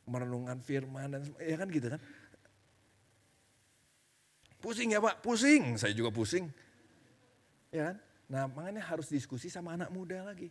Merenungkan 0.07 0.61
firman 0.61 1.17
dan 1.17 1.23
ya 1.41 1.57
kan 1.57 1.69
gitu 1.73 1.89
kan. 1.89 2.01
Pusing 4.61 4.97
ya 4.97 5.01
Pak, 5.01 5.21
pusing. 5.21 5.77
Saya 5.77 5.93
juga 5.93 6.11
pusing. 6.11 6.49
Ya 7.71 7.93
kan? 7.93 7.97
Nah 8.27 8.43
makanya 8.51 8.83
harus 8.83 9.07
diskusi 9.07 9.47
sama 9.53 9.77
anak 9.79 9.93
muda 9.95 10.23
lagi. 10.27 10.51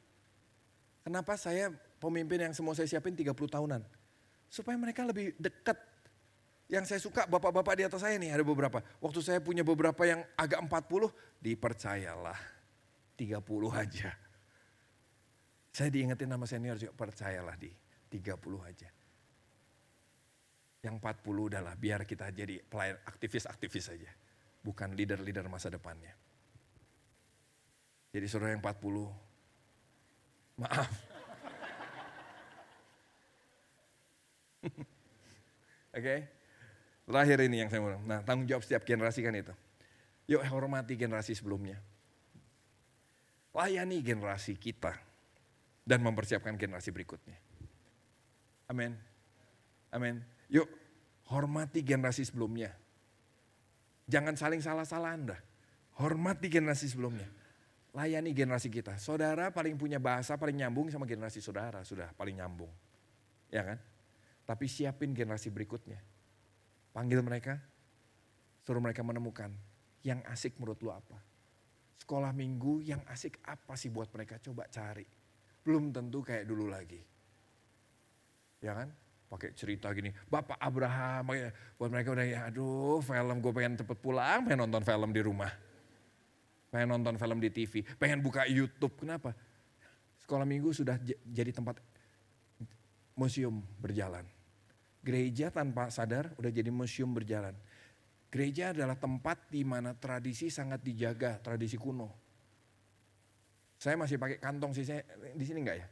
Kenapa 1.05 1.37
saya 1.37 1.69
pemimpin 2.01 2.49
yang 2.49 2.53
semua 2.55 2.73
saya 2.73 2.89
siapin 2.89 3.13
30 3.13 3.29
tahunan? 3.35 3.81
Supaya 4.49 4.73
mereka 4.79 5.05
lebih 5.05 5.37
dekat. 5.37 5.77
Yang 6.65 6.85
saya 6.89 6.99
suka 7.01 7.29
bapak-bapak 7.29 7.77
di 7.77 7.83
atas 7.85 8.01
saya 8.01 8.17
nih 8.17 8.33
ada 8.33 8.41
beberapa. 8.41 8.81
Waktu 8.97 9.21
saya 9.21 9.37
punya 9.37 9.61
beberapa 9.61 10.01
yang 10.01 10.25
agak 10.33 10.65
40, 10.65 11.13
dipercayalah 11.37 12.39
30 13.13 13.37
aja. 13.69 14.09
Saya 15.69 15.89
diingetin 15.93 16.25
nama 16.25 16.49
senior 16.49 16.79
juga, 16.81 16.97
percayalah 16.97 17.53
di 17.53 17.69
30 18.09 18.65
aja. 18.65 18.89
Yang 20.85 21.01
40 21.01 21.49
udahlah 21.49 21.73
biar 21.73 22.05
kita 22.05 22.29
jadi 22.29 22.61
pelayan 22.61 23.01
aktivis-aktivis 23.09 23.89
saja. 23.89 24.13
Bukan 24.61 24.93
leader-leader 24.93 25.49
masa 25.49 25.73
depannya. 25.73 26.13
Jadi 28.13 28.25
saudara 28.29 28.53
yang 28.53 28.61
40, 28.61 30.61
maaf. 30.61 30.93
Oke, 35.95 35.97
okay? 35.97 36.19
terakhir 37.09 37.37
ini 37.49 37.65
yang 37.65 37.73
saya 37.73 37.81
mau. 37.81 37.97
Nah 38.05 38.21
tanggung 38.21 38.45
jawab 38.45 38.61
setiap 38.61 38.85
generasi 38.85 39.25
kan 39.25 39.33
itu. 39.33 39.57
Yuk 40.29 40.45
hormati 40.53 40.93
generasi 40.97 41.33
sebelumnya. 41.33 41.81
Layani 43.57 44.05
generasi 44.05 44.53
kita 44.57 44.93
dan 45.85 46.01
mempersiapkan 46.01 46.57
generasi 46.57 46.89
berikutnya. 46.93 47.37
Amin. 48.69 48.97
Amin. 49.93 50.34
Yuk 50.53 50.67
hormati 51.29 51.81
generasi 51.81 52.25
sebelumnya. 52.25 52.73
Jangan 54.05 54.37
saling 54.37 54.61
salah-salahan 54.61 55.33
dah. 55.33 55.41
Hormati 55.97 56.51
generasi 56.51 56.91
sebelumnya. 56.91 57.25
Layani 57.95 58.35
generasi 58.35 58.67
kita. 58.67 58.99
Saudara 58.99 59.49
paling 59.49 59.79
punya 59.79 59.97
bahasa 59.97 60.35
paling 60.35 60.59
nyambung 60.59 60.91
sama 60.91 61.07
generasi 61.09 61.41
saudara. 61.41 61.81
Sudah 61.81 62.11
paling 62.13 62.37
nyambung. 62.37 62.69
Ya 63.49 63.63
kan? 63.63 63.79
Tapi 64.45 64.69
siapin 64.69 65.15
generasi 65.15 65.49
berikutnya. 65.49 65.97
Panggil 66.93 67.23
mereka. 67.25 67.57
Suruh 68.67 68.83
mereka 68.83 69.01
menemukan. 69.01 69.49
Yang 70.05 70.21
asik 70.29 70.53
menurut 70.61 70.77
lu 70.85 70.93
apa. 70.93 71.17
Sekolah 71.97 72.29
minggu 72.35 72.85
yang 72.85 73.01
asik 73.09 73.41
apa 73.47 73.73
sih 73.73 73.89
buat 73.89 74.11
mereka. 74.13 74.37
Coba 74.37 74.69
cari. 74.69 75.07
Belum 75.65 75.89
tentu 75.89 76.21
kayak 76.21 76.45
dulu 76.45 76.69
lagi. 76.69 77.01
Ya 78.61 78.77
kan? 78.77 78.93
Pakai 79.35 79.51
cerita 79.51 79.91
gini, 79.91 80.15
Bapak 80.31 80.55
Abraham, 80.55 81.35
buat 81.75 81.91
mereka 81.91 82.15
udah 82.15 82.23
ya 82.23 82.39
aduh 82.47 83.03
film 83.03 83.43
gue 83.43 83.51
pengen 83.51 83.75
cepet 83.75 83.97
pulang, 83.99 84.47
pengen 84.47 84.63
nonton 84.63 84.87
film 84.87 85.11
di 85.11 85.19
rumah. 85.19 85.51
Pengen 86.71 86.95
nonton 86.95 87.19
film 87.19 87.43
di 87.43 87.51
TV, 87.51 87.83
pengen 87.99 88.23
buka 88.23 88.47
Youtube, 88.47 88.95
kenapa? 88.95 89.35
Sekolah 90.23 90.47
minggu 90.47 90.71
sudah 90.71 90.95
jadi 91.27 91.51
tempat 91.51 91.83
museum 93.19 93.59
berjalan. 93.83 94.23
Gereja 95.03 95.51
tanpa 95.51 95.91
sadar 95.91 96.31
udah 96.39 96.49
jadi 96.49 96.71
museum 96.71 97.11
berjalan. 97.11 97.53
Gereja 98.31 98.71
adalah 98.71 98.95
tempat 98.95 99.51
di 99.51 99.67
mana 99.67 99.95
tradisi 99.95 100.47
sangat 100.47 100.81
dijaga, 100.81 101.39
tradisi 101.43 101.75
kuno. 101.75 102.11
Saya 103.75 103.99
masih 103.99 104.15
pakai 104.15 104.39
kantong 104.39 104.71
sih, 104.71 104.87
saya 104.87 105.03
di 105.35 105.43
sini 105.43 105.61
enggak 105.61 105.77
ya? 105.83 105.87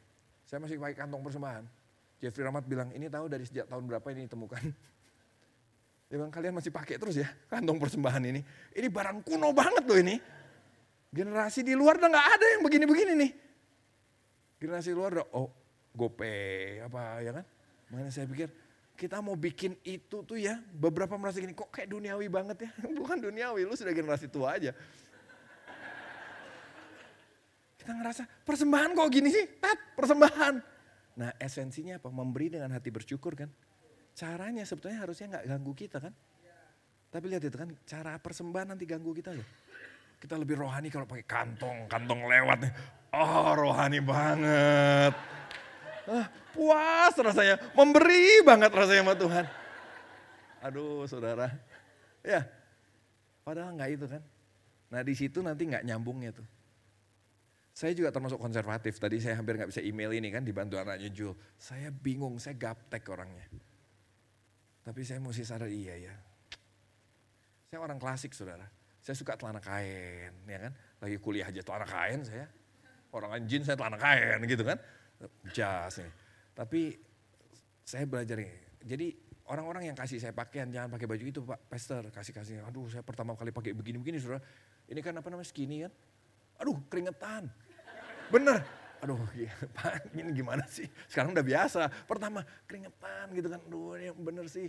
Saya 0.48 0.60
masih 0.64 0.80
pakai 0.80 0.96
kantong 0.98 1.22
persembahan 1.24 1.83
Jeffrey 2.24 2.48
Rahmat 2.48 2.64
bilang, 2.64 2.88
ini 2.96 3.12
tahu 3.12 3.28
dari 3.28 3.44
sejak 3.44 3.68
tahun 3.68 3.84
berapa 3.84 4.08
ini 4.16 4.32
ditemukan. 4.32 4.64
Dia 6.08 6.16
bilang, 6.16 6.32
kalian 6.32 6.56
masih 6.56 6.72
pakai 6.72 6.96
terus 6.96 7.20
ya 7.20 7.28
kantong 7.52 7.84
persembahan 7.84 8.24
ini. 8.32 8.40
Ini 8.80 8.88
barang 8.88 9.28
kuno 9.28 9.52
banget 9.52 9.84
loh 9.84 10.00
ini. 10.00 10.16
Generasi 11.12 11.68
di 11.68 11.76
luar 11.76 12.00
udah 12.00 12.08
gak 12.08 12.28
ada 12.40 12.46
yang 12.56 12.62
begini-begini 12.64 13.14
nih. 13.20 13.32
Generasi 14.64 14.96
luar 14.96 15.20
udah, 15.20 15.28
oh 15.36 15.52
gope 15.92 16.80
apa 16.80 17.20
ya 17.20 17.36
kan. 17.36 17.46
Makanya 17.92 18.12
saya 18.16 18.26
pikir, 18.32 18.48
kita 18.96 19.20
mau 19.20 19.36
bikin 19.36 19.76
itu 19.84 20.24
tuh 20.24 20.40
ya, 20.40 20.64
beberapa 20.72 21.20
merasa 21.20 21.44
gini, 21.44 21.52
kok 21.52 21.76
kayak 21.76 21.92
duniawi 21.92 22.32
banget 22.32 22.66
ya. 22.66 22.70
Bukan 23.04 23.20
duniawi, 23.20 23.68
lu 23.68 23.76
sudah 23.76 23.92
generasi 23.92 24.32
tua 24.32 24.56
aja. 24.56 24.72
Kita 27.76 27.92
ngerasa, 28.00 28.24
persembahan 28.48 28.96
kok 28.96 29.12
gini 29.12 29.28
sih? 29.28 29.44
Tat, 29.60 29.76
persembahan. 30.00 30.73
Nah 31.14 31.30
esensinya 31.38 32.02
apa? 32.02 32.10
Memberi 32.10 32.50
dengan 32.50 32.74
hati 32.74 32.90
bersyukur 32.90 33.38
kan. 33.38 33.50
Caranya 34.14 34.66
sebetulnya 34.66 35.02
harusnya 35.02 35.38
nggak 35.38 35.46
ganggu 35.50 35.74
kita 35.74 35.98
kan. 36.02 36.14
Tapi 37.14 37.26
lihat 37.30 37.46
itu 37.46 37.54
kan 37.54 37.70
cara 37.86 38.18
persembahan 38.18 38.74
nanti 38.74 38.90
ganggu 38.90 39.14
kita 39.14 39.34
loh. 39.34 39.46
Kita 40.18 40.34
lebih 40.40 40.58
rohani 40.58 40.90
kalau 40.90 41.06
pakai 41.06 41.28
kantong, 41.28 41.86
kantong 41.86 42.26
lewat 42.26 42.58
nih. 42.66 42.74
Oh 43.14 43.54
rohani 43.54 44.02
banget. 44.02 45.14
Ah, 46.10 46.28
puas 46.52 47.14
rasanya, 47.16 47.62
memberi 47.78 48.42
banget 48.42 48.72
rasanya 48.74 49.04
sama 49.06 49.16
Tuhan. 49.16 49.46
Aduh 50.64 51.06
saudara. 51.06 51.54
Ya, 52.24 52.48
padahal 53.44 53.76
nggak 53.76 53.92
itu 53.94 54.06
kan. 54.08 54.24
Nah 54.90 55.02
di 55.04 55.14
situ 55.14 55.44
nanti 55.44 55.70
nggak 55.70 55.84
nyambungnya 55.86 56.32
tuh. 56.34 56.48
Saya 57.74 57.98
juga 57.98 58.14
termasuk 58.14 58.38
konservatif. 58.38 59.02
Tadi 59.02 59.18
saya 59.18 59.42
hampir 59.42 59.58
nggak 59.58 59.74
bisa 59.74 59.82
email 59.82 60.14
ini 60.14 60.30
kan 60.30 60.46
dibantu 60.46 60.78
anaknya 60.78 61.10
Jul. 61.10 61.34
Saya 61.58 61.90
bingung, 61.90 62.38
saya 62.38 62.54
gaptek 62.54 63.02
orangnya. 63.10 63.50
Tapi 64.86 65.02
saya 65.02 65.18
mesti 65.18 65.42
sadar 65.42 65.74
iya 65.74 65.98
ya. 65.98 66.14
Saya 67.74 67.82
orang 67.82 67.98
klasik 67.98 68.30
saudara. 68.38 68.70
Saya 69.02 69.18
suka 69.18 69.34
celana 69.34 69.58
kain, 69.58 70.32
ya 70.46 70.70
kan. 70.70 70.72
Lagi 71.02 71.18
kuliah 71.18 71.50
aja 71.50 71.66
celana 71.66 71.90
kain 71.90 72.22
saya. 72.22 72.46
Orang 73.10 73.34
anjing 73.34 73.66
saya 73.66 73.74
celana 73.74 73.98
kain 73.98 74.38
gitu 74.46 74.62
kan. 74.62 74.78
Jas 75.50 75.98
nih. 75.98 76.14
Tapi 76.54 76.94
saya 77.82 78.06
belajar 78.06 78.38
ini. 78.38 78.54
Jadi 78.86 79.08
orang-orang 79.50 79.90
yang 79.90 79.98
kasih 79.98 80.22
saya 80.22 80.32
pakaian 80.32 80.70
jangan 80.70 80.94
pakai 80.94 81.08
baju 81.10 81.26
itu 81.26 81.42
Pak 81.42 81.60
Pastor 81.68 82.06
kasih 82.14 82.34
kasih. 82.38 82.56
Aduh 82.70 82.86
saya 82.86 83.02
pertama 83.02 83.34
kali 83.34 83.50
pakai 83.50 83.74
begini-begini 83.74 84.22
saudara. 84.22 84.46
Ini 84.86 85.00
kan 85.02 85.18
apa 85.18 85.28
namanya 85.34 85.50
skinny 85.50 85.90
kan. 85.90 85.92
Aduh 86.62 86.78
keringetan. 86.92 87.50
Bener. 88.30 88.62
Aduh 89.04 89.20
Pak 89.76 90.14
ini 90.16 90.32
gimana 90.36 90.64
sih. 90.68 90.88
Sekarang 91.08 91.32
udah 91.32 91.46
biasa. 91.46 91.88
Pertama 92.06 92.44
keringetan 92.66 93.32
gitu 93.34 93.48
kan. 93.50 93.62
Aduh 93.70 93.96
ini 93.98 94.10
bener 94.14 94.46
sih 94.50 94.68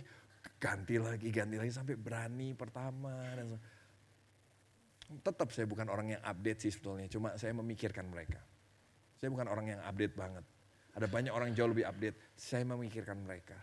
ganti 0.61 0.95
lagi, 1.01 1.29
ganti 1.33 1.57
lagi 1.57 1.73
sampai 1.73 1.95
berani 1.97 2.53
pertama. 2.53 3.13
Dan 3.35 3.57
tetap 5.21 5.53
saya 5.53 5.69
bukan 5.69 5.87
orang 5.89 6.17
yang 6.17 6.21
update 6.25 6.65
sih 6.65 6.71
sebetulnya, 6.73 7.05
cuma 7.09 7.37
saya 7.37 7.53
memikirkan 7.53 8.09
mereka. 8.09 8.41
Saya 9.17 9.29
bukan 9.31 9.47
orang 9.49 9.77
yang 9.77 9.81
update 9.85 10.15
banget. 10.17 10.45
Ada 10.95 11.07
banyak 11.11 11.33
orang 11.33 11.51
jauh 11.51 11.69
lebih 11.69 11.85
update, 11.85 12.17
saya 12.39 12.63
memikirkan 12.63 13.19
mereka. 13.19 13.57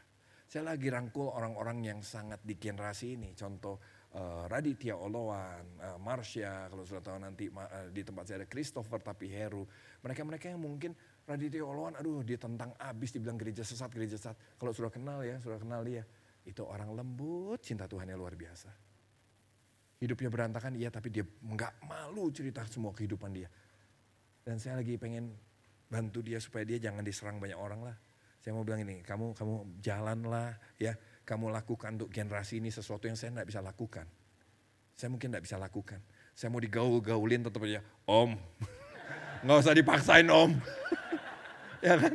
Saya 0.47 0.69
lagi 0.69 0.93
rangkul 0.93 1.33
orang-orang 1.33 1.81
yang 1.81 1.99
sangat 2.05 2.45
di 2.45 2.61
generasi 2.61 3.17
ini, 3.17 3.33
contoh 3.33 3.81
uh, 4.15 4.45
Raditya 4.49 4.97
Olowan, 4.97 5.65
uh, 5.81 5.99
Marsha, 6.01 6.69
kalau 6.69 6.85
sudah 6.85 7.03
tahu 7.05 7.19
nanti 7.21 7.49
uh, 7.49 7.89
di 7.93 8.03
tempat 8.05 8.29
saya 8.29 8.45
ada 8.45 8.49
Christopher 8.49 9.01
tapi 9.01 9.29
Heru. 9.29 9.65
Mereka-mereka 10.05 10.53
yang 10.53 10.61
mungkin 10.61 10.93
Raditya 11.25 11.65
Olowan, 11.65 11.97
aduh 11.97 12.21
dia 12.27 12.37
tentang 12.37 12.75
abis 12.77 13.15
dibilang 13.17 13.39
gereja 13.39 13.65
sesat, 13.65 13.89
gereja 13.93 14.19
sesat. 14.19 14.37
Kalau 14.61 14.73
sudah 14.75 14.91
kenal 14.93 15.25
ya, 15.25 15.41
sudah 15.41 15.59
kenal 15.61 15.81
dia 15.85 16.05
itu 16.43 16.63
orang 16.67 16.91
lembut, 16.91 17.63
cinta 17.63 17.87
Tuhan 17.87 18.11
yang 18.11 18.19
luar 18.19 18.35
biasa. 18.35 18.71
Hidupnya 20.03 20.29
berantakan, 20.35 20.75
iya 20.75 20.91
tapi 20.91 21.15
dia 21.15 21.23
nggak 21.23 21.87
malu 21.87 22.27
cerita 22.35 22.67
semua 22.67 22.91
kehidupan 22.91 23.31
dia. 23.31 23.47
Dan 24.43 24.59
saya 24.59 24.83
lagi 24.83 24.99
pengen 24.99 25.31
bantu 25.87 26.19
dia 26.27 26.43
supaya 26.43 26.67
dia 26.67 26.83
jangan 26.83 27.07
diserang 27.07 27.39
banyak 27.39 27.55
orang 27.55 27.87
lah. 27.87 27.97
Saya 28.43 28.59
mau 28.59 28.67
bilang 28.67 28.83
ini, 28.83 29.07
kamu 29.07 29.39
kamu 29.39 29.79
jalanlah 29.79 30.59
ya, 30.75 30.99
kamu 31.23 31.55
lakukan 31.55 31.97
untuk 32.01 32.11
generasi 32.11 32.59
ini 32.59 32.71
sesuatu 32.71 33.07
yang 33.07 33.15
saya 33.15 33.41
nggak 33.41 33.49
bisa 33.49 33.61
lakukan. 33.63 34.07
Saya 34.93 35.09
mungkin 35.09 35.33
nggak 35.33 35.45
bisa 35.45 35.57
lakukan. 35.57 36.03
Saya 36.35 36.49
mau 36.51 36.61
digaul-gaulin 36.61 37.47
tetap 37.47 37.63
aja, 37.65 37.81
om. 38.07 38.37
nggak 39.45 39.57
usah 39.59 39.75
dipaksain 39.75 40.29
om. 40.29 40.55
ya 41.87 41.95
kan? 41.99 42.15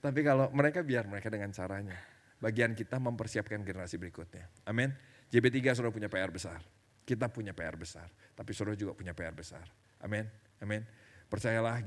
Tapi 0.00 0.20
kalau 0.24 0.48
mereka 0.56 0.80
biar 0.80 1.04
mereka 1.04 1.28
dengan 1.28 1.52
caranya 1.52 1.98
bagian 2.40 2.72
kita 2.72 2.96
mempersiapkan 2.96 3.60
generasi 3.60 4.00
berikutnya. 4.00 4.48
Amin. 4.64 4.90
JB3 5.30 5.76
sudah 5.76 5.92
punya 5.92 6.08
PR 6.08 6.32
besar. 6.32 6.64
Kita 7.04 7.28
punya 7.28 7.52
PR 7.52 7.76
besar. 7.76 8.08
Tapi 8.34 8.50
suruh 8.56 8.74
juga 8.74 8.96
punya 8.96 9.12
PR 9.12 9.36
besar. 9.36 9.68
Amin. 10.00 10.26
Amin. 10.58 10.82
Percayalah 11.28 11.84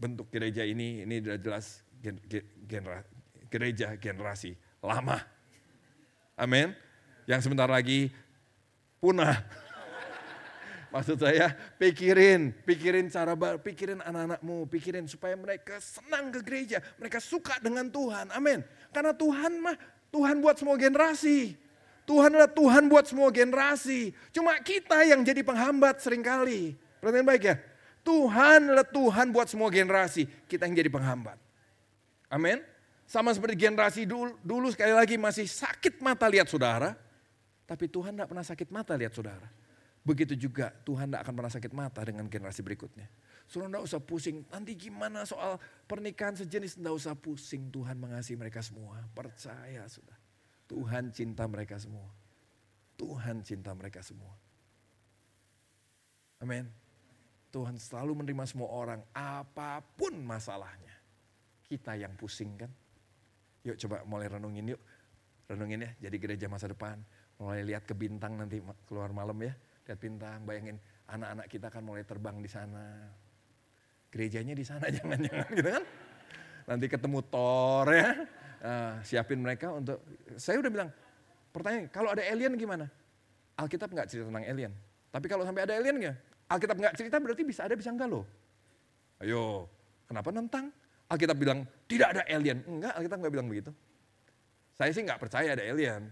bentuk 0.00 0.32
gereja 0.32 0.64
ini, 0.64 1.04
ini 1.04 1.20
sudah 1.20 1.38
jelas 1.42 1.84
gereja 3.50 3.98
generasi 3.98 4.56
lama. 4.80 5.20
Amin. 6.40 6.72
Yang 7.28 7.44
sebentar 7.44 7.68
lagi 7.68 8.08
punah. 8.96 9.44
Maksud 10.90 11.22
saya 11.22 11.54
pikirin, 11.78 12.50
pikirin 12.66 13.06
cara 13.06 13.38
pikirin 13.62 14.02
anak-anakmu, 14.02 14.66
pikirin 14.66 15.06
supaya 15.06 15.38
mereka 15.38 15.78
senang 15.78 16.34
ke 16.34 16.42
gereja, 16.42 16.82
mereka 16.98 17.22
suka 17.22 17.62
dengan 17.62 17.86
Tuhan. 17.86 18.34
Amin. 18.34 18.66
Karena 18.90 19.14
Tuhan 19.14 19.62
mah 19.62 19.78
Tuhan 20.10 20.42
buat 20.42 20.58
semua 20.58 20.74
generasi. 20.74 21.54
Tuhan 22.10 22.34
adalah 22.34 22.50
Tuhan 22.50 22.90
buat 22.90 23.06
semua 23.06 23.30
generasi. 23.30 24.10
Cuma 24.34 24.58
kita 24.58 25.06
yang 25.06 25.22
jadi 25.22 25.46
penghambat 25.46 26.02
sering 26.02 26.26
kali. 26.26 26.74
Perhatian 26.98 27.22
baik 27.22 27.42
ya. 27.46 27.54
Tuhan 28.02 28.66
adalah 28.66 28.88
Tuhan 28.90 29.30
buat 29.30 29.46
semua 29.46 29.70
generasi. 29.70 30.26
Kita 30.50 30.66
yang 30.66 30.74
jadi 30.74 30.90
penghambat. 30.90 31.38
Amin. 32.26 32.58
Sama 33.10 33.34
seperti 33.34 33.58
generasi 33.58 34.06
dulu, 34.06 34.38
dulu 34.38 34.70
sekali 34.70 34.94
lagi 34.94 35.18
masih 35.18 35.42
sakit 35.50 35.98
mata 35.98 36.30
lihat 36.30 36.46
saudara. 36.46 36.94
Tapi 37.66 37.90
Tuhan 37.90 38.14
tidak 38.14 38.30
pernah 38.30 38.46
sakit 38.46 38.68
mata 38.70 38.94
lihat 38.94 39.10
saudara. 39.10 39.50
Begitu 40.06 40.38
juga 40.38 40.70
Tuhan 40.86 41.10
tidak 41.10 41.26
akan 41.26 41.34
pernah 41.34 41.50
sakit 41.50 41.72
mata 41.74 42.06
dengan 42.06 42.30
generasi 42.30 42.62
berikutnya. 42.62 43.10
Suruh 43.50 43.66
tidak 43.66 43.82
usah 43.82 43.98
pusing, 43.98 44.46
nanti 44.54 44.78
gimana 44.78 45.26
soal 45.26 45.58
pernikahan 45.90 46.38
sejenis, 46.38 46.78
tidak 46.78 46.94
usah 46.94 47.18
pusing. 47.18 47.66
Tuhan 47.74 47.98
mengasihi 47.98 48.38
mereka 48.38 48.62
semua, 48.62 49.02
percaya 49.10 49.90
sudah. 49.90 50.14
Tuhan 50.70 51.10
cinta 51.10 51.50
mereka 51.50 51.82
semua. 51.82 52.06
Tuhan 52.94 53.42
cinta 53.42 53.74
mereka 53.74 54.06
semua. 54.06 54.38
Amin. 56.38 56.70
Tuhan 57.50 57.74
selalu 57.74 58.22
menerima 58.22 58.46
semua 58.46 58.70
orang, 58.70 59.02
apa 59.10 59.82
pun 59.98 60.14
masalahnya. 60.22 60.94
Kita 61.66 61.98
yang 61.98 62.14
pusing 62.14 62.54
kan. 62.54 62.70
Yuk 63.64 63.76
coba 63.86 64.02
mulai 64.08 64.26
renungin 64.28 64.76
yuk. 64.76 64.80
Renungin 65.50 65.82
ya, 65.82 65.90
jadi 66.08 66.16
gereja 66.16 66.46
masa 66.46 66.70
depan. 66.70 67.02
Mulai 67.40 67.66
lihat 67.66 67.82
ke 67.88 67.94
bintang 67.96 68.38
nanti 68.38 68.62
keluar 68.86 69.10
malam 69.10 69.36
ya 69.42 69.52
lihat 69.90 69.98
bintang, 69.98 70.38
bayangin 70.46 70.78
anak-anak 71.10 71.46
kita 71.50 71.66
kan 71.66 71.82
mulai 71.82 72.06
terbang 72.06 72.38
di 72.38 72.46
sana. 72.46 73.10
Gerejanya 74.14 74.54
di 74.54 74.62
sana 74.62 74.86
jangan-jangan 74.96 75.50
gitu 75.50 75.70
kan. 75.74 75.84
Nanti 76.70 76.86
ketemu 76.86 77.18
Thor 77.26 77.86
ya, 77.90 78.10
uh, 78.62 78.94
siapin 79.02 79.42
mereka 79.42 79.74
untuk, 79.74 79.98
saya 80.38 80.62
udah 80.62 80.70
bilang, 80.70 80.88
pertanyaan 81.50 81.90
kalau 81.90 82.14
ada 82.14 82.22
alien 82.22 82.54
gimana? 82.54 82.86
Alkitab 83.58 83.90
nggak 83.90 84.06
cerita 84.06 84.30
tentang 84.30 84.46
alien. 84.46 84.72
Tapi 85.10 85.26
kalau 85.26 85.42
sampai 85.42 85.66
ada 85.66 85.74
alien 85.74 85.98
nggak? 85.98 86.16
Alkitab 86.46 86.76
nggak 86.78 86.94
cerita 86.94 87.18
berarti 87.18 87.42
bisa 87.42 87.66
ada 87.66 87.74
bisa 87.74 87.90
enggak 87.90 88.06
loh. 88.06 88.22
Ayo, 89.18 89.66
kenapa 90.06 90.30
nentang? 90.30 90.70
Alkitab 91.10 91.34
bilang 91.34 91.66
tidak 91.90 92.14
ada 92.14 92.22
alien. 92.30 92.62
Enggak, 92.62 92.94
Alkitab 92.94 93.18
nggak 93.18 93.34
bilang 93.34 93.48
begitu. 93.50 93.74
Saya 94.78 94.94
sih 94.94 95.02
nggak 95.02 95.18
percaya 95.18 95.58
ada 95.58 95.64
alien. 95.66 96.06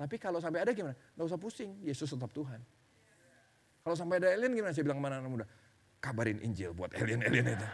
Tapi 0.00 0.16
kalau 0.16 0.40
sampai 0.40 0.64
ada 0.64 0.72
gimana? 0.72 0.96
Nggak 1.12 1.26
usah 1.28 1.36
pusing, 1.36 1.76
Yesus 1.84 2.08
tetap 2.08 2.32
Tuhan. 2.32 2.64
Kalau 3.84 3.92
sampai 3.92 4.16
ada 4.24 4.32
alien 4.32 4.56
gimana? 4.56 4.72
Saya 4.72 4.88
bilang 4.88 4.96
mana 4.96 5.20
anak 5.20 5.28
muda? 5.28 5.46
Kabarin 6.00 6.40
Injil 6.40 6.72
buat 6.72 6.96
alien-alien 6.96 7.52
itu. 7.52 7.66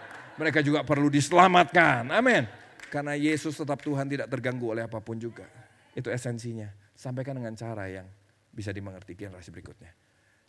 Mereka 0.42 0.58
juga 0.66 0.82
perlu 0.82 1.06
diselamatkan. 1.06 2.10
Amin. 2.10 2.42
Karena 2.90 3.14
Yesus 3.14 3.54
tetap 3.54 3.78
Tuhan 3.78 4.10
tidak 4.10 4.26
terganggu 4.26 4.74
oleh 4.74 4.82
apa 4.82 4.98
pun 4.98 5.14
juga. 5.14 5.46
Itu 5.94 6.10
esensinya. 6.10 6.66
Sampaikan 6.98 7.38
dengan 7.38 7.54
cara 7.54 7.86
yang 7.86 8.10
bisa 8.50 8.74
dimengerti 8.74 9.14
generasi 9.14 9.54
berikutnya. 9.54 9.94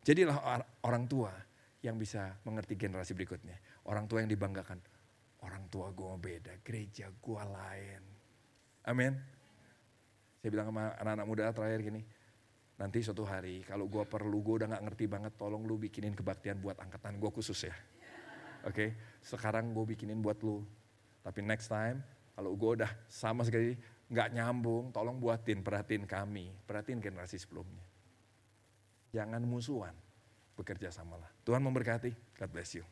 Jadilah 0.02 0.42
orang 0.82 1.06
tua 1.06 1.30
yang 1.86 2.02
bisa 2.02 2.34
mengerti 2.42 2.74
generasi 2.74 3.14
berikutnya. 3.14 3.86
Orang 3.86 4.10
tua 4.10 4.26
yang 4.26 4.30
dibanggakan. 4.34 4.82
Orang 5.46 5.70
tua 5.70 5.94
gue 5.94 6.14
beda, 6.18 6.54
gereja 6.66 7.10
gue 7.14 7.44
lain. 7.44 8.02
Amin. 8.88 9.14
Saya 10.42 10.50
bilang 10.50 10.74
sama 10.74 10.96
anak-anak 10.98 11.26
muda 11.28 11.52
terakhir 11.54 11.82
gini, 11.86 12.02
Nanti 12.78 13.02
suatu 13.02 13.26
hari 13.26 13.66
kalau 13.66 13.90
gue 13.90 14.06
perlu, 14.06 14.38
gue 14.46 14.62
udah 14.62 14.78
gak 14.78 14.84
ngerti 14.86 15.10
banget, 15.10 15.34
tolong 15.34 15.66
lu 15.66 15.82
bikinin 15.82 16.14
kebaktian 16.14 16.62
buat 16.62 16.78
angkatan 16.78 17.18
gue 17.18 17.32
khusus 17.34 17.66
ya. 17.66 17.74
Oke, 18.70 18.74
okay? 18.74 18.90
sekarang 19.26 19.74
gue 19.74 19.98
bikinin 19.98 20.22
buat 20.22 20.38
lu. 20.46 20.62
Tapi 21.26 21.42
next 21.42 21.74
time, 21.74 22.06
kalau 22.38 22.54
gue 22.54 22.72
udah 22.78 22.92
sama 23.10 23.42
sekali 23.42 23.74
gak 24.14 24.30
nyambung, 24.30 24.94
tolong 24.94 25.18
buatin, 25.18 25.66
perhatiin 25.66 26.06
kami, 26.06 26.54
perhatiin 26.70 27.02
generasi 27.02 27.42
sebelumnya. 27.42 27.82
Jangan 29.10 29.42
musuhan, 29.42 29.98
bekerja 30.54 30.94
samalah. 30.94 31.34
Tuhan 31.50 31.66
memberkati, 31.66 32.14
God 32.38 32.50
bless 32.54 32.78
you. 32.78 32.86